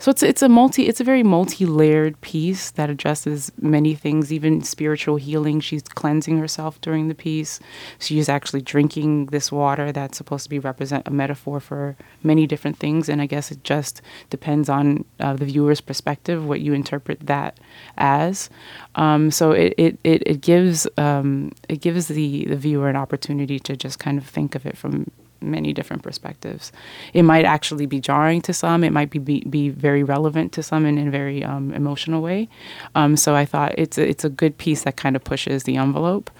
so 0.00 0.10
it's 0.10 0.22
it's 0.22 0.40
a 0.40 0.48
multi 0.48 0.88
it's 0.88 1.00
a 1.00 1.04
very 1.04 1.22
multi-layered 1.22 2.18
piece 2.22 2.70
that 2.72 2.88
addresses 2.88 3.52
many 3.60 3.94
things, 3.94 4.32
even 4.32 4.62
spiritual 4.62 5.16
healing. 5.16 5.60
She's 5.60 5.82
cleansing 5.82 6.38
herself 6.38 6.80
during 6.80 7.08
the 7.08 7.14
piece. 7.14 7.60
She's 7.98 8.28
actually 8.28 8.62
drinking 8.62 9.26
this 9.26 9.52
water 9.52 9.92
that's 9.92 10.16
supposed 10.16 10.44
to 10.44 10.50
be 10.50 10.58
represent 10.58 11.06
a 11.06 11.10
metaphor 11.10 11.60
for 11.60 11.96
many 12.22 12.46
different 12.46 12.78
things, 12.78 13.10
and 13.10 13.20
I 13.20 13.26
guess 13.26 13.50
it 13.50 13.62
just 13.62 14.00
depends 14.30 14.70
on 14.70 15.04
uh, 15.20 15.34
the 15.34 15.44
viewer's 15.44 15.82
perspective 15.82 16.46
what 16.46 16.62
you 16.62 16.72
interpret 16.72 17.26
that 17.26 17.60
as. 17.98 18.48
Um, 18.94 19.30
so 19.30 19.52
it 19.52 19.74
it, 19.76 19.98
it, 20.02 20.22
it 20.24 20.40
gives 20.40 20.88
um, 20.96 21.52
it 21.68 21.82
gives 21.82 22.08
the 22.08 22.46
the 22.46 22.56
viewer 22.56 22.88
an 22.88 22.96
opportunity 22.96 23.60
to 23.60 23.76
just 23.76 23.98
kind 23.98 24.16
of 24.16 24.26
think 24.26 24.54
of 24.54 24.64
it 24.64 24.78
from 24.78 25.10
many 25.40 25.72
different 25.72 26.02
perspectives. 26.02 26.72
It 27.12 27.22
might 27.22 27.44
actually 27.44 27.86
be 27.86 28.00
jarring 28.00 28.42
to 28.42 28.52
some. 28.52 28.84
It 28.84 28.92
might 28.92 29.10
be 29.10 29.18
be, 29.18 29.40
be 29.40 29.68
very 29.68 30.02
relevant 30.02 30.52
to 30.52 30.62
some 30.62 30.86
in, 30.86 30.98
in 30.98 31.08
a 31.08 31.10
very 31.10 31.44
um, 31.44 31.72
emotional 31.72 32.22
way. 32.22 32.48
Um, 32.94 33.16
so 33.16 33.34
I 33.34 33.44
thought 33.44 33.74
it's 33.78 33.98
a, 33.98 34.08
it's 34.08 34.24
a 34.24 34.30
good 34.30 34.58
piece 34.58 34.82
that 34.84 34.96
kind 34.96 35.16
of 35.16 35.24
pushes 35.24 35.64
the 35.64 35.76
envelope. 35.76 36.30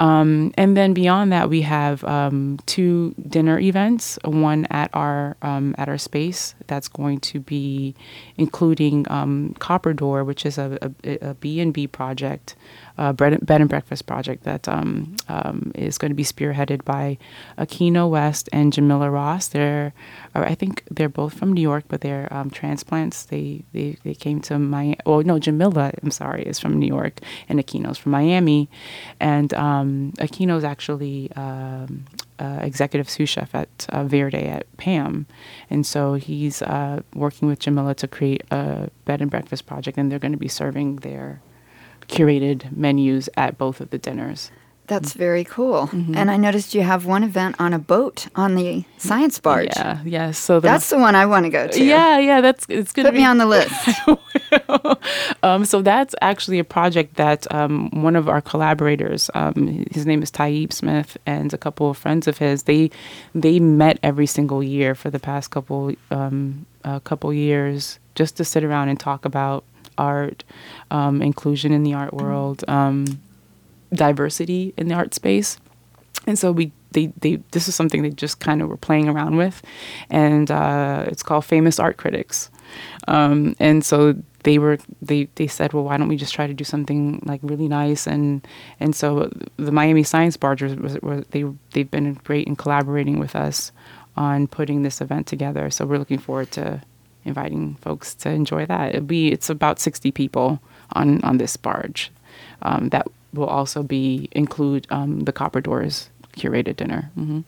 Um, 0.00 0.52
and 0.56 0.76
then 0.76 0.94
beyond 0.94 1.32
that, 1.32 1.48
we 1.48 1.62
have 1.62 2.04
um, 2.04 2.58
two 2.66 3.14
dinner 3.28 3.58
events. 3.58 4.18
One 4.24 4.66
at 4.70 4.90
our 4.94 5.36
um, 5.42 5.74
at 5.78 5.88
our 5.88 5.98
space 5.98 6.54
that's 6.66 6.88
going 6.88 7.20
to 7.20 7.40
be 7.40 7.94
including 8.36 9.10
um, 9.10 9.54
Copper 9.58 9.92
Door, 9.92 10.24
which 10.24 10.46
is 10.46 10.58
a, 10.58 10.92
a, 11.04 11.30
a 11.30 11.34
B 11.34 11.60
and 11.60 11.72
B 11.72 11.86
project 11.86 12.54
uh, 12.98 13.12
bread, 13.12 13.44
bed 13.44 13.60
and 13.60 13.70
breakfast 13.70 14.06
project 14.06 14.44
that 14.44 14.68
um, 14.68 15.16
um, 15.28 15.72
is 15.74 15.98
going 15.98 16.10
to 16.10 16.14
be 16.14 16.24
spearheaded 16.24 16.84
by 16.84 17.16
Aquino 17.56 18.10
West 18.10 18.48
and 18.52 18.72
Jamila 18.72 19.10
Ross. 19.10 19.48
They're, 19.48 19.92
I 20.34 20.54
think 20.54 20.82
they're 20.90 21.08
both 21.08 21.34
from 21.34 21.52
New 21.52 21.62
York, 21.62 21.84
but 21.88 22.00
they're 22.00 22.28
transplants. 22.50 23.24
They, 23.24 23.64
they 23.72 23.96
they 24.04 24.14
came 24.14 24.40
to 24.42 24.58
Miami. 24.58 24.98
Oh 25.06 25.20
no, 25.20 25.38
Jamila, 25.38 25.92
I'm 26.02 26.10
sorry, 26.10 26.42
is 26.42 26.58
from 26.58 26.78
New 26.78 26.86
York, 26.86 27.20
and 27.48 27.58
Aquino's 27.58 27.98
from 27.98 28.12
Miami, 28.12 28.68
and 29.20 29.54
um, 29.88 30.12
Aquino's 30.18 30.64
actually. 30.64 31.30
Um, 31.36 32.04
uh, 32.40 32.60
executive 32.62 33.10
sous 33.10 33.28
chef 33.28 33.52
at 33.52 33.86
uh, 33.88 34.04
Verde 34.04 34.38
at 34.38 34.64
PAMM. 34.76 35.26
And 35.70 35.84
so 35.84 36.14
he's 36.14 36.62
uh, 36.62 37.02
working 37.12 37.48
with 37.48 37.58
Jamila 37.58 37.96
to 37.96 38.06
create 38.06 38.44
a 38.52 38.90
bed 39.04 39.20
and 39.20 39.28
breakfast 39.28 39.66
project, 39.66 39.98
and 39.98 40.10
they're 40.10 40.20
going 40.20 40.32
to 40.32 40.38
be 40.38 40.46
serving 40.46 40.96
their 40.96 41.40
curated 42.02 42.70
menus 42.76 43.28
at 43.36 43.58
both 43.58 43.80
of 43.80 43.90
the 43.90 43.98
dinners. 43.98 44.50
That's 44.88 45.12
very 45.12 45.44
cool. 45.44 45.88
And 45.92 46.30
I 46.30 46.36
noticed 46.36 46.74
you 46.74 46.80
have 46.82 47.04
one 47.04 47.22
event 47.22 47.56
on 47.58 47.72
a 47.74 47.78
boat 47.78 48.26
on 48.34 48.54
the 48.54 48.84
science 48.96 49.38
barge. 49.38 49.68
Yeah, 49.76 50.00
yeah. 50.04 50.30
So 50.30 50.60
the, 50.60 50.68
That's 50.68 50.88
the 50.88 50.98
one 50.98 51.14
I 51.14 51.26
want 51.26 51.44
to 51.44 51.50
go 51.50 51.68
to. 51.68 51.84
yeah, 51.84 52.18
yeah. 52.18 52.40
That's 52.40 52.66
it's 52.68 52.92
gonna 52.92 53.08
Put 53.08 53.14
be 53.14 53.20
me 53.20 53.26
on 53.26 53.38
the 53.38 53.46
list. 53.46 53.74
um, 55.42 55.64
so 55.64 55.82
that's 55.82 56.14
actually 56.22 56.58
a 56.58 56.64
project 56.64 57.16
that 57.16 57.52
um, 57.54 57.90
one 58.02 58.16
of 58.16 58.28
our 58.28 58.40
collaborators, 58.40 59.30
um, 59.34 59.86
his 59.90 60.06
name 60.06 60.22
is 60.22 60.30
Taib 60.30 60.72
Smith, 60.72 61.16
and 61.26 61.52
a 61.52 61.58
couple 61.58 61.90
of 61.90 61.96
friends 61.98 62.26
of 62.26 62.38
his, 62.38 62.64
they 62.64 62.90
they 63.34 63.60
met 63.60 63.98
every 64.02 64.26
single 64.26 64.62
year 64.62 64.94
for 64.94 65.10
the 65.10 65.18
past 65.20 65.50
couple 65.50 65.92
um, 66.10 66.66
uh, 66.84 66.98
couple 67.00 67.32
years 67.32 67.98
just 68.14 68.36
to 68.38 68.44
sit 68.44 68.64
around 68.64 68.88
and 68.88 68.98
talk 68.98 69.24
about 69.24 69.64
art, 69.98 70.44
um, 70.90 71.20
inclusion 71.20 71.72
in 71.72 71.82
the 71.82 71.94
art 71.94 72.14
world, 72.14 72.64
um, 72.68 73.20
diversity 73.92 74.74
in 74.76 74.88
the 74.88 74.94
art 74.94 75.14
space. 75.14 75.58
And 76.26 76.38
so 76.38 76.52
we 76.52 76.72
they, 76.92 77.06
they 77.18 77.36
this 77.52 77.68
is 77.68 77.74
something 77.74 78.02
they 78.02 78.10
just 78.10 78.40
kind 78.40 78.62
of 78.62 78.68
were 78.68 78.76
playing 78.76 79.08
around 79.08 79.36
with, 79.36 79.62
and 80.10 80.50
uh, 80.50 81.04
it's 81.06 81.22
called 81.22 81.44
Famous 81.44 81.78
Art 81.78 81.96
Critics. 81.96 82.50
Um, 83.06 83.56
and 83.58 83.84
so 83.84 84.14
they 84.42 84.58
were 84.58 84.78
they, 85.00 85.28
they 85.34 85.46
said, 85.46 85.72
well, 85.72 85.84
why 85.84 85.96
don't 85.96 86.08
we 86.08 86.16
just 86.16 86.34
try 86.34 86.46
to 86.46 86.54
do 86.54 86.64
something 86.64 87.22
like 87.24 87.40
really 87.42 87.68
nice 87.68 88.06
and 88.06 88.46
and 88.80 88.94
so 88.94 89.30
the 89.56 89.72
Miami 89.72 90.02
Science 90.02 90.36
Bargers 90.36 90.76
was, 90.76 91.00
was 91.00 91.24
they 91.30 91.44
they've 91.72 91.90
been 91.90 92.14
great 92.24 92.46
in 92.46 92.56
collaborating 92.56 93.18
with 93.18 93.34
us 93.34 93.72
on 94.16 94.46
putting 94.48 94.82
this 94.82 95.00
event 95.00 95.26
together. 95.26 95.70
So 95.70 95.86
we're 95.86 95.98
looking 95.98 96.18
forward 96.18 96.50
to 96.52 96.82
inviting 97.24 97.76
folks 97.76 98.14
to 98.16 98.30
enjoy 98.30 98.66
that. 98.66 98.94
It'll 98.94 99.06
be 99.06 99.32
it's 99.32 99.50
about 99.50 99.78
sixty 99.78 100.10
people 100.10 100.60
on 100.92 101.22
on 101.22 101.38
this 101.38 101.56
barge. 101.56 102.10
Um, 102.62 102.88
that 102.90 103.06
will 103.32 103.46
also 103.46 103.82
be 103.82 104.28
include 104.32 104.86
um, 104.90 105.20
the 105.20 105.32
Copper 105.32 105.60
Doors 105.60 106.10
curated 106.36 106.76
dinner. 106.76 107.10
hmm 107.14 107.40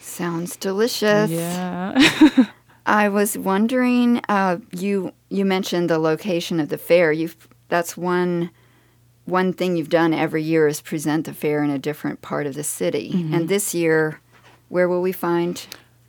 Sounds 0.00 0.56
delicious. 0.56 1.30
Yeah. 1.30 2.46
I 2.86 3.08
was 3.08 3.38
wondering, 3.38 4.20
uh, 4.28 4.58
you 4.72 5.12
you 5.28 5.44
mentioned 5.44 5.88
the 5.88 5.98
location 5.98 6.58
of 6.60 6.68
the 6.68 6.78
fair. 6.78 7.12
You've 7.12 7.48
that's 7.68 7.96
one 7.96 8.50
one 9.24 9.52
thing 9.52 9.76
you've 9.76 9.88
done 9.88 10.12
every 10.12 10.42
year 10.42 10.66
is 10.66 10.80
present 10.80 11.26
the 11.26 11.32
fair 11.32 11.62
in 11.62 11.70
a 11.70 11.78
different 11.78 12.20
part 12.22 12.46
of 12.46 12.54
the 12.54 12.64
city. 12.64 13.12
And 13.32 13.48
this 13.48 13.72
year, 13.72 14.20
where 14.68 14.88
will 14.88 15.00
we 15.00 15.12
find 15.12 15.64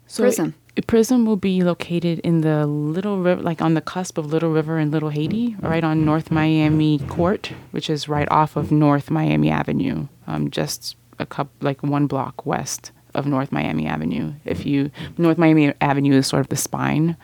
So 0.07 0.23
Prizm? 0.23 0.53
Prizm 0.75 1.25
will 1.25 1.37
be 1.37 1.61
located 1.61 2.19
in 2.19 2.41
the 2.41 2.65
Little 2.65 3.19
River, 3.19 3.41
like 3.41 3.61
on 3.61 3.75
the 3.75 3.81
cusp 3.81 4.17
of 4.17 4.25
Little 4.25 4.51
River 4.51 4.79
and 4.79 4.91
Little 4.91 5.09
Haiti, 5.09 5.55
right 5.59 5.83
on 5.83 6.03
North 6.03 6.31
Miami 6.31 6.99
Court, 6.99 7.51
which 7.71 7.89
is 7.89 8.09
right 8.09 8.27
off 8.31 8.55
of 8.55 8.71
North 8.71 9.11
Miami 9.11 9.51
Avenue, 9.51 10.07
um, 10.25 10.49
just 10.49 10.95
a 11.19 11.25
cup 11.25 11.49
like 11.61 11.83
one 11.83 12.07
block 12.07 12.45
west 12.45 12.91
of 13.13 13.27
North 13.27 13.51
Miami 13.51 13.85
Avenue. 13.85 14.33
If 14.45 14.65
you 14.65 14.89
North 15.17 15.37
Miami 15.37 15.73
Avenue 15.79 16.15
is 16.15 16.27
sort 16.27 16.41
of 16.41 16.49
the 16.49 16.55
spine 16.55 17.15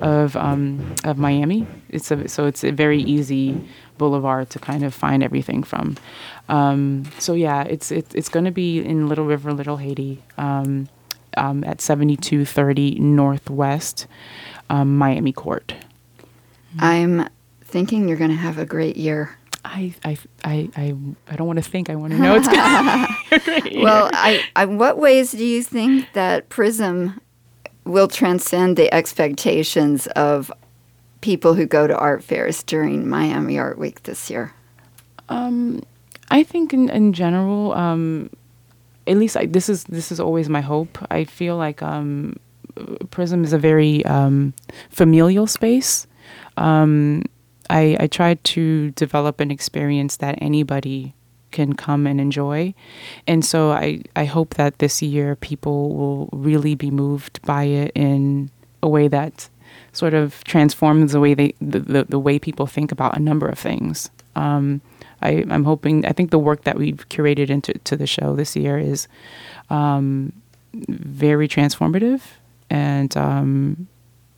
of 0.00 0.36
um, 0.36 0.94
of 1.04 1.16
Miami. 1.18 1.66
It's 1.88 2.10
a 2.10 2.28
so 2.28 2.46
it's 2.46 2.64
a 2.64 2.70
very 2.72 3.00
easy 3.00 3.58
boulevard 3.96 4.50
to 4.50 4.58
kind 4.58 4.84
of 4.84 4.94
find 4.94 5.22
everything 5.22 5.62
from. 5.62 5.96
Um, 6.48 7.04
so 7.18 7.32
yeah, 7.32 7.62
it's 7.62 7.90
it, 7.90 8.14
it's 8.14 8.28
going 8.28 8.44
to 8.44 8.50
be 8.50 8.80
in 8.80 9.08
Little 9.08 9.24
River, 9.24 9.52
Little 9.52 9.78
Haiti. 9.78 10.22
Um, 10.36 10.88
um, 11.36 11.64
at 11.64 11.80
7230 11.80 12.98
Northwest 13.00 14.06
um, 14.70 14.96
Miami 14.96 15.32
Court. 15.32 15.74
I'm 16.78 17.28
thinking 17.62 18.08
you're 18.08 18.18
going 18.18 18.30
to 18.30 18.36
have 18.36 18.58
a 18.58 18.66
great 18.66 18.96
year. 18.96 19.36
I, 19.64 19.94
I, 20.04 20.18
I, 20.44 20.70
I, 20.76 20.94
I 21.28 21.36
don't 21.36 21.46
want 21.46 21.58
to 21.58 21.68
think. 21.68 21.90
I 21.90 21.96
want 21.96 22.12
to 22.12 22.18
know 22.18 22.36
it's 22.36 22.48
going 22.48 22.58
to 22.58 23.08
be 23.30 23.36
a 23.36 23.40
great 23.60 23.72
year. 23.72 23.84
Well, 23.84 24.10
I, 24.12 24.44
I, 24.56 24.64
what 24.64 24.98
ways 24.98 25.32
do 25.32 25.44
you 25.44 25.62
think 25.62 26.12
that 26.12 26.48
Prizm 26.48 27.18
will 27.84 28.08
transcend 28.08 28.76
the 28.76 28.92
expectations 28.94 30.06
of 30.08 30.52
people 31.20 31.54
who 31.54 31.66
go 31.66 31.86
to 31.86 31.96
art 31.96 32.22
fairs 32.22 32.62
during 32.62 33.08
Miami 33.08 33.58
Art 33.58 33.78
Week 33.78 34.02
this 34.04 34.30
year? 34.30 34.54
I 36.30 36.42
think 36.42 36.72
in, 36.72 36.88
in 36.90 37.12
general, 37.12 37.72
um, 37.72 38.30
at 39.08 39.16
least 39.16 39.36
I, 39.36 39.46
this 39.46 39.68
is 39.68 39.84
this 39.84 40.12
is 40.12 40.20
always 40.20 40.48
my 40.48 40.60
hope. 40.60 40.98
I 41.10 41.24
feel 41.24 41.56
like 41.56 41.82
um, 41.82 42.38
Prizm 42.76 43.44
is 43.44 43.52
a 43.52 43.58
very 43.58 44.04
um, 44.04 44.54
familial 44.90 45.46
space. 45.46 46.06
Um, 46.56 47.24
I, 47.70 47.96
I 48.00 48.06
tried 48.06 48.42
to 48.44 48.90
develop 48.92 49.40
an 49.40 49.50
experience 49.50 50.16
that 50.18 50.38
anybody 50.40 51.14
can 51.50 51.72
come 51.74 52.06
and 52.06 52.20
enjoy. 52.20 52.74
And 53.26 53.44
so 53.44 53.72
I, 53.72 54.02
I 54.16 54.24
hope 54.24 54.54
that 54.54 54.78
this 54.78 55.02
year 55.02 55.36
people 55.36 55.94
will 55.94 56.28
really 56.32 56.74
be 56.74 56.90
moved 56.90 57.40
by 57.42 57.64
it 57.64 57.92
in 57.94 58.50
a 58.82 58.88
way 58.88 59.08
that 59.08 59.48
sort 59.92 60.14
of 60.14 60.44
transforms 60.44 61.12
the 61.12 61.20
way 61.20 61.34
they 61.34 61.54
the, 61.60 61.80
the, 61.80 62.04
the 62.04 62.18
way 62.18 62.38
people 62.38 62.66
think 62.66 62.92
about 62.92 63.16
a 63.16 63.20
number 63.20 63.48
of 63.48 63.58
things. 63.58 64.10
Um, 64.36 64.80
I, 65.22 65.44
I'm 65.50 65.64
hoping 65.64 66.04
I 66.06 66.12
think 66.12 66.30
the 66.30 66.38
work 66.38 66.64
that 66.64 66.76
we've 66.76 67.08
curated 67.08 67.50
into 67.50 67.72
to 67.74 67.96
the 67.96 68.06
show 68.06 68.36
this 68.36 68.56
year 68.56 68.78
is 68.78 69.08
um, 69.70 70.32
very 70.72 71.48
transformative 71.48 72.20
and 72.70 73.16
um, 73.16 73.88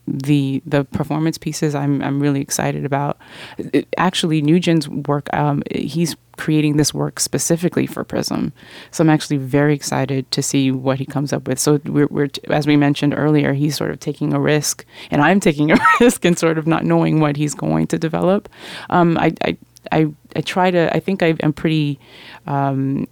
the 0.07 0.61
the 0.65 0.83
performance 0.83 1.37
pieces 1.37 1.75
I'm 1.75 2.01
I'm 2.01 2.19
really 2.19 2.41
excited 2.41 2.85
about. 2.85 3.17
It, 3.57 3.87
actually, 3.97 4.41
Nyugen's 4.41 4.89
work, 4.89 5.31
um, 5.33 5.63
he's 5.73 6.15
creating 6.37 6.77
this 6.77 6.93
work 6.93 7.19
specifically 7.19 7.85
for 7.85 8.03
Prizm, 8.03 8.51
so 8.89 9.03
I'm 9.03 9.09
actually 9.09 9.37
very 9.37 9.73
excited 9.73 10.29
to 10.31 10.41
see 10.41 10.71
what 10.71 10.97
he 10.97 11.05
comes 11.05 11.31
up 11.31 11.47
with. 11.47 11.59
So 11.59 11.79
we're, 11.85 12.07
we're 12.07 12.29
as 12.49 12.65
we 12.65 12.77
mentioned 12.77 13.13
earlier, 13.15 13.53
he's 13.53 13.77
sort 13.77 13.91
of 13.91 13.99
taking 13.99 14.33
a 14.33 14.39
risk, 14.39 14.85
and 15.11 15.21
I'm 15.21 15.39
taking 15.39 15.71
a 15.71 15.77
risk 16.01 16.25
and 16.25 16.37
sort 16.37 16.57
of 16.57 16.65
not 16.67 16.83
knowing 16.83 17.19
what 17.19 17.37
he's 17.37 17.53
going 17.53 17.87
to 17.87 17.99
develop. 17.99 18.49
Um, 18.89 19.17
I, 19.17 19.33
I 19.45 19.57
I 19.91 20.07
I 20.35 20.41
try 20.41 20.71
to. 20.71 20.93
I 20.95 20.99
think 20.99 21.23
I, 21.23 21.35
am 21.41 21.53
pretty. 21.53 21.99
Um, 22.47 23.07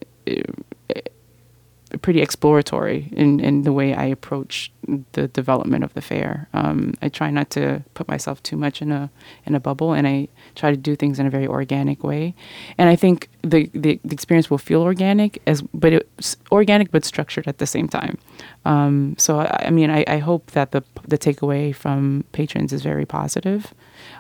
pretty 2.02 2.22
exploratory 2.22 3.10
in, 3.14 3.40
in 3.40 3.64
the 3.64 3.74
way 3.74 3.94
I 3.94 4.06
approach 4.06 4.72
the 5.14 5.28
development 5.28 5.84
of 5.84 5.94
the 5.94 6.02
fair. 6.02 6.48
Um, 6.54 6.94
I 7.02 7.10
try 7.10 7.32
not 7.32 7.50
to 7.52 7.84
put 7.94 8.08
myself 8.08 8.44
too 8.44 8.58
much 8.58 8.82
in 8.82 8.92
a 8.92 9.10
in 9.46 9.56
a 9.56 9.60
bubble, 9.60 9.94
and 9.94 10.08
I 10.08 10.28
try 10.56 10.72
to 10.72 10.78
do 10.78 10.96
things 10.96 11.20
in 11.20 11.26
a 11.26 11.30
very 11.30 11.48
organic 11.48 12.04
way. 12.04 12.34
And 12.78 12.90
I 12.90 12.96
think 12.96 13.30
the 13.42 13.70
the, 13.74 14.00
the 14.04 14.14
experience 14.14 14.50
will 14.50 14.58
feel 14.58 14.82
organic 14.82 15.42
as, 15.48 15.62
but 15.74 15.94
it's 15.94 16.38
organic 16.52 16.92
but 16.92 17.06
structured 17.06 17.48
at 17.48 17.58
the 17.58 17.68
same 17.68 17.88
time. 17.88 18.18
Um, 18.66 19.16
so 19.18 19.40
I, 19.40 19.66
I 19.68 19.70
mean, 19.70 19.90
I, 19.90 20.04
I, 20.08 20.18
hope 20.18 20.52
that 20.52 20.72
the 20.72 20.84
the 21.08 21.18
takeaway 21.18 21.74
from 21.74 22.26
patrons 22.32 22.74
is 22.74 22.82
very 22.82 23.06
positive. 23.06 23.74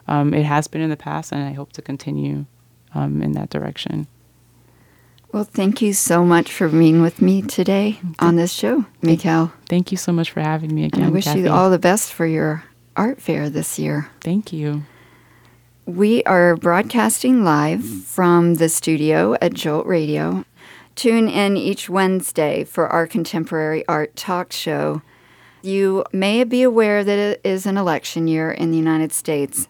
Um, 0.07 0.33
it 0.33 0.45
has 0.45 0.67
been 0.67 0.81
in 0.81 0.89
the 0.89 0.97
past, 0.97 1.31
and 1.31 1.43
I 1.43 1.53
hope 1.53 1.73
to 1.73 1.81
continue 1.81 2.45
um, 2.93 3.21
in 3.21 3.33
that 3.33 3.49
direction. 3.49 4.07
Well, 5.31 5.43
thank 5.43 5.81
you 5.81 5.93
so 5.93 6.25
much 6.25 6.51
for 6.51 6.67
being 6.67 7.03
with 7.03 7.21
me 7.21 7.43
today 7.43 7.99
on 8.17 8.35
this 8.35 8.51
show, 8.51 8.85
Mikhaile. 9.03 9.51
Thank 9.67 9.91
you 9.91 9.97
so 9.97 10.11
much 10.11 10.31
for 10.31 10.41
having 10.41 10.73
me 10.73 10.85
again. 10.85 11.01
And 11.01 11.09
I 11.09 11.13
wish 11.13 11.25
Cathy. 11.25 11.41
you 11.41 11.49
all 11.49 11.69
the 11.69 11.77
best 11.77 12.11
for 12.11 12.25
your 12.25 12.63
art 12.95 13.21
fair 13.21 13.49
this 13.49 13.77
year. 13.77 14.09
Thank 14.21 14.51
you. 14.51 14.85
We 15.89 16.21
are 16.25 16.55
broadcasting 16.55 17.43
live 17.43 17.83
from 17.83 18.53
the 18.53 18.69
studio 18.69 19.35
at 19.41 19.55
Jolt 19.55 19.87
Radio. 19.87 20.45
Tune 20.93 21.27
in 21.27 21.57
each 21.57 21.89
Wednesday 21.89 22.63
for 22.63 22.87
our 22.87 23.07
contemporary 23.07 23.83
art 23.87 24.15
talk 24.15 24.51
show. 24.51 25.01
You 25.63 26.05
may 26.13 26.43
be 26.43 26.61
aware 26.61 27.03
that 27.03 27.17
it 27.17 27.41
is 27.43 27.65
an 27.65 27.75
election 27.75 28.27
year 28.27 28.51
in 28.51 28.69
the 28.69 28.77
United 28.77 29.11
States. 29.11 29.67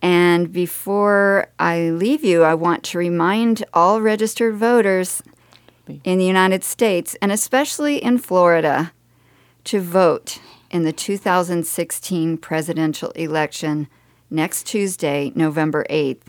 And 0.00 0.54
before 0.54 1.48
I 1.58 1.90
leave 1.90 2.24
you, 2.24 2.42
I 2.42 2.54
want 2.54 2.82
to 2.84 2.98
remind 2.98 3.62
all 3.74 4.00
registered 4.00 4.54
voters 4.54 5.22
in 6.02 6.16
the 6.16 6.24
United 6.24 6.64
States, 6.64 7.14
and 7.20 7.30
especially 7.30 8.02
in 8.02 8.16
Florida, 8.16 8.94
to 9.64 9.82
vote 9.82 10.40
in 10.70 10.84
the 10.84 10.94
2016 10.94 12.38
presidential 12.38 13.10
election 13.10 13.88
next 14.30 14.66
Tuesday, 14.66 15.32
November 15.34 15.86
8th. 15.90 16.22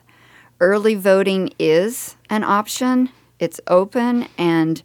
Early 0.60 0.95
voting 0.95 1.54
is 1.60 2.16
an 2.30 2.43
option, 2.43 3.10
it's 3.39 3.62
open 3.68 4.28
and 4.38 4.82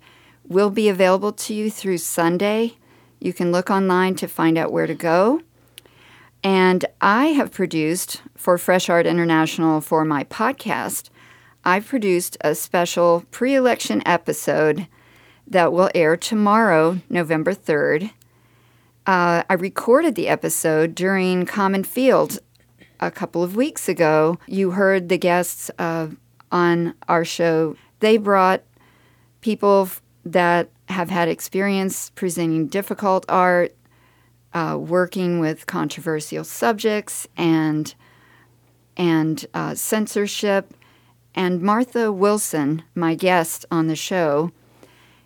will 0.46 0.70
be 0.70 0.88
available 0.88 1.32
to 1.32 1.54
you 1.54 1.70
through 1.70 1.98
Sunday. 1.98 2.76
You 3.20 3.32
can 3.32 3.52
look 3.52 3.70
online 3.70 4.14
to 4.16 4.26
find 4.26 4.58
out 4.58 4.72
where 4.72 4.86
to 4.86 4.94
go. 4.94 5.40
And 6.44 6.84
I 7.00 7.26
have 7.28 7.52
produced 7.52 8.22
for 8.36 8.58
Fresh 8.58 8.90
Art 8.90 9.06
International 9.06 9.80
for 9.80 10.04
my 10.04 10.24
podcast, 10.24 11.08
I've 11.64 11.86
produced 11.86 12.36
a 12.40 12.54
special 12.54 13.24
pre 13.30 13.54
election 13.54 14.02
episode 14.04 14.88
that 15.46 15.72
will 15.72 15.90
air 15.94 16.16
tomorrow, 16.16 17.00
November 17.08 17.54
3rd. 17.54 18.10
Uh, 19.06 19.42
I 19.48 19.54
recorded 19.54 20.14
the 20.14 20.28
episode 20.28 20.94
during 20.94 21.46
Common 21.46 21.84
Field 21.84 22.38
a 23.02 23.10
couple 23.10 23.42
of 23.42 23.56
weeks 23.56 23.88
ago. 23.88 24.38
You 24.46 24.70
heard 24.70 25.08
the 25.08 25.18
guests 25.18 25.70
uh, 25.78 26.08
on 26.50 26.94
our 27.08 27.24
show. 27.24 27.76
They 28.00 28.16
brought 28.16 28.62
people 29.40 29.88
that 30.24 30.70
have 30.88 31.10
had 31.10 31.28
experience 31.28 32.10
presenting 32.14 32.68
difficult 32.68 33.26
art, 33.28 33.74
uh, 34.54 34.78
working 34.80 35.40
with 35.40 35.66
controversial 35.66 36.44
subjects 36.44 37.26
and 37.36 37.94
and 38.96 39.46
uh, 39.52 39.74
censorship. 39.74 40.74
And 41.34 41.62
Martha 41.62 42.12
Wilson, 42.12 42.82
my 42.94 43.14
guest 43.14 43.64
on 43.70 43.86
the 43.86 43.96
show, 43.96 44.52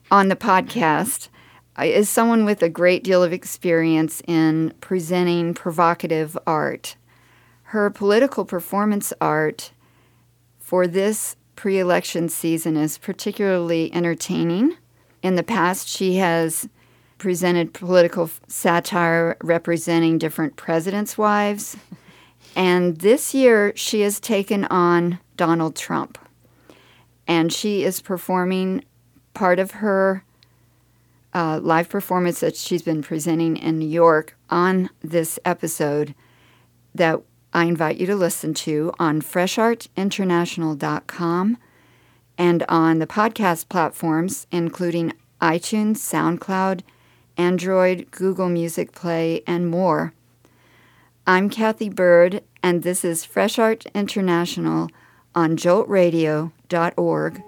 on 0.08 0.28
the 0.28 0.36
podcast, 0.36 1.28
uh, 1.76 1.82
is 1.82 2.08
someone 2.08 2.44
with 2.44 2.62
a 2.62 2.68
great 2.68 3.02
deal 3.02 3.24
of 3.24 3.32
experience 3.32 4.22
in 4.28 4.72
presenting 4.80 5.52
provocative 5.52 6.38
art. 6.46 6.96
Her 7.76 7.90
political 7.90 8.46
performance 8.46 9.12
art 9.20 9.70
for 10.58 10.86
this 10.86 11.36
pre 11.56 11.78
election 11.78 12.30
season 12.30 12.74
is 12.74 12.96
particularly 12.96 13.92
entertaining. 13.92 14.78
In 15.22 15.34
the 15.34 15.42
past, 15.42 15.86
she 15.86 16.16
has 16.16 16.70
presented 17.18 17.74
political 17.74 18.30
satire 18.48 19.36
representing 19.42 20.16
different 20.16 20.56
presidents' 20.56 21.18
wives. 21.18 21.76
And 22.56 22.96
this 22.96 23.34
year, 23.34 23.74
she 23.76 24.00
has 24.00 24.20
taken 24.20 24.64
on 24.64 25.18
Donald 25.36 25.76
Trump. 25.76 26.16
And 27.28 27.52
she 27.52 27.84
is 27.84 28.00
performing 28.00 28.86
part 29.34 29.58
of 29.58 29.72
her 29.72 30.24
uh, 31.34 31.60
live 31.62 31.90
performance 31.90 32.40
that 32.40 32.56
she's 32.56 32.80
been 32.80 33.02
presenting 33.02 33.58
in 33.58 33.78
New 33.78 33.86
York 33.86 34.34
on 34.48 34.88
this 35.02 35.38
episode 35.44 36.14
that 36.94 37.20
I 37.52 37.64
invite 37.64 37.96
you 37.96 38.06
to 38.06 38.16
listen 38.16 38.54
to 38.54 38.92
on 38.98 39.20
freshartinternational.com 39.22 41.58
and 42.38 42.64
on 42.68 42.98
the 42.98 43.06
podcast 43.06 43.68
platforms, 43.68 44.46
including 44.50 45.12
iTunes, 45.40 45.96
SoundCloud, 45.96 46.82
Android, 47.36 48.10
Google 48.10 48.48
Music 48.48 48.90
Play, 48.92 49.42
and 49.46 49.70
more. 49.70 50.12
I'm 51.26 51.50
Cathy 51.50 51.88
Byrd, 51.88 52.42
and 52.62 52.82
this 52.82 53.04
is 53.04 53.24
Fresh 53.24 53.58
Art 53.58 53.86
International 53.94 54.88
on 55.34 55.56
joltradio.org. 55.56 57.42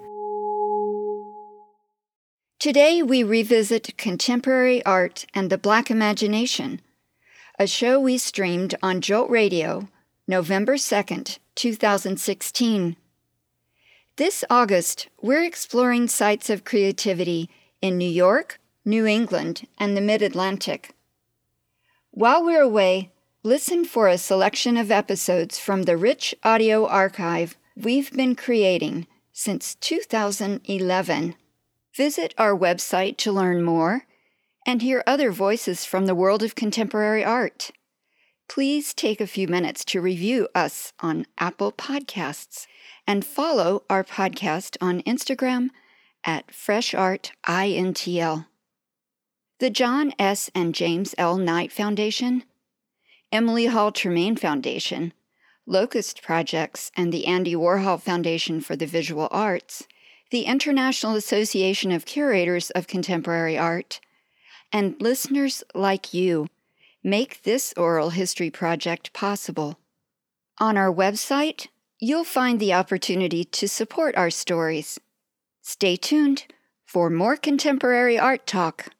Today 2.58 3.02
we 3.02 3.22
revisit 3.22 3.96
contemporary 3.96 4.84
art 4.84 5.26
and 5.32 5.48
the 5.48 5.56
Black 5.56 5.92
imagination, 5.92 6.80
a 7.60 7.66
show 7.66 7.98
we 7.98 8.16
streamed 8.16 8.76
on 8.84 9.00
Jolt 9.00 9.28
Radio 9.28 9.88
November 10.28 10.74
2nd, 10.74 11.38
2016. 11.56 12.96
This 14.14 14.44
August, 14.48 15.08
we're 15.20 15.42
exploring 15.42 16.06
sites 16.06 16.50
of 16.50 16.62
creativity 16.62 17.50
in 17.82 17.98
New 17.98 18.08
York, 18.08 18.60
New 18.84 19.06
England, 19.06 19.66
and 19.76 19.96
the 19.96 20.00
Mid 20.00 20.22
Atlantic. 20.22 20.94
While 22.12 22.44
we're 22.44 22.62
away, 22.62 23.10
listen 23.42 23.84
for 23.84 24.06
a 24.06 24.18
selection 24.18 24.76
of 24.76 24.92
episodes 24.92 25.58
from 25.58 25.82
the 25.82 25.96
rich 25.96 26.36
audio 26.44 26.86
archive 26.86 27.56
we've 27.76 28.12
been 28.12 28.36
creating 28.36 29.08
since 29.32 29.74
2011. 29.74 31.34
Visit 31.92 32.34
our 32.38 32.56
website 32.56 33.16
to 33.16 33.32
learn 33.32 33.64
more 33.64 34.04
and 34.68 34.82
hear 34.82 35.02
other 35.06 35.32
voices 35.32 35.86
from 35.86 36.04
the 36.04 36.14
world 36.14 36.42
of 36.42 36.54
contemporary 36.54 37.24
art. 37.24 37.70
Please 38.50 38.92
take 38.92 39.18
a 39.18 39.26
few 39.26 39.48
minutes 39.48 39.82
to 39.86 39.98
review 39.98 40.46
us 40.54 40.92
on 41.00 41.24
Apple 41.38 41.72
Podcasts 41.72 42.66
and 43.06 43.24
follow 43.24 43.84
our 43.88 44.04
podcast 44.04 44.76
on 44.78 45.00
Instagram 45.04 45.70
at 46.22 46.48
FreshArtINTL 46.48 48.44
the 49.58 49.70
John 49.70 50.12
S. 50.18 50.50
and 50.54 50.74
James 50.74 51.14
L. 51.16 51.38
Knight 51.38 51.72
Foundation, 51.72 52.44
Emily 53.32 53.66
Hall 53.66 53.90
Tremaine 53.90 54.36
Foundation, 54.36 55.14
Locust 55.66 56.22
Projects, 56.22 56.92
and 56.94 57.10
the 57.10 57.26
Andy 57.26 57.54
Warhol 57.54 58.00
Foundation 58.00 58.60
for 58.60 58.76
the 58.76 58.86
Visual 58.86 59.28
Arts, 59.30 59.88
the 60.30 60.42
International 60.42 61.14
Association 61.14 61.90
of 61.90 62.04
Curators 62.04 62.68
of 62.70 62.86
Contemporary 62.86 63.56
Art, 63.56 64.00
and 64.72 65.00
listeners 65.00 65.64
like 65.74 66.12
you 66.12 66.46
make 67.02 67.42
this 67.42 67.72
oral 67.76 68.10
history 68.10 68.50
project 68.50 69.12
possible. 69.12 69.78
On 70.58 70.76
our 70.76 70.92
website, 70.92 71.68
you'll 71.98 72.24
find 72.24 72.60
the 72.60 72.72
opportunity 72.72 73.44
to 73.44 73.68
support 73.68 74.16
our 74.16 74.30
stories. 74.30 74.98
Stay 75.62 75.96
tuned 75.96 76.46
for 76.84 77.10
more 77.10 77.36
contemporary 77.36 78.18
art 78.18 78.46
talk. 78.46 78.90